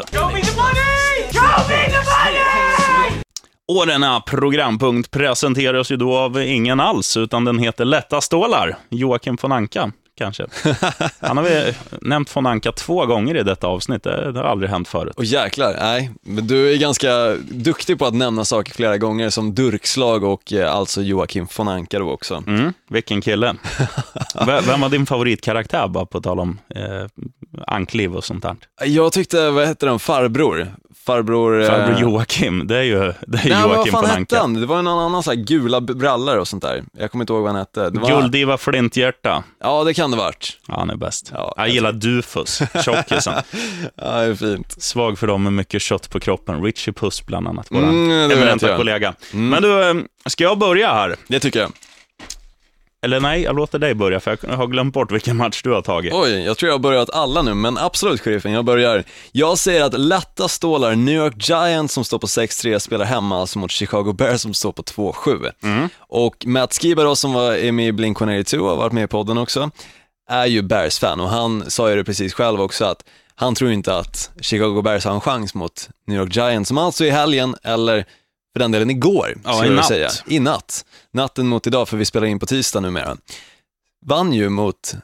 Och 3.68 3.86
denna 3.86 4.20
programpunkt 4.20 5.10
presenteras 5.10 5.90
ju 5.90 5.96
då 5.96 6.16
av 6.16 6.42
ingen 6.42 6.80
alls, 6.80 7.16
utan 7.16 7.44
den 7.44 7.58
heter 7.58 7.84
Lätta 7.84 8.20
stålar. 8.20 8.76
Joakim 8.88 9.38
von 9.42 9.52
Anka, 9.52 9.92
kanske. 10.18 10.46
Han 11.20 11.36
har 11.36 11.44
vi 11.44 11.74
nämnt 12.00 12.36
von 12.36 12.46
Anka 12.46 12.72
två 12.72 13.06
gånger 13.06 13.36
i 13.36 13.42
detta 13.42 13.66
avsnitt. 13.66 14.02
Det, 14.02 14.32
det 14.32 14.38
har 14.38 14.46
aldrig 14.46 14.70
hänt 14.70 14.88
förut. 14.88 15.12
Och 15.16 15.24
jäklar, 15.24 15.76
nej, 15.80 16.10
men 16.22 16.46
du 16.46 16.72
är 16.72 16.76
ganska 16.76 17.34
duktig 17.50 17.98
på 17.98 18.06
att 18.06 18.14
nämna 18.14 18.44
saker 18.44 18.72
flera 18.74 18.98
gånger 18.98 19.30
som 19.30 19.54
durkslag 19.54 20.24
och 20.24 20.52
eh, 20.52 20.74
alltså 20.74 21.02
Joakim 21.02 21.46
von 21.56 21.68
Anka 21.68 21.98
då 21.98 22.10
också. 22.10 22.42
Mm, 22.46 22.72
vilken 22.90 23.20
kille. 23.20 23.54
V- 24.46 24.60
Vem 24.66 24.80
var 24.80 24.88
din 24.88 25.06
favoritkaraktär, 25.06 25.88
bara 25.88 26.06
på 26.06 26.20
tal 26.20 26.40
om 26.40 26.58
eh, 26.74 27.06
ankliv 27.66 28.16
och 28.16 28.24
sånt 28.24 28.42
där? 28.42 28.56
Jag 28.84 29.12
tyckte, 29.12 29.50
vad 29.50 29.66
hette 29.66 29.86
den, 29.86 29.98
farbror? 29.98 30.72
Farbror... 31.06 31.62
eh, 31.62 31.68
Farbror 31.68 32.00
Joakim, 32.00 32.66
det 32.66 32.76
är 32.78 32.82
ju, 32.82 32.98
det 33.26 33.38
är 33.38 33.48
Nej, 33.48 33.60
Joakim 33.62 33.92
von 33.92 34.04
Anka. 34.04 34.38
han? 34.38 34.54
Det 34.54 34.66
var 34.66 34.82
någon 34.82 34.98
annan 34.98 35.22
så 35.22 35.30
här 35.30 35.36
gula 35.36 35.80
brallor 35.80 36.36
och 36.36 36.48
sånt 36.48 36.62
där. 36.62 36.84
Jag 36.98 37.10
kommer 37.10 37.22
inte 37.22 37.32
ihåg 37.32 37.42
vad 37.42 37.50
han 37.52 37.58
hette. 37.58 37.90
Det 37.90 38.00
var... 38.00 38.08
Gulddiva 38.08 38.58
Flinthjärta. 38.58 39.44
Ja, 39.60 39.84
det 39.84 39.94
kan 39.94 40.10
det 40.10 40.16
varit. 40.16 40.58
Ja, 40.68 40.74
han 40.78 40.90
är 40.90 40.96
bäst. 40.96 41.30
Ja, 41.34 41.54
jag 41.56 41.66
jag 41.66 41.74
gillar 41.74 41.92
Dufus, 41.92 42.62
tjockisen. 42.84 43.34
Ja, 43.96 44.04
det 44.20 44.24
är 44.24 44.34
fint. 44.34 44.82
Svag 44.82 45.18
för 45.18 45.26
dem 45.26 45.42
med 45.42 45.52
mycket 45.52 45.82
kött 45.82 46.10
på 46.10 46.20
kroppen. 46.20 46.62
Richie 46.64 46.94
Puss 46.94 47.26
bland 47.26 47.48
annat, 47.48 47.66
vår 47.70 47.78
Mm, 47.78 48.28
det 48.28 48.34
eminenta 48.34 48.76
kollega. 48.76 49.14
Men 49.32 49.62
du, 49.62 49.88
eh, 49.90 49.94
ska 50.26 50.44
jag 50.44 50.58
börja 50.58 50.92
här? 50.94 51.16
Det 51.28 51.40
tycker 51.40 51.60
jag. 51.60 51.70
Eller 53.06 53.20
nej, 53.20 53.42
jag 53.42 53.56
låter 53.56 53.78
dig 53.78 53.94
börja, 53.94 54.20
för 54.20 54.38
jag 54.42 54.56
har 54.56 54.66
glömt 54.66 54.94
bort 54.94 55.12
vilken 55.12 55.36
match 55.36 55.62
du 55.62 55.70
har 55.70 55.82
tagit. 55.82 56.12
Oj, 56.14 56.44
jag 56.44 56.56
tror 56.56 56.68
jag 56.68 56.74
har 56.74 56.78
börjat 56.78 57.10
alla 57.10 57.42
nu, 57.42 57.54
men 57.54 57.78
absolut 57.78 58.20
sheriffen, 58.20 58.52
jag 58.52 58.64
börjar. 58.64 59.04
Jag 59.32 59.58
säger 59.58 59.84
att 59.84 60.00
lätta 60.00 60.48
stålar, 60.48 60.94
New 60.94 61.14
York 61.14 61.48
Giants 61.48 61.94
som 61.94 62.04
står 62.04 62.18
på 62.18 62.26
6-3 62.26 62.78
spelar 62.78 63.04
hemma 63.04 63.40
alltså 63.40 63.58
mot 63.58 63.70
Chicago 63.70 64.12
Bears 64.12 64.40
som 64.40 64.54
står 64.54 64.72
på 64.72 64.82
2-7. 64.82 65.52
Och 65.98 66.46
Matt 66.46 66.78
Skiba 66.80 67.02
då, 67.02 67.16
som 67.16 67.32
var, 67.32 67.52
är 67.52 67.72
med 67.72 67.88
i 67.88 67.92
Blink-182 67.92 68.58
och 68.58 68.68
har 68.68 68.76
varit 68.76 68.92
med 68.92 69.04
i 69.04 69.06
podden 69.06 69.38
också, 69.38 69.70
är 70.30 70.46
ju 70.46 70.62
Bears-fan 70.62 71.20
och 71.20 71.28
han 71.28 71.70
sa 71.70 71.90
ju 71.90 71.96
det 71.96 72.04
precis 72.04 72.34
själv 72.34 72.60
också 72.60 72.84
att 72.84 73.04
han 73.34 73.54
tror 73.54 73.70
inte 73.70 73.96
att 73.96 74.30
Chicago 74.40 74.82
Bears 74.82 75.04
har 75.04 75.14
en 75.14 75.20
chans 75.20 75.54
mot 75.54 75.88
New 76.06 76.18
York 76.18 76.36
Giants, 76.36 76.68
som 76.68 76.78
alltså 76.78 77.04
i 77.04 77.10
helgen, 77.10 77.56
eller 77.62 78.04
för 78.56 78.60
den 78.60 78.70
delen 78.72 78.90
igår, 78.90 79.34
Ja, 79.44 79.64
i 79.64 79.66
jag 79.68 79.74
natt. 79.76 79.88
säga. 79.88 80.08
I 80.26 80.38
natt. 80.40 80.84
Natten 81.12 81.46
mot 81.48 81.66
idag, 81.66 81.88
för 81.88 81.96
vi 81.96 82.04
spelar 82.04 82.26
in 82.26 82.38
på 82.38 82.46
tisdag 82.46 82.80
numera 82.80 83.16
vann 84.06 84.32
ju 84.32 84.48
mot 84.48 84.94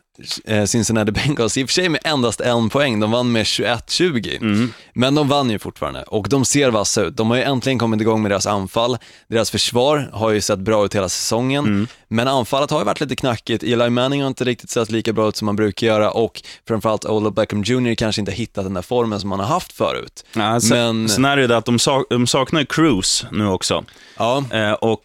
eh, 0.45 0.65
Cincinnati 0.65 1.13
Bengals, 1.13 1.57
i 1.57 1.65
och 1.65 1.69
för 1.69 1.73
sig 1.75 1.89
med 1.89 2.01
endast 2.05 2.41
en 2.41 2.69
poäng, 2.69 3.01
de 3.01 3.11
vann 3.11 3.33
med 3.33 3.45
21-20. 3.45 4.69
Men 4.95 5.15
de 5.15 5.29
vann 5.29 5.51
ju 5.51 5.59
fortfarande 5.59 6.03
och 6.03 6.27
de 6.29 6.45
ser 6.45 6.71
vassa 6.71 7.03
ut. 7.03 7.17
De 7.17 7.31
har 7.31 7.37
ju 7.37 7.43
äntligen 7.43 7.79
kommit 7.79 8.01
igång 8.01 8.23
med 8.23 8.31
deras 8.31 8.47
anfall. 8.47 8.99
Deras 9.29 9.51
försvar 9.51 10.11
har 10.13 10.31
ju 10.31 10.41
sett 10.41 10.59
bra 10.59 10.85
ut 10.85 10.95
hela 10.95 11.09
säsongen, 11.09 11.89
men 12.09 12.29
anfallet 12.29 12.71
har 12.71 12.79
ju 12.79 12.85
varit 12.85 13.01
lite 13.01 13.17
knackigt. 13.17 13.63
Eli 13.65 13.91
Manning 13.91 14.21
har 14.21 14.29
inte 14.29 14.45
riktigt 14.45 14.71
sett 14.71 14.91
lika 14.91 15.13
bra 15.13 15.29
ut 15.29 15.37
som 15.37 15.47
man 15.47 15.57
brukar 15.57 15.87
göra 15.87 16.11
och 16.11 16.43
framförallt 16.69 17.05
Ola 17.05 17.31
Beckham 17.31 17.63
Jr 17.63 17.95
kanske 17.95 18.21
inte 18.23 18.33
hittat 18.33 18.65
den 18.65 18.75
där 18.75 18.83
formen 18.83 19.21
som 19.21 19.31
han 19.31 19.41
har 19.41 19.47
haft 19.47 19.73
förut. 19.73 20.25
Ja, 20.33 20.61
sen, 20.61 20.99
Men- 21.01 21.09
sen 21.09 21.25
är 21.25 21.37
det 21.37 21.43
ju 21.43 21.49
det 21.49 21.57
att 21.57 21.65
de 21.65 21.79
saknar 22.27 22.61
ju 22.61 22.67
Cruise 22.67 23.27
nu 23.33 23.47
också. 23.47 23.85
Ja, 24.19 24.45
Eh, 24.53 24.73
och 24.73 25.03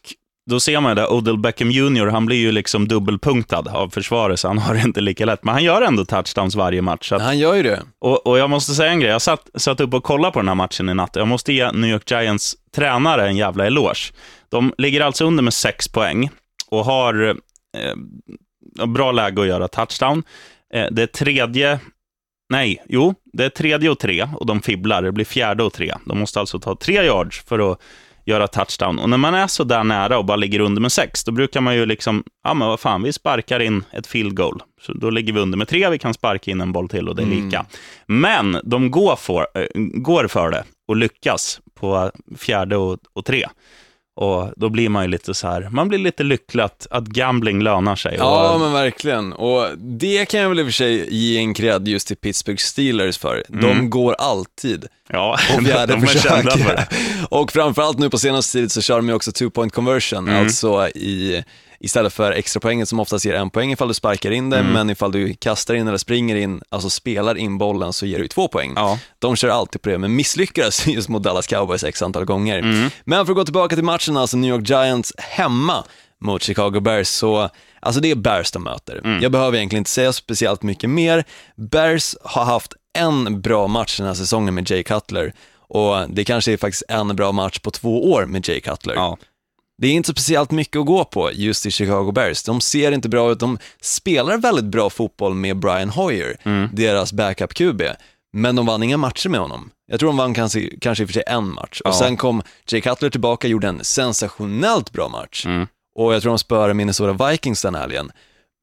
då 0.49 0.59
ser 0.59 0.79
man 0.81 0.91
ju 0.91 0.95
det, 0.95 1.07
Odell 1.07 1.37
Beckham 1.37 1.71
Jr, 1.71 2.05
han 2.05 2.25
blir 2.25 2.37
ju 2.37 2.51
liksom 2.51 2.87
dubbelpunktad 2.87 3.63
av 3.71 3.89
försvaret, 3.89 4.39
så 4.39 4.47
han 4.47 4.57
har 4.57 4.73
det 4.73 4.79
inte 4.79 5.01
lika 5.01 5.25
lätt. 5.25 5.43
Men 5.43 5.53
han 5.53 5.63
gör 5.63 5.81
ändå 5.81 6.05
touchdowns 6.05 6.55
varje 6.55 6.81
match. 6.81 7.11
Att, 7.11 7.21
han 7.21 7.39
gör 7.39 7.53
ju 7.53 7.63
det. 7.63 7.83
och, 7.99 8.27
och 8.27 8.37
jag 8.39 8.49
måste 8.49 8.73
säga 8.73 8.91
en 8.91 8.99
grej, 8.99 9.11
jag 9.11 9.21
satt, 9.21 9.49
satt 9.55 9.79
upp 9.79 9.93
och 9.93 10.03
kollade 10.03 10.33
på 10.33 10.39
den 10.39 10.47
här 10.47 10.55
matchen 10.55 10.89
i 10.89 10.93
natt. 10.93 11.15
Jag 11.15 11.27
måste 11.27 11.53
ge 11.53 11.71
New 11.71 11.89
York 11.89 12.11
Giants 12.11 12.55
tränare 12.75 13.27
en 13.27 13.37
jävla 13.37 13.65
eloge. 13.65 14.13
De 14.49 14.73
ligger 14.77 15.01
alltså 15.01 15.25
under 15.25 15.43
med 15.43 15.53
sex 15.53 15.87
poäng 15.87 16.29
och 16.69 16.85
har 16.85 17.35
eh, 17.77 18.85
bra 18.87 19.11
läge 19.11 19.41
att 19.41 19.47
göra 19.47 19.67
touchdown. 19.67 20.23
Eh, 20.73 20.85
det 20.91 21.01
är 21.01 21.07
tredje, 21.07 21.79
nej, 22.49 22.83
jo, 22.89 23.15
det 23.33 23.45
är 23.45 23.49
tredje 23.49 23.89
och 23.89 23.99
tre 23.99 24.29
och 24.35 24.45
de 24.45 24.61
fibblar. 24.61 25.01
Det 25.01 25.11
blir 25.11 25.25
fjärde 25.25 25.63
och 25.63 25.73
tre. 25.73 25.93
De 26.05 26.19
måste 26.19 26.39
alltså 26.39 26.59
ta 26.59 26.75
tre 26.75 27.03
yards 27.03 27.43
för 27.45 27.71
att 27.71 27.79
göra 28.27 28.47
touchdown. 28.47 28.99
Och 28.99 29.09
när 29.09 29.17
man 29.17 29.33
är 29.33 29.47
så 29.47 29.63
där 29.63 29.83
nära 29.83 30.17
och 30.17 30.25
bara 30.25 30.37
ligger 30.37 30.59
under 30.59 30.81
med 30.81 30.91
sex, 30.91 31.23
då 31.23 31.31
brukar 31.31 31.61
man 31.61 31.75
ju 31.75 31.85
liksom, 31.85 32.23
ja 32.43 32.53
men 32.53 32.67
vad 32.67 32.79
fan, 32.79 33.03
vi 33.03 33.13
sparkar 33.13 33.59
in 33.59 33.83
ett 33.91 34.07
field 34.07 34.35
goal. 34.35 34.61
Så 34.81 34.93
då 34.93 35.09
ligger 35.09 35.33
vi 35.33 35.39
under 35.39 35.57
med 35.57 35.67
tre, 35.67 35.89
vi 35.89 35.99
kan 35.99 36.13
sparka 36.13 36.51
in 36.51 36.61
en 36.61 36.71
boll 36.71 36.89
till 36.89 37.09
och 37.09 37.15
det 37.15 37.21
är 37.21 37.25
lika. 37.25 37.65
Men 38.05 38.57
de 38.63 38.91
går 38.91 39.15
för, 39.15 39.47
äh, 39.53 39.65
går 39.75 40.27
för 40.27 40.51
det 40.51 40.63
och 40.87 40.95
lyckas 40.95 41.59
på 41.79 42.11
fjärde 42.37 42.77
och, 42.77 42.99
och 43.13 43.25
tre. 43.25 43.47
Och 44.15 44.53
då 44.55 44.69
blir 44.69 44.89
man 44.89 45.03
ju 45.03 45.09
lite 45.09 45.33
så 45.33 45.47
här, 45.47 45.69
man 45.71 45.89
blir 45.89 45.99
lite 45.99 46.23
lycklig 46.23 46.63
att, 46.63 46.87
att 46.91 47.03
gambling 47.03 47.63
lönar 47.63 47.95
sig. 47.95 48.15
Ja, 48.17 48.53
och, 48.53 48.59
men 48.59 48.73
verkligen. 48.73 49.33
Och 49.33 49.67
det 49.77 50.25
kan 50.25 50.39
jag 50.39 50.49
väl 50.49 50.59
i 50.59 50.61
och 50.61 50.67
för 50.67 50.71
sig 50.71 51.15
ge 51.15 51.37
en 51.37 51.53
cred 51.53 51.87
just 51.87 52.07
till 52.07 52.17
Pittsburgh 52.17 52.59
Steelers 52.59 53.17
för. 53.17 53.43
De 53.47 53.89
går 53.89 54.13
alltid 54.13 54.85
ja, 55.09 55.37
på 55.57 55.61
fjärde 55.65 55.93
de 55.93 56.03
är 56.03 56.07
kända 56.07 56.51
för 56.51 56.59
försök. 56.59 56.89
det. 56.89 56.97
Och 57.29 57.51
framförallt 57.51 57.99
nu 57.99 58.09
på 58.09 58.17
senaste 58.19 58.51
tiden 58.51 58.69
så 58.69 58.81
kör 58.81 58.95
de 58.95 59.07
ju 59.07 59.13
också 59.13 59.31
two 59.31 59.49
point 59.49 59.73
conversion, 59.73 60.27
Mm. 60.27 60.43
alltså 60.43 60.87
i, 60.87 61.43
istället 61.79 62.13
för 62.13 62.31
extra 62.31 62.59
poängen 62.59 62.85
som 62.85 62.99
oftast 62.99 63.25
ger 63.25 63.33
en 63.33 63.49
poäng 63.49 63.71
ifall 63.71 63.87
du 63.87 63.93
sparkar 63.93 64.31
in 64.31 64.53
Mm. 64.53 64.65
det, 64.67 64.73
men 64.73 64.89
ifall 64.89 65.11
du 65.11 65.33
kastar 65.33 65.73
in 65.73 65.87
eller 65.87 65.97
springer 65.97 66.35
in, 66.35 66.61
alltså 66.69 66.89
spelar 66.89 67.35
in 67.37 67.57
bollen 67.57 67.93
så 67.93 68.05
ger 68.05 68.19
du 68.19 68.27
två 68.27 68.47
poäng. 68.47 68.73
Ja. 68.75 68.99
De 69.19 69.35
kör 69.35 69.49
alltid 69.49 69.81
på 69.81 69.89
det, 69.89 69.97
men 69.97 70.15
misslyckades 70.15 70.87
just 70.87 71.09
mot 71.09 71.23
Dallas 71.23 71.47
Cowboys 71.47 71.83
x 71.83 72.01
antal 72.01 72.25
gånger. 72.25 72.57
Mm. 72.59 72.89
Men 73.05 73.25
för 73.25 73.31
att 73.33 73.37
gå 73.37 73.43
tillbaka 73.43 73.75
till 73.75 73.83
matchen, 73.85 74.17
alltså 74.17 74.37
New 74.37 74.49
York 74.55 74.69
Giants 74.69 75.13
hemma 75.17 75.83
mot 76.21 76.43
Chicago 76.43 76.79
Bears, 76.79 77.07
så 77.07 77.49
alltså 77.87 78.01
det 78.01 78.11
är 78.11 78.15
Bears 78.15 78.51
de 78.51 78.63
möter. 78.63 79.01
Mm. 79.03 79.23
Jag 79.23 79.31
behöver 79.31 79.57
egentligen 79.57 79.81
inte 79.81 79.89
säga 79.91 80.13
speciellt 80.13 80.63
mycket 80.63 80.89
mer. 80.89 81.23
Bears 81.55 82.15
har 82.23 82.45
haft 82.45 82.73
en 82.97 83.41
bra 83.41 83.67
match 83.67 83.97
den 83.97 84.07
här 84.07 84.13
säsongen 84.13 84.53
med 84.55 84.69
Jay 84.71 84.83
Cutler 84.83 85.33
och 85.69 86.09
det 86.09 86.23
kanske 86.25 86.53
är 86.53 86.57
faktiskt 86.57 86.83
en 86.89 87.15
bra 87.15 87.31
match 87.31 87.59
på 87.59 87.71
två 87.71 88.11
år 88.11 88.25
med 88.25 88.49
Jay 88.49 88.59
Cutler. 88.61 88.95
Ja. 88.95 89.17
Det 89.81 89.87
är 89.87 89.91
inte 89.91 90.11
speciellt 90.11 90.51
mycket 90.51 90.79
att 90.79 90.85
gå 90.85 91.05
på 91.05 91.31
just 91.33 91.65
i 91.65 91.71
Chicago 91.71 92.11
Bears. 92.11 92.43
De 92.43 92.61
ser 92.61 92.91
inte 92.91 93.09
bra 93.09 93.31
ut, 93.31 93.39
de 93.39 93.57
spelar 93.81 94.37
väldigt 94.37 94.65
bra 94.65 94.89
fotboll 94.89 95.33
med 95.33 95.57
Brian 95.59 95.89
Hoyer, 95.89 96.37
deras 96.73 97.13
backup-QB, 97.13 97.95
men 98.33 98.55
de 98.55 98.65
vann 98.65 98.83
inga 98.83 98.97
matcher 98.97 99.29
med 99.29 99.39
honom. 99.39 99.69
Jag 99.91 99.99
tror 99.99 100.09
de 100.09 100.17
vann 100.17 100.33
kanske, 100.33 100.69
kanske 100.81 101.03
i 101.03 101.05
och 101.05 101.09
för 101.09 101.13
sig 101.13 101.23
en 101.27 101.53
match. 101.53 101.81
Och 101.81 101.89
Ja. 101.89 101.93
sen 101.99 102.17
kom 102.17 102.41
Jay 102.67 102.81
Cutler 102.81 103.09
tillbaka 103.09 103.47
och 103.47 103.51
gjorde 103.51 103.67
en 103.67 103.83
sensationellt 103.83 104.91
bra 104.91 105.09
match. 105.09 105.45
Och 105.97 106.13
jag 106.13 106.21
tror 106.21 106.31
de 106.31 106.39
spöade 106.39 106.73
Minnesota 106.73 107.29
Vikings 107.29 107.61
den 107.61 107.75
helgen. 107.75 108.11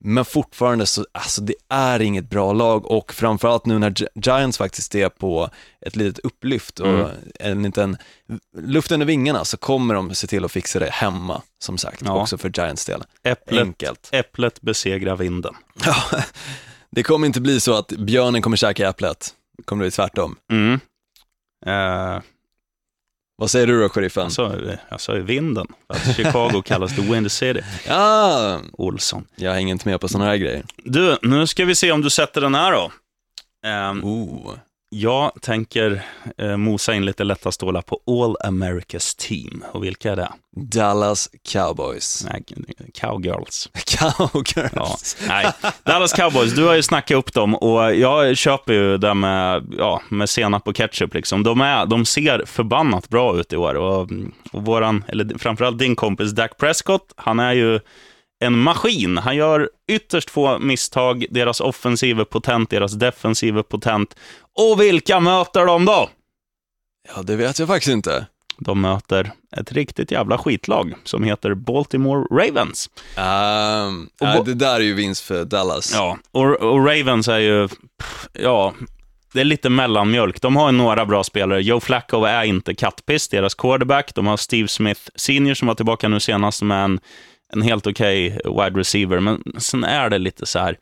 Men 0.05 0.25
fortfarande 0.25 0.87
så, 0.87 1.07
alltså 1.13 1.41
det 1.43 1.55
är 1.69 2.01
inget 2.03 2.31
bra 2.31 2.53
lag 2.53 2.87
och 2.91 3.13
framförallt 3.13 3.67
nu 3.67 3.79
när 3.79 3.91
Gi- 3.91 4.09
Giants 4.15 4.59
faktiskt 4.59 4.95
är 4.95 5.09
på 5.09 5.51
ett 5.87 5.97
litet 5.97 6.19
upplyft 6.25 6.81
och 6.81 7.09
en 7.41 7.63
liten 7.63 7.97
luft 8.59 8.93
under 8.93 9.07
vingarna 9.07 9.45
så 9.45 9.57
kommer 9.57 9.95
de 9.95 10.15
se 10.15 10.27
till 10.27 10.45
att 10.45 10.53
fixa 10.53 10.79
det 10.79 10.91
hemma, 10.91 11.43
som 11.59 11.79
sagt, 11.79 12.03
Ja. 12.05 12.21
också 12.21 12.39
för 12.39 12.51
Giants 12.57 12.85
del. 12.87 13.05
Äpplet, 13.23 13.61
Enkelt. 13.63 14.09
äpplet 14.13 14.61
besegrar 14.61 15.17
vinden. 15.17 15.55
Ja, 15.85 15.95
det 16.91 17.03
kommer 17.03 17.27
inte 17.27 17.41
bli 17.41 17.61
så 17.61 17.75
att 17.75 17.89
björnen 17.89 18.43
kommer 18.43 18.57
käka 18.57 18.89
äpplet. 18.89 19.35
Det 19.57 19.63
kommer 19.63 19.85
bli 19.85 19.91
tvärtom. 19.91 20.37
Mm. 20.53 20.81
Eh, 21.67 22.21
Vad 23.37 23.51
säger 23.51 23.67
du 23.67 23.81
då, 23.83 23.89
sheriffen? 23.89 24.23
jag, 24.23 24.33
sa, 24.33 24.53
jag 24.89 25.01
sa 25.01 25.15
ju 25.15 25.23
vinden, 25.23 25.67
att 25.87 26.17
Chicago 26.17 26.63
kallas 26.65 26.97
the 26.97 27.03
Windy 27.03 27.29
City. 27.29 27.61
Ja, 27.87 28.61
Olsson. 28.73 29.25
jag 29.37 29.53
hänger 29.53 29.73
inte 29.73 29.89
med 29.89 30.01
på 30.01 30.09
sådana 30.09 30.31
här 30.31 30.37
grejer. 30.37 30.63
Du, 30.85 31.19
nu 31.23 31.47
ska 31.47 31.65
vi 31.65 31.75
se 31.75 31.93
om 31.93 32.01
du 32.03 32.11
sätter 32.11 32.41
den 32.41 32.55
här 32.55 32.73
då. 32.73 32.93
Eh, 33.67 33.93
Oh. 33.93 34.53
Jag 34.95 35.33
tänker 35.41 36.03
eh, 36.39 36.57
mosa 36.57 36.95
in 36.95 37.05
lite 37.05 37.25
lätta 37.25 37.53
stålar 37.53 37.83
på 37.83 38.01
All 38.07 38.37
America's 38.53 39.19
Team. 39.19 39.65
Och 39.73 39.85
vilka 39.85 40.13
är 40.13 40.17
det? 40.17 40.29
Dallas 40.57 41.31
Cowboys. 41.53 42.27
Nej, 42.31 42.45
Cowgirls. 42.95 43.69
Cowgirls. 43.99 45.17
Ja, 45.21 45.29
nej. 45.29 45.53
Dallas 45.85 46.13
Cowboys, 46.13 46.55
du 46.55 46.67
har 46.67 46.75
ju 46.75 46.83
snackat 46.83 47.17
upp 47.17 47.35
dem 47.35 47.55
och 47.55 47.95
jag 47.95 48.37
köper 48.37 48.73
ju 48.73 48.99
det 48.99 49.15
med, 49.15 49.75
ja, 49.79 50.03
med 50.09 50.29
senap 50.29 50.69
och 50.69 50.77
ketchup. 50.77 51.15
Liksom. 51.15 51.43
De, 51.43 51.61
är, 51.61 51.87
de 51.87 52.05
ser 52.05 52.45
förbannat 52.47 53.09
bra 53.09 53.41
ut 53.41 53.53
i 53.53 53.57
år. 53.57 53.75
Och, 53.75 54.11
och 54.53 54.65
våran, 54.65 55.05
eller 55.09 55.39
framförallt 55.39 55.79
din 55.79 55.97
kompis 55.97 56.31
Dak 56.31 56.57
Prescott, 56.57 57.13
han 57.17 57.41
är 57.41 57.53
ju 57.53 57.81
en 58.45 58.59
maskin. 58.59 59.19
Han 59.19 59.37
gör 59.37 59.71
ytterst 59.89 60.31
få 60.31 60.59
misstag. 60.59 61.25
Deras 61.31 61.61
offensiv 61.61 62.21
är 62.21 62.25
potent, 62.25 62.71
deras 62.71 62.93
defensiv 62.93 63.59
är 63.59 63.63
potent. 63.63 64.17
Och 64.59 64.81
vilka 64.81 65.21
möter 65.21 65.67
de 65.67 65.85
då? 65.85 66.09
Ja, 67.17 67.23
det 67.23 67.37
vet 67.37 67.59
jag 67.59 67.69
faktiskt 67.69 67.93
inte. 67.93 68.27
De 68.59 68.81
möter 68.81 69.33
ett 69.57 69.73
riktigt 69.73 70.11
jävla 70.11 70.39
skitlag 70.39 70.95
som 71.05 71.23
heter 71.25 71.55
Baltimore 71.55 72.27
Ravens. 72.31 72.91
Um, 73.17 74.09
Och 74.21 74.37
bo- 74.37 74.43
det 74.45 74.55
där 74.55 74.75
är 74.75 74.81
ju 74.85 74.95
vinst 74.95 75.25
för 75.25 75.45
Dallas. 75.45 75.93
Ja, 75.95 76.19
och, 76.31 76.45
och 76.57 76.87
Ravens 76.87 77.29
är 77.29 77.39
ju, 77.39 77.69
pff, 77.69 78.29
ja, 78.33 78.75
det 79.33 79.41
är 79.41 79.45
lite 79.45 79.69
mellanmjölk. 79.71 80.41
De 80.41 80.57
har 80.57 80.73
ju 80.73 80.79
några 80.79 81.07
bra 81.07 81.25
spelare. 81.25 81.63
Joe 81.63 81.81
Flacco 81.81 82.25
är 82.25 82.45
inte 82.45 82.75
kattpiss, 82.75 83.29
deras 83.29 83.55
quarterback. 83.55 84.15
De 84.15 84.27
har 84.27 84.37
Steve 84.37 84.69
Smith 84.69 85.01
senior 85.15 85.55
som 85.55 85.69
var 85.69 85.75
tillbaka 85.75 86.09
nu 86.09 86.21
senast 86.21 86.63
med 86.63 86.85
en, 86.85 87.01
en 87.55 87.63
helt 87.63 87.87
okej 87.87 88.41
wide 88.45 88.81
receiver. 88.81 89.21
Men 89.21 89.43
sen 89.59 89.85
är 89.85 90.11
det 90.11 90.19
lite 90.19 90.47
så 90.47 90.59
här, 90.59 90.77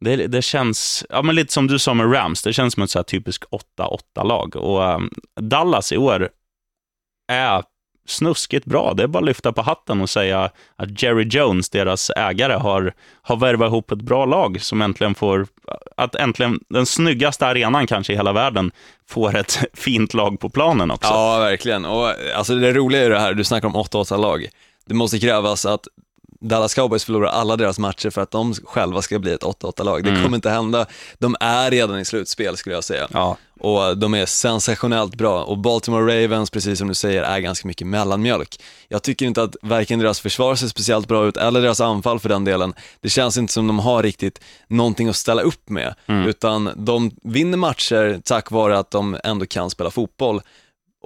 det, 0.00 0.16
det 0.26 0.42
känns, 0.42 1.04
ja 1.08 1.22
men 1.22 1.34
lite 1.34 1.52
som 1.52 1.66
du 1.66 1.78
sa 1.78 1.94
med 1.94 2.14
Rams, 2.14 2.42
det 2.42 2.52
känns 2.52 2.74
som 2.74 2.82
ett 2.82 2.90
så 2.90 2.98
här 2.98 3.04
typiskt 3.04 3.44
8-8-lag. 3.78 4.56
Och 4.56 4.94
um, 4.94 5.10
Dallas 5.40 5.92
i 5.92 5.96
år 5.96 6.28
är 7.32 7.62
snuskigt 8.06 8.64
bra. 8.64 8.94
Det 8.94 9.02
är 9.02 9.06
bara 9.06 9.18
att 9.18 9.24
lyfta 9.24 9.52
på 9.52 9.62
hatten 9.62 10.00
och 10.00 10.10
säga 10.10 10.50
att 10.76 11.02
Jerry 11.02 11.28
Jones, 11.30 11.70
deras 11.70 12.10
ägare, 12.10 12.54
har, 12.54 12.94
har 13.22 13.36
värvat 13.36 13.66
ihop 13.66 13.90
ett 13.90 14.02
bra 14.02 14.24
lag 14.24 14.60
som 14.60 14.82
äntligen 14.82 15.14
får, 15.14 15.46
att 15.96 16.14
äntligen 16.14 16.60
den 16.68 16.86
snyggaste 16.86 17.46
arenan 17.46 17.86
kanske 17.86 18.12
i 18.12 18.16
hela 18.16 18.32
världen 18.32 18.70
får 19.08 19.36
ett 19.36 19.58
fint 19.74 20.14
lag 20.14 20.40
på 20.40 20.50
planen 20.50 20.90
också. 20.90 21.12
Ja, 21.12 21.38
verkligen. 21.38 21.84
Och 21.84 22.12
alltså 22.34 22.54
det 22.54 22.72
roliga 22.72 23.02
är 23.02 23.10
det 23.10 23.20
här, 23.20 23.34
du 23.34 23.44
snackar 23.44 23.68
om 23.68 23.76
8-8-lag. 23.76 24.48
Det 24.88 24.94
måste 24.94 25.18
krävas 25.18 25.66
att 25.66 25.88
Dallas 26.40 26.74
Cowboys 26.74 27.04
förlorar 27.04 27.28
alla 27.28 27.56
deras 27.56 27.78
matcher 27.78 28.10
för 28.10 28.20
att 28.20 28.30
de 28.30 28.54
själva 28.54 29.02
ska 29.02 29.18
bli 29.18 29.32
ett 29.32 29.42
8-8-lag. 29.42 30.04
Det 30.04 30.22
kommer 30.22 30.34
inte 30.34 30.50
hända. 30.50 30.86
De 31.18 31.36
är 31.40 31.70
redan 31.70 31.98
i 31.98 32.04
slutspel 32.04 32.56
skulle 32.56 32.74
jag 32.74 32.84
säga. 32.84 33.08
Ja. 33.12 33.36
Och 33.60 33.98
de 33.98 34.14
är 34.14 34.26
sensationellt 34.26 35.14
bra. 35.14 35.44
Och 35.44 35.58
Baltimore 35.58 36.24
Ravens, 36.24 36.50
precis 36.50 36.78
som 36.78 36.88
du 36.88 36.94
säger, 36.94 37.22
är 37.22 37.38
ganska 37.38 37.68
mycket 37.68 37.86
mellanmjölk. 37.86 38.60
Jag 38.88 39.02
tycker 39.02 39.26
inte 39.26 39.42
att 39.42 39.56
varken 39.62 39.98
deras 39.98 40.20
försvar 40.20 40.54
ser 40.54 40.66
speciellt 40.66 41.08
bra 41.08 41.26
ut, 41.26 41.36
eller 41.36 41.60
deras 41.62 41.80
anfall 41.80 42.20
för 42.20 42.28
den 42.28 42.44
delen. 42.44 42.74
Det 43.00 43.08
känns 43.08 43.38
inte 43.38 43.52
som 43.52 43.66
de 43.66 43.78
har 43.78 44.02
riktigt 44.02 44.40
någonting 44.68 45.08
att 45.08 45.16
ställa 45.16 45.42
upp 45.42 45.68
med, 45.68 45.94
utan 46.26 46.70
de 46.76 47.10
vinner 47.22 47.58
matcher 47.58 48.20
tack 48.24 48.50
vare 48.50 48.78
att 48.78 48.90
de 48.90 49.16
ändå 49.24 49.46
kan 49.46 49.70
spela 49.70 49.90
fotboll 49.90 50.40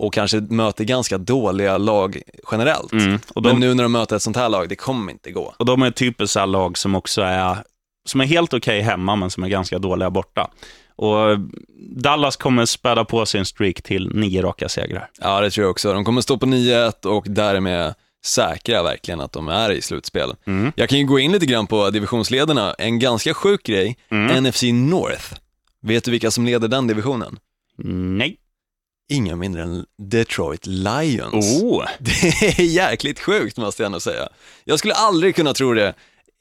och 0.03 0.13
kanske 0.13 0.41
möter 0.41 0.85
ganska 0.85 1.19
dåliga 1.19 1.79
lag 1.79 2.23
generellt. 2.53 2.93
Mm. 2.93 3.19
Och 3.35 3.43
de- 3.43 3.49
Men 3.49 3.61
nu 3.61 3.75
när 3.75 3.83
de 3.83 3.93
möter 3.93 4.17
ett 4.17 4.23
sånt 4.23 4.37
här 4.37 4.49
lag, 4.49 4.69
det 4.69 4.77
kommer 4.77 5.13
inte 5.13 5.31
gå. 5.33 5.55
Och 5.59 5.65
de 5.67 5.83
är 5.83 5.91
typiskt 5.91 6.37
lag 6.47 6.79
som 6.79 6.95
också 6.95 7.23
är, 7.23 7.57
som 8.07 8.21
är 8.21 8.25
helt 8.25 8.55
okej 8.55 8.81
hemma, 8.81 9.17
men 9.17 9.31
som 9.31 9.43
är 9.45 9.49
ganska 9.49 9.79
dåliga 9.79 10.11
borta. 10.11 10.51
Och 10.97 11.39
Dallas 11.97 12.37
kommer 12.37 12.65
späda 12.67 13.05
på 13.05 13.27
sin 13.27 13.45
streak 13.45 13.83
till 13.83 14.11
nio 14.15 14.43
raka 14.43 14.69
segrar. 14.69 15.11
Ja, 15.21 15.41
det 15.41 15.51
tror 15.51 15.65
jag 15.65 15.71
också. 15.71 15.93
De 15.93 16.05
kommer 16.05 16.21
stå 16.21 16.39
på 16.39 16.47
9-1 16.47 17.07
och 17.07 17.25
därmed 17.29 17.95
säkra 18.25 18.83
verkligen 18.83 19.21
att 19.21 19.33
de 19.33 19.49
är 19.49 19.71
i 19.73 19.83
slutspel. 19.83 20.35
Mm. 20.47 20.73
Jag 20.77 20.89
kan 20.89 20.99
ju 20.99 21.05
gå 21.05 21.19
in 21.19 21.33
lite 21.33 21.47
grann 21.47 21.67
på 21.67 21.91
divisionsledarna, 21.91 22.75
en 22.75 22.99
ganska 22.99 23.35
sjuk 23.35 23.63
grej, 23.63 23.99
Mm. 24.11 24.45
NFC 24.45 24.63
North. 24.73 25.35
Vet 25.83 26.05
du 26.05 26.11
vilka 26.11 26.31
som 26.31 26.45
leder 26.47 26.69
den 26.69 26.87
divisionen? 26.87 27.39
Nej. 28.19 28.37
Inga 29.09 29.37
mindre 29.37 29.63
än 29.63 29.85
Detroit 29.99 30.67
Lions. 30.67 31.63
Oh. 31.63 31.85
Det 31.99 32.59
är 32.59 32.63
jäkligt 32.63 33.21
sjukt 33.21 33.57
måste 33.57 33.83
jag 33.83 33.87
ändå 33.87 34.01
säga. 34.01 34.29
Jag 34.65 34.79
skulle 34.79 34.95
aldrig 34.95 35.37
kunna 35.37 35.55
tro 35.55 35.75
det. 35.75 35.95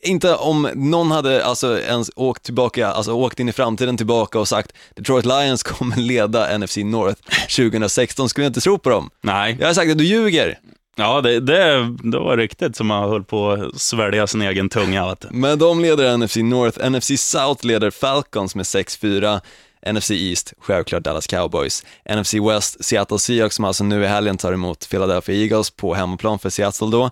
Inte 0.04 0.36
om 0.36 0.70
någon 0.76 1.12
hade 1.12 1.46
alltså 1.46 1.80
ens 1.80 2.12
åkt 2.16 2.44
tillbaka, 2.44 2.88
alltså 2.88 3.14
åkt 3.14 3.40
in 3.40 3.50
i 3.50 3.54
framtiden 3.54 3.98
tillbaka 3.98 4.40
och 4.40 4.48
sagt 4.48 4.74
Detroit 4.96 5.26
Lions 5.26 5.64
kommer 5.64 5.96
leda 5.96 6.58
NFC 6.58 6.78
North 6.78 7.22
2016, 7.56 8.30
skulle 8.30 8.46
jag 8.46 8.50
inte 8.50 8.62
tro 8.62 8.78
på 8.78 8.90
dem. 8.90 9.10
Nej. 9.22 9.58
Jag 9.60 9.68
har 9.68 9.74
sagt 9.74 9.92
att 9.92 9.98
du 9.98 10.04
ljuger, 10.04 10.60
Ja, 10.96 11.22
det, 11.22 11.40
det, 11.40 11.96
det 12.04 12.20
var 12.20 12.38
riktigt 12.38 12.76
som 12.76 12.88
man 12.88 13.10
höll 13.10 13.24
på 13.24 13.52
att 13.52 13.82
svälja 13.82 14.28
sin 14.28 14.42
egen 14.42 14.70
tunga. 14.70 15.16
Men 15.30 15.60
de 15.60 15.80
leder 15.80 16.18
NFC 16.18 16.36
North, 16.36 16.90
NFC 16.90 17.22
South 17.22 17.66
leder 17.66 17.92
Falcons 17.92 18.56
med 18.56 18.64
6-4, 18.64 19.42
NFC 19.86 20.12
East, 20.12 20.54
självklart 20.60 21.04
Dallas 21.04 21.28
Cowboys, 21.28 21.86
NFC 22.10 22.34
West, 22.34 22.86
Seattle 22.86 23.20
Seahawks 23.20 23.56
som 23.56 23.66
alltså 23.66 23.84
nu 23.84 24.04
i 24.04 24.08
helgen 24.08 24.38
tar 24.38 24.54
emot 24.54 24.90
Philadelphia 24.90 25.36
Eagles 25.36 25.72
på 25.72 25.94
hemmaplan 25.94 26.40
för 26.40 26.50
Seattle 26.50 26.88
då, 26.92 27.06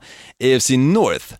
AFC 0.43 0.69
North, 0.69 1.33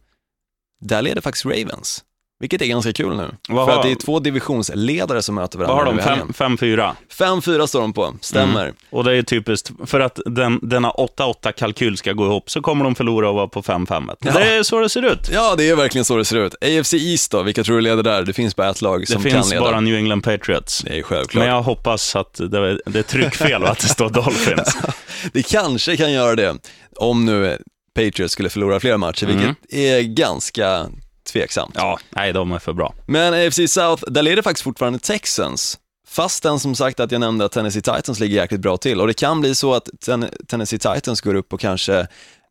där 0.82 1.02
leder 1.02 1.22
faktiskt 1.22 1.46
Ravens. 1.46 2.04
Vilket 2.40 2.62
är 2.62 2.66
ganska 2.66 2.94
kul 2.94 3.16
nu. 3.18 3.32
Vad 3.50 3.66
för 3.68 3.72
har- 3.74 3.80
att 3.80 3.86
det 3.86 3.92
är 3.92 3.96
två 3.96 4.20
divisionsledare 4.20 5.22
som 5.22 5.36
möter 5.36 5.60
Vad 5.60 5.68
varandra 5.68 5.86
har 5.86 5.92
de? 5.92 5.96
nu 5.96 6.02
i 6.02 6.06
helgen. 6.06 6.34
Fem- 6.34 6.58
5-4. 6.58 6.92
5-4 7.10 7.68
står 7.68 7.82
de 7.82 7.94
på, 7.94 8.14
stämmer. 8.22 8.74
Och 8.90 9.04
det 9.04 9.18
är 9.18 9.22
typiskt, 9.24 9.72
för 9.86 10.00
att 10.00 10.20
den, 10.26 10.60
denna 10.62 10.92
8-8-kalkyl 10.92 11.98
ska 11.98 12.14
gå 12.14 12.26
ihop 12.26 12.50
så 12.50 12.62
kommer 12.62 12.84
de 12.84 12.96
förlora 12.96 13.30
och 13.30 13.36
vara 13.36 13.48
på 13.48 13.62
5-5. 13.62 14.16
Ja. 14.20 14.32
Det 14.32 14.56
är 14.56 14.64
så 14.64 14.80
det 14.80 14.90
ser 14.90 15.02
ut. 15.12 15.30
Ja, 15.34 15.56
det 15.58 15.70
är 15.70 15.76
verkligen 15.76 16.06
så 16.06 16.18
det 16.18 16.26
ser 16.26 16.38
ut. 16.38 16.56
AFC 16.62 16.94
East 16.94 17.32
då, 17.32 17.44
vilka 17.44 17.64
tror 17.64 17.76
du 17.76 17.82
leder 17.82 18.04
där? 18.04 18.22
Det 18.24 18.34
finns 18.34 18.56
bara 18.56 18.70
ett 18.70 18.82
lag 18.82 19.02
Det 19.02 19.08
som 19.08 19.22
finns 19.24 19.34
kan 19.34 19.50
leda. 19.50 19.62
bara 19.62 19.80
New 19.80 19.96
England 19.96 20.22
Patriots. 20.22 20.82
Det 20.88 21.00
är 21.00 21.04
självklart. 21.04 21.42
Men 21.44 21.54
jag 21.54 21.62
hoppas 21.62 22.16
att 22.16 22.34
det, 22.34 22.80
det 22.86 23.00
är 23.00 23.04
tryckfel 23.04 23.64
och 23.64 23.70
att 23.70 23.80
det 23.80 23.88
står 23.88 24.10
Dolphins. 24.10 24.78
Det 25.34 25.44
kanske 25.44 25.98
kan 25.98 26.12
göra 26.12 26.36
det, 26.36 26.56
om 26.96 27.26
nu 27.26 27.58
Patriots 27.96 28.34
skulle 28.34 28.50
förlora 28.50 28.80
fler 28.80 28.98
matcher, 28.98 29.24
Mm. 29.24 29.38
vilket 29.38 29.74
är 29.74 30.02
ganska 30.02 30.86
tveksamt. 31.32 31.74
Ja, 31.78 32.00
nej, 32.10 32.34
de 32.34 32.52
är 32.52 32.60
för 32.60 32.74
bra. 32.74 32.94
Men 33.08 33.34
AFC 33.48 33.60
South, 33.68 34.04
där 34.08 34.22
leder 34.24 34.42
faktiskt 34.42 34.64
fortfarande 34.64 35.00
Texans. 35.00 35.78
Fastän 36.08 36.60
som 36.60 36.76
sagt 36.76 37.00
att 37.00 37.12
jag 37.12 37.20
nämnde 37.22 37.46
att 37.46 37.52
Tennessee 37.52 37.82
Titans 37.82 38.20
ligger 38.20 38.36
jäkligt 38.36 38.62
bra 38.62 38.78
till 38.78 39.02
och 39.02 39.08
det 39.08 39.14
kan 39.14 39.42
bli 39.42 39.56
så 39.56 39.74
att 39.74 39.90
Ten- 40.06 40.30
Tennessee 40.48 40.80
Titans 40.80 41.22
går 41.22 41.36
upp 41.36 41.54
och 41.54 41.60
kanske 41.60 42.08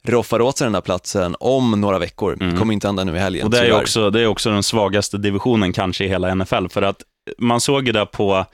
roffar 0.06 0.40
åt 0.40 0.58
sig 0.58 0.64
den 0.64 0.74
här 0.74 0.80
platsen 0.80 1.36
om 1.40 1.80
några 1.80 1.98
veckor. 1.98 2.56
Kommer 2.58 2.72
inte 2.74 2.86
hända 2.86 3.04
nu 3.04 3.16
i 3.16 3.18
helgen, 3.18 3.40
Mm. 3.40 3.46
Och 3.46 3.50
det 3.50 3.58
är, 3.58 3.64
tyvärr. 3.64 3.80
också, 3.80 4.10
det 4.10 4.20
är 4.20 4.26
också 4.26 4.50
den 4.50 4.62
svagaste 4.62 5.18
divisionen 5.18 5.72
kanske 5.72 6.04
i 6.04 6.08
hela 6.08 6.34
NFL, 6.34 6.66
för 6.70 6.82
att 6.82 7.02
man 7.38 7.60
såg 7.60 7.86
ju 7.86 7.92
där 7.92 8.04
på 8.06 8.36
eh, 8.36 8.44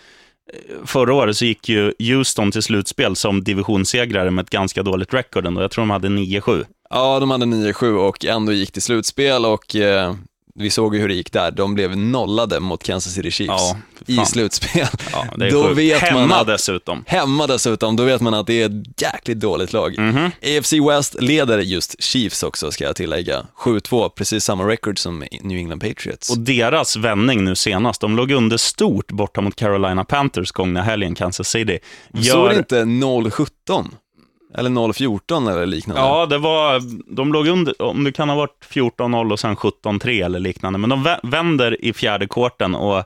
Förra 0.87 1.15
året 1.15 1.37
så 1.37 1.45
gick 1.45 1.69
ju 1.69 1.93
Houston 1.99 2.51
till 2.53 2.63
slutspel 2.63 3.17
som 3.17 3.45
divisionssegrare 3.45 4.31
med 4.31 4.43
ett 4.43 4.51
ganska 4.51 4.83
dåligt 4.83 5.15
record 5.15 5.47
ändå. 5.47 5.61
Jag 5.63 5.71
tror 5.71 5.83
de 5.83 5.91
hade 5.91 6.09
9-7. 6.09 6.65
Ja, 6.95 7.21
de 7.21 7.31
hade 7.31 7.47
9-7 7.47 7.97
och 7.97 8.25
ändå 8.25 8.53
gick 8.53 8.73
till 8.73 8.83
slutspel 8.83 9.45
och 9.47 9.77
eh, 9.77 10.15
vi 10.55 10.71
såg 10.71 10.95
ju 10.95 11.01
hur 11.01 11.09
det 11.09 11.15
gick 11.15 11.33
där. 11.33 11.51
De 11.51 11.75
blev 11.75 11.97
nollade 11.97 12.61
mot 12.61 12.83
Kansas 12.83 13.13
City 13.13 13.31
Chiefs 13.31 13.51
Ja, 14.07 14.23
i 14.23 14.27
slutspel. 14.27 14.87
Ja, 15.13 15.49
Då 15.51 15.69
vet 15.75 16.03
man 16.13 16.21
Hemma 16.23 16.37
att- 16.37 16.47
dessutom. 16.47 17.05
Hemma 17.07 17.47
dessutom, 17.47 17.97
då 17.97 18.05
vet 18.05 18.21
man 18.21 18.35
att 18.35 18.47
det 18.47 18.63
är 18.63 18.67
ett 18.67 19.03
jäkligt 19.03 19.41
dåligt 19.41 19.73
lag. 19.73 19.99
Mhm. 19.99 20.31
AFC 20.43 20.73
West 20.73 21.17
leder 21.23 21.59
just 21.59 22.03
Chiefs 22.03 22.43
också, 22.43 22.71
ska 22.73 22.85
jag 22.85 22.97
tillägga. 22.97 23.47
7-2, 23.65 24.09
precis 24.09 24.45
samma 24.45 24.69
record 24.69 24.99
som 24.99 25.25
New 25.43 25.59
England 25.59 25.81
Patriots. 25.81 26.31
Och 26.31 26.39
deras 26.39 26.97
vändning 26.97 27.45
nu 27.45 27.55
senast, 27.57 28.01
de 28.01 28.17
låg 28.17 28.31
under 28.31 28.57
stort 28.57 29.13
borta 29.13 29.41
mot 29.41 29.57
Carolina 29.57 30.05
Panthers 30.05 30.53
gångna 30.53 30.83
helgen, 30.83 31.15
Kansas 31.15 31.49
City. 31.49 31.79
Såg 32.23 32.49
det 32.51 32.57
inte 32.57 32.85
0-17? 32.85 33.91
Eller 34.59 34.71
0-14 34.71 35.51
eller 35.51 35.67
liknande? 35.67 36.03
Ja, 36.03 36.27
det 36.27 36.39
var, 36.39 36.81
de 37.15 37.33
låg 37.33 37.47
under, 37.49 37.83
om 37.83 38.05
det 38.05 38.13
kan 38.13 38.29
ha 38.29 38.37
varit 38.37 38.67
14-0 38.71 39.33
och 39.33 39.41
sen 39.41 39.57
17-3 39.57 40.25
eller 40.25 40.39
liknande, 40.41 40.79
men 40.79 40.91
de 40.91 41.17
vänder 41.23 41.85
i 41.85 41.93
fjärde 41.93 42.27
kvarten 42.27 42.75
och 42.75 43.05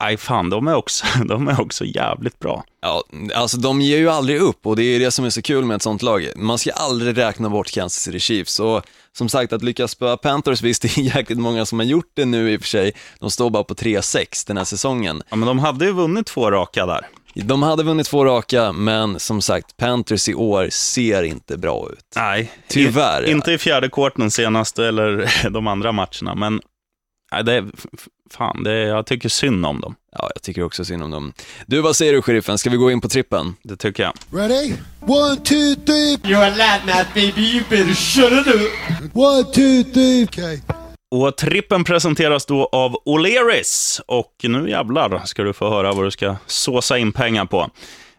Nej, 0.00 0.16
fan, 0.16 0.50
de 0.50 0.68
är, 0.68 0.74
också, 0.74 1.06
de 1.24 1.48
är 1.48 1.60
också 1.60 1.84
jävligt 1.84 2.38
bra. 2.38 2.64
Ja, 2.80 3.02
alltså 3.34 3.56
de 3.56 3.80
ger 3.80 3.98
ju 3.98 4.08
aldrig 4.10 4.40
upp 4.40 4.66
och 4.66 4.76
det 4.76 4.82
är 4.82 5.00
det 5.00 5.10
som 5.10 5.24
är 5.24 5.30
så 5.30 5.42
kul 5.42 5.64
med 5.64 5.74
ett 5.74 5.82
sånt 5.82 6.02
lag. 6.02 6.28
Man 6.36 6.58
ska 6.58 6.70
aldrig 6.70 7.18
räkna 7.18 7.48
bort 7.48 7.70
Kansas 7.70 8.02
City 8.02 8.20
Chiefs 8.20 8.60
och 8.60 8.82
som 9.12 9.28
sagt 9.28 9.52
att 9.52 9.62
lyckas 9.62 9.90
spöa 9.90 10.16
Panthers, 10.16 10.62
visst 10.62 10.82
det 10.96 10.98
är 10.98 11.16
jäkligt 11.16 11.38
många 11.38 11.66
som 11.66 11.78
har 11.78 11.86
gjort 11.86 12.10
det 12.14 12.24
nu 12.24 12.52
i 12.52 12.56
och 12.56 12.60
för 12.60 12.68
sig. 12.68 12.92
De 13.18 13.30
står 13.30 13.50
bara 13.50 13.64
på 13.64 13.74
3-6 13.74 14.46
den 14.46 14.56
här 14.56 14.64
säsongen. 14.64 15.22
Ja, 15.28 15.36
men 15.36 15.46
de 15.46 15.58
hade 15.58 15.84
ju 15.84 15.92
vunnit 15.92 16.26
två 16.26 16.50
raka 16.50 16.86
där. 16.86 17.06
De 17.34 17.62
hade 17.62 17.82
vunnit 17.82 18.06
två 18.06 18.24
raka, 18.24 18.72
men 18.72 19.18
som 19.18 19.42
sagt, 19.42 19.76
Panthers 19.76 20.28
i 20.28 20.34
år 20.34 20.68
ser 20.70 21.22
inte 21.22 21.58
bra 21.58 21.88
ut. 21.92 22.04
Nej, 22.16 22.52
Tyvärr. 22.68 23.26
I, 23.26 23.30
inte 23.30 23.52
i 23.52 23.58
fjärde 23.58 23.88
kvarten 23.88 24.30
senaste 24.30 24.86
eller 24.86 25.30
de 25.50 25.66
andra 25.66 25.92
matcherna, 25.92 26.34
men 26.34 26.60
nej, 27.32 27.44
det 27.44 27.52
är, 27.52 27.66
fan, 28.30 28.62
det 28.62 28.78
jag 28.78 29.06
tycker 29.06 29.28
synd 29.28 29.66
om 29.66 29.80
dem. 29.80 29.94
Ja, 30.12 30.30
jag 30.34 30.42
tycker 30.42 30.62
också 30.62 30.84
synd 30.84 31.02
om 31.02 31.10
dem. 31.10 31.32
Du, 31.66 31.80
vad 31.80 31.96
säger 31.96 32.12
du, 32.12 32.22
sheriffen? 32.22 32.58
Ska 32.58 32.70
vi 32.70 32.76
gå 32.76 32.90
in 32.90 33.00
på 33.00 33.08
trippen? 33.08 33.54
Det 33.62 33.76
tycker 33.76 34.02
jag. 34.02 34.12
Ready? 34.40 34.72
One, 35.00 35.36
two, 35.36 35.74
three. 35.86 36.16
You're 36.16 36.52
a 36.52 36.54
lad 36.56 36.80
now, 36.86 37.04
baby. 37.14 37.40
You 37.40 37.62
better 37.70 37.94
shut 37.94 38.32
it 38.32 38.46
up. 38.46 39.16
One, 39.16 39.44
two, 39.44 39.92
three. 39.92 40.24
Okay. 40.24 40.60
Och 41.10 41.36
trippen 41.36 41.84
presenteras 41.84 42.46
då 42.46 42.68
av 42.72 42.96
O'Learys. 43.06 44.00
Och 44.06 44.32
nu 44.42 44.70
jävlar 44.70 45.22
ska 45.24 45.42
du 45.42 45.52
få 45.52 45.70
höra 45.70 45.92
vad 45.92 46.04
du 46.04 46.10
ska 46.10 46.36
såsa 46.46 46.98
in 46.98 47.12
pengar 47.12 47.44
på. 47.44 47.70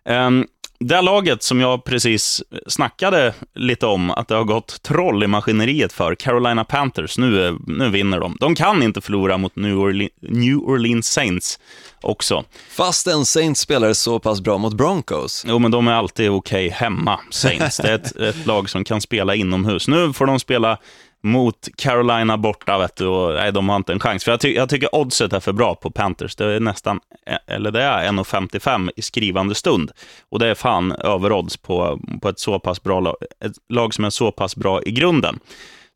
Um, 0.09 0.47
det 0.79 1.01
laget 1.01 1.43
som 1.43 1.59
jag 1.61 1.83
precis 1.83 2.43
snackade 2.67 3.33
lite 3.55 3.85
om, 3.85 4.11
att 4.11 4.27
det 4.27 4.35
har 4.35 4.43
gått 4.43 4.81
troll 4.83 5.23
i 5.23 5.27
maskineriet 5.27 5.93
för, 5.93 6.15
Carolina 6.15 6.63
Panthers, 6.63 7.17
nu, 7.17 7.41
är- 7.47 7.55
nu 7.67 7.89
vinner 7.89 8.19
de. 8.19 8.37
De 8.39 8.55
kan 8.55 8.83
inte 8.83 9.01
förlora 9.01 9.37
mot 9.37 9.55
New, 9.55 9.75
Orle- 9.75 10.09
New 10.21 10.57
Orleans 10.57 11.07
Saints 11.07 11.59
också. 12.01 12.43
Fast 12.69 13.07
en 13.07 13.25
Saints 13.25 13.61
spelare 13.61 13.95
så 13.95 14.19
pass 14.19 14.41
bra 14.41 14.57
mot 14.57 14.73
Broncos. 14.73 15.45
Jo, 15.47 15.59
men 15.59 15.71
de 15.71 15.87
är 15.87 15.93
alltid 15.93 16.29
okej 16.29 16.69
hemma, 16.69 17.19
Saints. 17.31 17.77
Det 17.77 17.89
är 17.89 17.95
ett, 17.95 18.15
ett 18.15 18.45
lag 18.45 18.69
som 18.69 18.83
kan 18.83 19.01
spela 19.01 19.35
inomhus. 19.35 19.87
Nu 19.87 20.13
får 20.13 20.25
de 20.25 20.39
spela 20.39 20.77
mot 21.23 21.67
Carolina 21.77 22.37
borta, 22.37 22.77
vet 22.77 22.95
du, 22.95 23.05
och 23.05 23.33
nej, 23.33 23.51
de 23.51 23.69
har 23.69 23.75
inte 23.75 23.93
en 23.93 23.99
chans. 23.99 24.23
För 24.23 24.31
jag, 24.31 24.39
ty 24.39 24.53
jag 24.53 24.69
tycker 24.69 24.95
oddset 24.95 25.33
är 25.33 25.39
för 25.39 25.51
bra 25.51 25.75
på 25.75 25.91
Panthers. 25.91 26.35
Det 26.35 26.45
är 26.45 26.59
nästan, 26.59 26.99
eh, 27.25 27.55
eller 27.55 27.71
det 27.71 27.81
är 27.81 28.07
1,55 28.07 28.89
i 28.95 29.01
skrivande 29.01 29.55
stund. 29.55 29.91
Och 30.29 30.39
det 30.39 30.47
är 30.47 30.55
fan 30.55 30.91
överodds 30.91 31.57
på, 31.57 31.99
på 32.21 32.29
ett 32.29 32.39
så 32.39 32.59
pass 32.59 32.83
bra 32.83 32.99
lag, 32.99 33.15
ett 33.45 33.55
lag 33.69 33.93
som 33.93 34.05
är 34.05 34.09
så 34.09 34.31
pass 34.31 34.55
bra 34.55 34.83
i 34.83 34.91
grunden. 34.91 35.39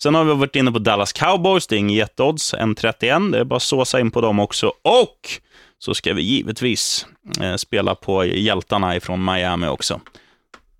Sen 0.04 0.16
har 0.16 0.24
vi 0.24 0.34
varit 0.34 0.56
inne 0.56 0.72
på 0.72 0.80
Dallas 0.80 1.14
Cowboys, 1.14 1.68
det 1.68 1.76
är 1.76 1.80
inget 1.80 1.98
jätteodds, 1.98 2.54
1,31. 2.54 3.32
Det 3.32 3.40
är 3.40 3.44
bara 3.44 3.56
att 3.56 3.64
såsa 3.64 4.00
in 4.00 4.12
på 4.12 4.22
dem 4.22 4.40
också. 4.40 4.68
Och 4.68 5.42
så 5.80 5.94
ska 5.94 6.14
vi 6.14 6.22
givetvis 6.22 7.06
eh, 7.42 7.56
spela 7.56 7.96
på 7.96 8.26
hjältarna 8.26 8.96
ifrån 8.96 9.26
Miami 9.26 9.68
också. 9.68 10.00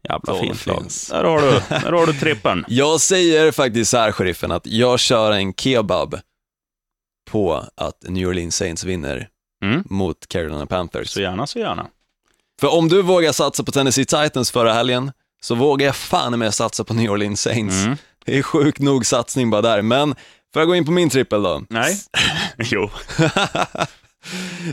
Jävla 0.10 0.40
fint 0.42 0.66
lag. 0.66 0.86
Där 1.10 1.24
har 1.24 1.42
du, 1.42 1.52
där 1.70 1.92
har 1.92 2.06
du 2.08 2.14
trippen. 2.14 2.66
Jag 2.68 3.02
säger 3.02 3.52
faktiskt 3.52 3.92
så 3.92 3.98
här, 3.98 4.12
sheriffen, 4.12 4.52
att 4.52 4.66
jag 4.68 5.00
kör 5.00 5.32
en 5.32 5.54
kebab 5.54 6.20
på 7.32 7.64
att 7.76 8.04
New 8.08 8.28
Orleans 8.28 8.56
Saints 8.56 8.84
vinner 8.84 9.28
Mm. 9.64 9.84
mot 9.90 10.28
Carolina 10.28 10.66
Panthers. 10.66 11.10
Så 11.10 11.22
gärna, 11.22 11.48
så 11.48 11.60
gärna. 11.60 11.88
För 12.62 12.74
om 12.78 12.90
du 12.90 13.02
vågar 13.02 13.32
satsa 13.32 13.64
på 13.64 13.72
Tennessee 13.72 14.06
Titans 14.06 14.52
förra 14.52 14.74
helgen, 14.74 15.12
så 15.42 15.56
vågar 15.56 15.86
jag 15.86 15.96
fan 15.96 16.40
med 16.40 16.54
satsa 16.54 16.84
på 16.84 16.94
New 16.94 17.12
Orleans 17.12 17.42
Saints. 17.42 17.76
Mm. 17.76 17.98
Det 18.26 18.38
är 18.38 18.42
sjukt 18.42 18.80
nog 18.80 19.06
satsning 19.06 19.50
bara 19.50 19.62
där, 19.62 19.82
men 19.82 20.16
får 20.54 20.62
jag 20.62 20.68
gå 20.68 20.76
in 20.76 20.86
på 20.86 20.92
min 20.92 21.10
trippel 21.10 21.44
då? 21.44 21.62
Nej. 21.70 21.98
jo. 22.58 22.90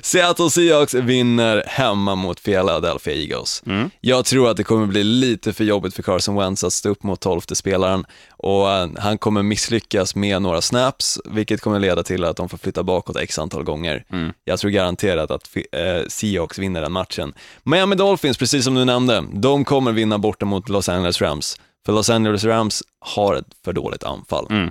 Seattle 0.03 0.51
Seahawks 0.51 0.95
vinner 0.95 1.65
hemma 1.67 2.15
mot 2.15 2.43
Philadelphia 2.43 3.15
Eagles. 3.15 3.63
Mm. 3.67 3.91
Jag 4.01 4.25
tror 4.25 4.51
att 4.51 4.57
det 4.57 4.65
kommer 4.65 4.87
bli 4.87 5.05
lite 5.05 5.53
för 5.53 5.65
jobbigt 5.65 5.95
för 5.95 6.03
Carson 6.03 6.37
Wentz 6.37 6.65
att 6.65 6.73
stå 6.73 6.89
upp 6.89 7.03
mot 7.03 7.21
tolfte 7.21 7.55
spelaren 7.55 8.05
och 8.31 8.71
eh, 8.71 8.89
han 8.99 9.19
kommer 9.19 9.43
misslyckas 9.43 10.15
med 10.15 10.43
några 10.43 10.61
snaps, 10.61 11.21
vilket 11.25 11.61
kommer 11.61 11.79
leda 11.79 12.03
till 12.03 12.25
att 12.25 12.37
de 12.37 12.49
får 12.49 12.59
flytta 12.59 12.83
bakåt 12.83 13.17
x 13.17 13.39
antal 13.39 13.65
gånger. 13.65 14.05
Mm. 14.13 14.33
Jag 14.45 14.59
tror 14.59 14.71
garanterat 14.71 15.31
att 15.31 15.57
eh, 15.73 16.09
Seahawks 16.09 16.59
vinner 16.59 16.81
den 16.81 16.93
matchen. 16.93 17.35
Miami 17.63 17.97
Dolphins, 17.97 18.39
precis 18.39 18.65
som 18.65 18.75
du 18.75 18.85
nämnde, 18.85 19.25
de 19.33 19.65
kommer 19.65 19.93
vinna 19.93 20.19
borta 20.19 20.47
mot 20.47 20.69
Los 20.69 20.89
Angeles 20.89 21.21
Rams, 21.21 21.61
för 21.87 21.93
Los 21.93 22.11
Angeles 22.11 22.45
Rams 22.45 22.83
har 23.01 23.35
ett 23.35 23.47
för 23.65 23.73
dåligt 23.73 24.05
anfall. 24.05 24.47
Mm. 24.51 24.71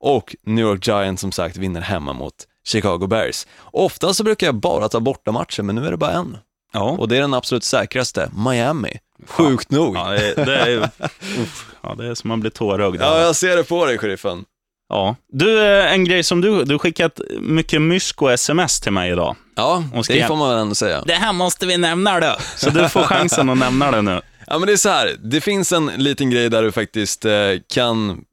Och 0.00 0.36
New 0.46 0.64
York 0.64 0.86
Giants 0.86 1.20
som 1.20 1.32
sagt 1.32 1.56
vinner 1.56 1.80
hemma 1.80 2.12
mot 2.12 2.34
Chicago 2.66 3.06
Bears. 3.06 3.46
Ofta 3.72 4.14
så 4.14 4.24
brukar 4.24 4.46
jag 4.46 4.54
bara 4.54 4.88
ta 4.88 5.00
borta 5.00 5.32
matcher, 5.32 5.62
men 5.62 5.74
nu 5.76 5.86
är 5.86 5.90
det 5.90 5.96
bara 5.96 6.12
en. 6.12 6.38
Ja. 6.72 6.82
Och 6.90 7.08
det 7.08 7.16
är 7.16 7.20
den 7.20 7.34
absolut 7.34 7.64
säkraste, 7.64 8.30
Miami. 8.46 8.98
Sjukt 9.26 9.70
nog. 9.70 9.96
Ja, 9.96 10.10
det, 10.10 10.34
det, 10.34 10.56
är, 10.58 10.78
uff, 11.42 11.66
ja, 11.82 11.94
det 11.98 12.06
är 12.06 12.14
som 12.14 12.28
man 12.28 12.40
blir 12.40 12.50
tårögd. 12.50 13.00
Ja, 13.00 13.20
jag 13.20 13.36
ser 13.36 13.56
det 13.56 13.64
på 13.64 13.86
dig, 13.86 13.98
sheriffen. 13.98 14.44
Ja. 14.88 15.16
Du, 15.32 15.62
eh, 15.66 15.92
en 15.92 16.04
grej 16.04 16.22
som 16.22 16.40
du, 16.40 16.64
du 16.64 16.78
skickat 16.78 17.20
mycket 17.40 17.82
mysk 17.82 18.22
och 18.22 18.32
sms 18.32 18.80
till 18.80 18.92
mig 18.92 19.10
idag. 19.12 19.36
Ja, 19.56 19.84
skrev- 20.04 20.20
det 20.20 20.26
får 20.26 20.36
man 20.36 20.48
väl 20.50 20.58
ändå 20.58 20.74
säga. 20.74 21.02
Det 21.06 21.14
här 21.14 21.32
måste 21.32 21.66
vi 21.66 21.76
nämna 21.76 22.20
då. 22.20 22.36
Så 22.56 22.70
du 22.70 22.88
får 22.88 23.02
chansen 23.02 23.50
att 23.50 23.58
nämna 23.58 23.90
det 23.90 24.02
nu. 24.02 24.20
Ja, 24.46 24.58
men 24.58 24.66
det 24.66 24.72
är 24.72 24.76
så 24.76 24.88
här, 24.88 25.16
det 25.22 25.40
finns 25.40 25.72
en 25.72 25.86
liten 25.86 26.30
grej 26.30 26.50
där 26.50 26.62
du 26.62 26.72
faktiskt 26.72 27.24
eh, 27.24 27.32
kan 27.68 28.24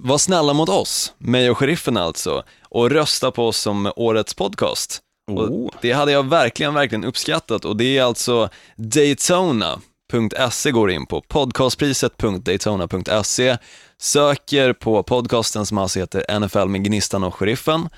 vara 0.00 0.18
snälla 0.18 0.52
mot 0.52 0.68
oss, 0.68 1.12
mig 1.18 1.50
och 1.50 1.58
sheriffen 1.58 1.96
alltså, 1.96 2.42
och 2.68 2.90
rösta 2.90 3.30
på 3.30 3.46
oss 3.46 3.58
som 3.58 3.92
årets 3.96 4.34
podcast. 4.34 5.00
Oh. 5.30 5.70
Det 5.80 5.92
hade 5.92 6.12
jag 6.12 6.28
verkligen, 6.28 6.74
verkligen 6.74 7.04
uppskattat 7.04 7.64
och 7.64 7.76
det 7.76 7.98
är 7.98 8.02
alltså 8.02 8.48
Daytona.se 8.76 10.70
går 10.70 10.90
in 10.90 11.06
på, 11.06 11.20
podcastpriset.daytona.se, 11.20 13.56
söker 13.98 14.72
på 14.72 15.02
podcasten 15.02 15.66
som 15.66 15.78
alltså 15.78 15.98
heter 15.98 16.40
NFL 16.40 16.68
med 16.68 16.84
Gnistan 16.84 17.24
och 17.24 17.34
Sheriffen 17.34 17.88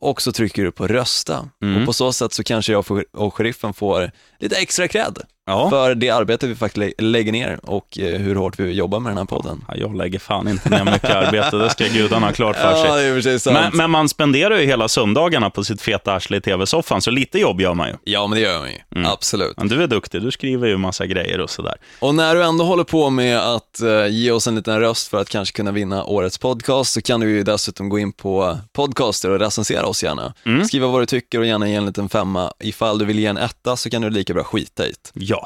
och 0.00 0.22
så 0.22 0.32
trycker 0.32 0.64
du 0.64 0.72
på 0.72 0.86
rösta. 0.86 1.48
Mm. 1.62 1.80
Och 1.80 1.86
på 1.86 1.92
så 1.92 2.12
sätt 2.12 2.32
så 2.32 2.44
kanske 2.44 2.72
jag 2.72 2.84
och 3.12 3.34
Sheriffen 3.34 3.74
får 3.74 4.10
lite 4.38 4.56
extra 4.56 4.88
cred 4.88 5.18
Ja. 5.46 5.70
för 5.70 5.94
det 5.94 6.10
arbete 6.10 6.46
vi 6.46 6.54
faktiskt 6.54 6.76
lä- 6.76 6.92
lägger 7.06 7.32
ner 7.32 7.60
och 7.62 7.98
eh, 7.98 8.20
hur 8.20 8.34
hårt 8.34 8.58
vi 8.60 8.72
jobbar 8.72 9.00
med 9.00 9.10
den 9.10 9.18
här 9.18 9.24
podden. 9.24 9.64
Ja, 9.68 9.74
Jag 9.76 9.96
lägger 9.96 10.18
fan 10.18 10.48
inte 10.48 10.68
ner 10.70 10.84
mycket 10.84 11.10
arbete, 11.10 11.56
det 11.56 11.70
ska 11.70 11.84
gudarna 11.84 12.26
ha 12.26 12.32
klart 12.32 12.56
för 12.56 12.70
Ja, 12.70 12.76
sig. 12.96 13.12
och 13.16 13.22
för. 13.42 13.52
Men, 13.52 13.70
men 13.76 13.90
man 13.90 14.08
spenderar 14.08 14.58
ju 14.58 14.66
hela 14.66 14.88
söndagarna 14.88 15.50
på 15.50 15.64
sitt 15.64 15.82
feta 15.82 16.12
arsle 16.12 16.36
i 16.36 16.40
tv-soffan, 16.40 17.02
så 17.02 17.10
lite 17.10 17.38
jobb 17.38 17.60
gör 17.60 17.74
man 17.74 17.88
ju. 17.88 17.94
Ja, 18.04 18.26
men 18.26 18.38
det 18.38 18.42
gör 18.44 18.58
man 18.58 18.68
ju. 18.70 18.78
Mm. 18.96 19.10
Absolut. 19.12 19.56
Men 19.56 19.68
du 19.68 19.82
är 19.82 19.86
duktig, 19.86 20.22
du 20.22 20.30
skriver 20.30 20.68
ju 20.68 20.76
massa 20.76 21.06
grejer 21.06 21.40
och 21.40 21.50
sådär. 21.50 21.74
Och 22.00 22.14
när 22.14 22.34
du 22.34 22.42
ändå 22.44 22.64
håller 22.64 22.84
på 22.84 23.10
med 23.10 23.38
att 23.38 23.80
eh, 23.80 24.06
ge 24.06 24.30
oss 24.30 24.46
en 24.46 24.54
liten 24.54 24.80
röst 24.80 25.08
för 25.08 25.20
att 25.20 25.28
kanske 25.28 25.56
kunna 25.56 25.72
vinna 25.72 26.04
årets 26.04 26.38
podcast 26.38 26.92
så 26.92 27.02
kan 27.02 27.20
du 27.20 27.30
ju 27.30 27.42
dessutom 27.42 27.88
gå 27.88 27.98
in 27.98 28.12
på 28.12 28.58
podcaster 28.72 29.30
och 29.30 29.38
recensera 29.38 29.86
oss 29.86 30.02
gärna. 30.02 30.34
Mm. 30.46 30.64
Skriva 30.64 30.86
vad 30.86 31.02
du 31.02 31.06
tycker 31.06 31.38
och 31.38 31.46
gärna 31.46 31.68
ge 31.68 31.74
en 31.74 31.86
liten 31.86 32.08
femma. 32.08 32.52
Ifall 32.60 32.98
du 32.98 33.04
vill 33.04 33.18
ge 33.18 33.26
en 33.26 33.36
etta 33.36 33.76
så 33.76 33.90
kan 33.90 34.02
du 34.02 34.10
lika 34.10 34.34
bra 34.34 34.44
skita 34.44 34.86
i 34.86 34.90
det. 34.90 35.10
Ja. 35.14 35.39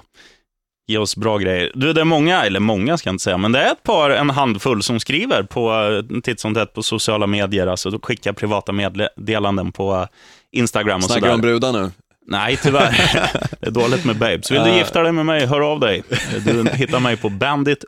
Ge 0.87 0.99
oss 0.99 1.17
bra 1.17 1.39
grejer. 1.39 1.73
Du, 1.75 1.93
det 1.93 2.01
är 2.01 2.05
många, 2.05 2.45
eller 2.45 2.61
många 2.61 2.99
ska 2.99 3.09
jag 3.09 3.15
inte 3.15 3.25
säga, 3.25 3.39
men 3.39 3.53
det 3.53 3.59
är 3.59 3.73
ett 3.73 3.83
par, 3.83 4.11
en 4.11 4.31
handfull 4.31 4.83
som 4.83 5.01
skriver 5.01 5.43
på 5.43 5.73
eh, 6.13 6.21
titt 6.21 6.41
som 6.41 6.55
tätt 6.55 6.73
på 6.73 6.83
sociala 6.83 7.27
medier, 7.27 7.67
alltså 7.67 7.91
då 7.91 7.99
skickar 8.03 8.33
privata 8.33 8.73
meddelanden 8.73 9.73
på 9.73 9.95
eh, 9.95 10.07
Instagram 10.53 10.97
och 10.97 11.05
Snackar 11.05 11.21
sådär. 11.21 11.35
om 11.35 11.41
brudar 11.41 11.73
nu. 11.73 11.91
Nej, 12.27 12.57
tyvärr. 12.63 12.91
det 13.61 13.67
är 13.67 13.71
dåligt 13.71 14.05
med 14.05 14.17
babes. 14.19 14.51
Vill 14.51 14.63
du 14.63 14.69
Ja. 14.69 14.77
gifta 14.79 15.03
dig 15.03 15.13
med 15.13 15.27
mig, 15.27 15.47
hör 15.47 15.61
av 15.61 15.81
dig. 15.81 16.03
Du 16.45 16.69
hittar 16.73 17.01
mig 17.01 17.17
på 17.17 17.29
bandit 17.29 17.85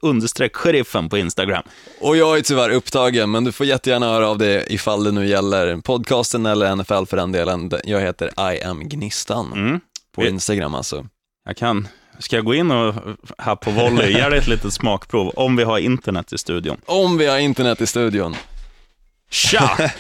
sheriffen 0.52 1.08
på 1.08 1.18
Instagram. 1.18 1.62
Och 2.00 2.16
jag 2.16 2.38
är 2.38 2.42
tyvärr 2.42 2.70
upptagen, 2.70 3.30
men 3.30 3.44
du 3.44 3.52
får 3.52 3.66
jättegärna 3.66 4.06
höra 4.06 4.28
av 4.28 4.38
dig 4.38 4.66
ifall 4.68 5.04
det 5.04 5.12
nu 5.12 5.26
gäller 5.26 5.76
podcasten 5.76 6.46
eller 6.46 6.76
NFL 6.76 7.04
för 7.10 7.16
den 7.16 7.32
delen. 7.32 7.70
Jag 7.84 8.00
heter 8.00 8.52
I 8.54 8.62
am 8.62 8.88
Gnistan 8.88 9.52
Mm. 9.52 9.80
på 10.14 10.24
Instagram 10.24 10.74
alltså. 10.74 11.06
Jag 11.46 11.56
kan. 11.56 11.88
Ska 12.18 12.36
jag 12.36 12.44
gå 12.44 12.54
in 12.54 12.70
och 12.70 12.94
här 13.38 13.56
på 13.56 13.70
volley, 13.70 14.12
ge 14.12 14.28
dig 14.28 14.38
ett 14.38 14.46
litet 14.46 14.72
smakprov, 14.72 15.28
om 15.28 15.56
vi 15.56 15.64
har 15.64 15.78
internet 15.78 16.32
i 16.32 16.38
studion. 16.38 16.76
Om 16.86 17.18
vi 17.18 17.26
har 17.26 17.38
internet 17.38 17.80
i 17.80 17.86
studion. 17.86 18.36
Tja! 19.30 19.90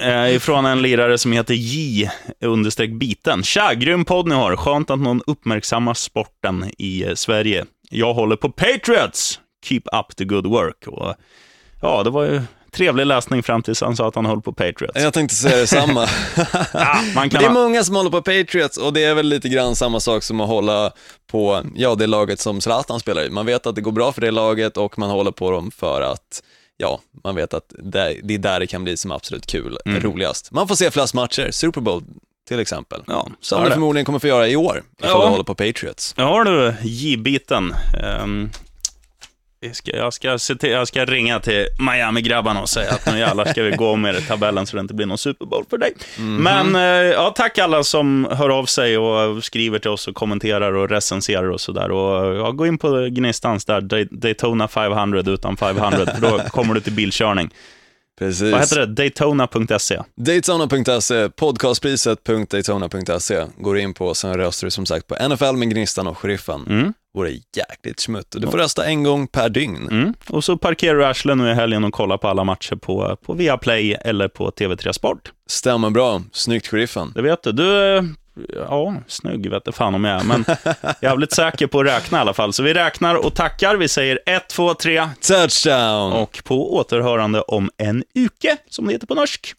eh, 0.00 0.34
ifrån 0.34 0.66
en 0.66 0.82
lirare 0.82 1.18
som 1.18 1.32
heter 1.32 1.54
J 1.54 2.10
understreck 2.40 2.90
biten. 2.90 3.42
Tja, 3.42 3.74
grym 3.74 4.04
podd 4.04 4.28
ni 4.28 4.34
har. 4.34 4.56
Skönt 4.56 4.90
att 4.90 5.00
någon 5.00 5.22
uppmärksammar 5.26 5.94
sporten 5.94 6.70
i 6.78 7.04
eh, 7.04 7.14
Sverige. 7.14 7.64
Jag 7.90 8.14
håller 8.14 8.36
på 8.36 8.50
Patriots. 8.50 9.40
Keep 9.64 9.82
up 9.92 10.16
the 10.16 10.24
good 10.24 10.46
work. 10.46 10.86
Och, 10.86 11.14
ja, 11.82 12.02
det 12.02 12.10
var 12.10 12.24
ju 12.24 12.42
trevlig 12.72 13.06
läsning 13.06 13.42
fram 13.42 13.62
tills 13.62 13.80
han 13.80 13.96
sa 13.96 14.08
att 14.08 14.14
han 14.14 14.26
höll 14.26 14.40
på 14.42 14.52
Patriots. 14.52 14.92
Jag 15.02 15.12
tänkte 15.12 15.34
säga 15.36 15.56
detsamma. 15.56 16.06
Ja, 16.72 17.00
man 17.14 17.30
kan 17.30 17.40
det 17.42 17.46
är 17.46 17.50
många 17.52 17.84
som 17.84 17.96
håller 17.96 18.10
på 18.10 18.22
Patriots 18.22 18.76
och 18.76 18.92
det 18.92 19.04
är 19.04 19.14
väl 19.14 19.26
lite 19.26 19.48
grann 19.48 19.76
samma 19.76 20.00
sak 20.00 20.22
som 20.22 20.40
att 20.40 20.48
hålla 20.48 20.92
på, 21.30 21.62
ja, 21.74 21.94
det 21.94 22.06
laget 22.06 22.40
som 22.40 22.60
Zlatan 22.60 23.00
spelar 23.00 23.22
i. 23.26 23.30
Man 23.30 23.46
vet 23.46 23.66
att 23.66 23.74
det 23.74 23.80
går 23.80 23.92
bra 23.92 24.12
för 24.12 24.20
det 24.20 24.30
laget 24.30 24.76
och 24.76 24.98
man 24.98 25.10
håller 25.10 25.30
på 25.30 25.50
dem 25.50 25.70
för 25.70 26.00
att, 26.02 26.42
ja, 26.76 27.00
man 27.24 27.34
vet 27.34 27.54
att 27.54 27.72
det, 27.78 28.16
det 28.22 28.34
är 28.34 28.38
där 28.38 28.60
det 28.60 28.66
kan 28.66 28.84
bli 28.84 28.96
som 28.96 29.12
absolut 29.12 29.46
kul, 29.46 29.78
Mm. 29.86 30.02
roligast. 30.02 30.50
Man 30.52 30.68
får 30.68 30.74
se 30.74 30.90
flest 30.90 31.14
matcher, 31.14 31.50
Super 31.50 31.80
Bowl 31.80 32.02
till 32.48 32.60
exempel. 32.60 33.02
ja, 33.06 33.28
Som 33.40 33.64
du 33.64 33.70
förmodligen 33.70 34.04
kommer 34.04 34.18
få 34.18 34.26
göra 34.26 34.48
i 34.48 34.56
år, 34.56 34.82
ifall 34.98 35.10
Ja. 35.10 35.24
du 35.24 35.30
håller 35.30 35.44
på 35.44 35.54
Patriots. 35.54 36.14
Ja 36.16 36.44
du, 36.44 36.74
J-biten. 36.88 37.74
Ehm, 38.04 38.50
jag 39.62 39.76
ska, 39.76 39.96
jag, 39.96 40.12
ska 40.12 40.38
se 40.38 40.54
till, 40.54 40.70
jag 40.70 40.88
ska 40.88 41.04
ringa 41.04 41.40
till 41.40 41.66
Miami-grabbarna 41.78 42.60
och 42.60 42.68
säga 42.68 42.90
att 42.90 43.12
nu 43.12 43.18
jävlar 43.18 43.44
ska 43.44 43.62
vi 43.62 43.70
gå 43.70 43.96
med 43.96 44.14
i 44.16 44.20
tabellen 44.22 44.66
så 44.66 44.76
det 44.76 44.80
inte 44.80 44.94
blir 44.94 45.06
någon 45.06 45.18
Super 45.18 45.46
Bowl 45.46 45.64
för 45.70 45.78
dig. 45.78 45.92
Men 46.18 46.74
eh, 46.76 46.80
ja, 47.12 47.30
tack 47.36 47.58
alla 47.58 47.84
som 47.84 48.28
hör 48.30 48.48
av 48.50 48.64
sig 48.66 48.98
och 48.98 49.44
skriver 49.44 49.78
till 49.78 49.90
oss 49.90 50.08
och 50.08 50.14
kommenterar 50.14 50.72
och 50.72 50.88
recenserar 50.90 51.50
och 51.50 51.60
sådär. 51.60 51.90
Och 51.90 52.36
ja, 52.36 52.50
gå 52.50 52.66
in 52.66 52.78
på 52.78 53.06
Gnistans 53.10 53.64
där, 53.64 53.80
Day- 53.80 54.08
Daytona 54.10 54.68
500 54.68 55.22
utan 55.26 55.56
500, 55.56 56.06
för 56.06 56.20
då 56.20 56.38
kommer 56.38 56.74
du 56.74 56.80
till 56.80 56.92
bilkörning. 56.92 57.50
Precis. 58.20 58.52
Vad 58.52 58.60
heter 58.60 58.78
det? 58.78 58.86
Daytona.se. 58.86 60.02
Daytona.se, 60.16 61.28
podcastpriset.daytona.se 61.28 63.46
går 63.58 63.78
in 63.78 63.94
på, 63.94 64.14
sen 64.14 64.34
röstar 64.34 64.66
du 64.66 64.70
som 64.70 64.86
sagt 64.86 65.06
på 65.06 65.28
NFL 65.28 65.56
med 65.56 65.70
Gnistan 65.70 66.06
och 66.06 66.18
Sheriffen. 66.18 66.66
Mm. 66.68 66.92
Vore 67.14 67.30
jäkligt 67.56 68.00
smutt. 68.00 68.26
Du 68.30 68.50
får 68.50 68.58
rösta 68.58 68.86
en 68.86 69.02
gång 69.02 69.26
per 69.26 69.48
dygn. 69.48 69.88
Mm. 69.90 70.14
Och 70.28 70.44
så 70.44 70.56
parkerar 70.56 70.98
du 70.98 71.06
arslen 71.06 71.38
nu 71.38 71.50
i 71.50 71.54
helgen 71.54 71.84
och 71.84 71.92
kollar 71.92 72.18
på 72.18 72.28
alla 72.28 72.44
matcher 72.44 72.76
på, 72.76 73.16
på 73.26 73.32
Viaplay 73.32 73.92
eller 73.92 74.28
på 74.28 74.50
TV3 74.50 74.92
Sport. 74.92 75.32
Stämmer 75.46 75.90
bra. 75.90 76.22
Snyggt 76.32 76.66
Sheriffen. 76.66 77.12
Det 77.14 77.22
vet 77.22 77.42
du. 77.42 77.52
Du, 77.52 77.96
eh, 77.96 78.02
ja, 78.48 78.94
snygg 79.06 79.50
vet 79.50 79.74
fan 79.74 79.94
om 79.94 80.04
jag 80.04 80.20
är, 80.20 80.24
men 80.24 80.44
jävligt 81.02 81.32
säker 81.32 81.66
på 81.66 81.80
att 81.80 81.86
räkna 81.86 82.18
i 82.18 82.20
alla 82.20 82.34
fall. 82.34 82.52
Så 82.52 82.62
vi 82.62 82.74
räknar 82.74 83.14
och 83.14 83.34
tackar. 83.34 83.76
Vi 83.76 83.88
säger 83.88 84.18
1, 84.26 84.48
2, 84.48 84.74
3 84.74 85.08
Touchdown! 85.20 86.12
och 86.12 86.42
på 86.44 86.74
återhörande 86.74 87.40
om 87.40 87.70
en 87.76 88.04
uke, 88.14 88.56
som 88.68 88.86
det 88.86 88.92
heter 88.92 89.06
på 89.06 89.14
norsk. 89.14 89.54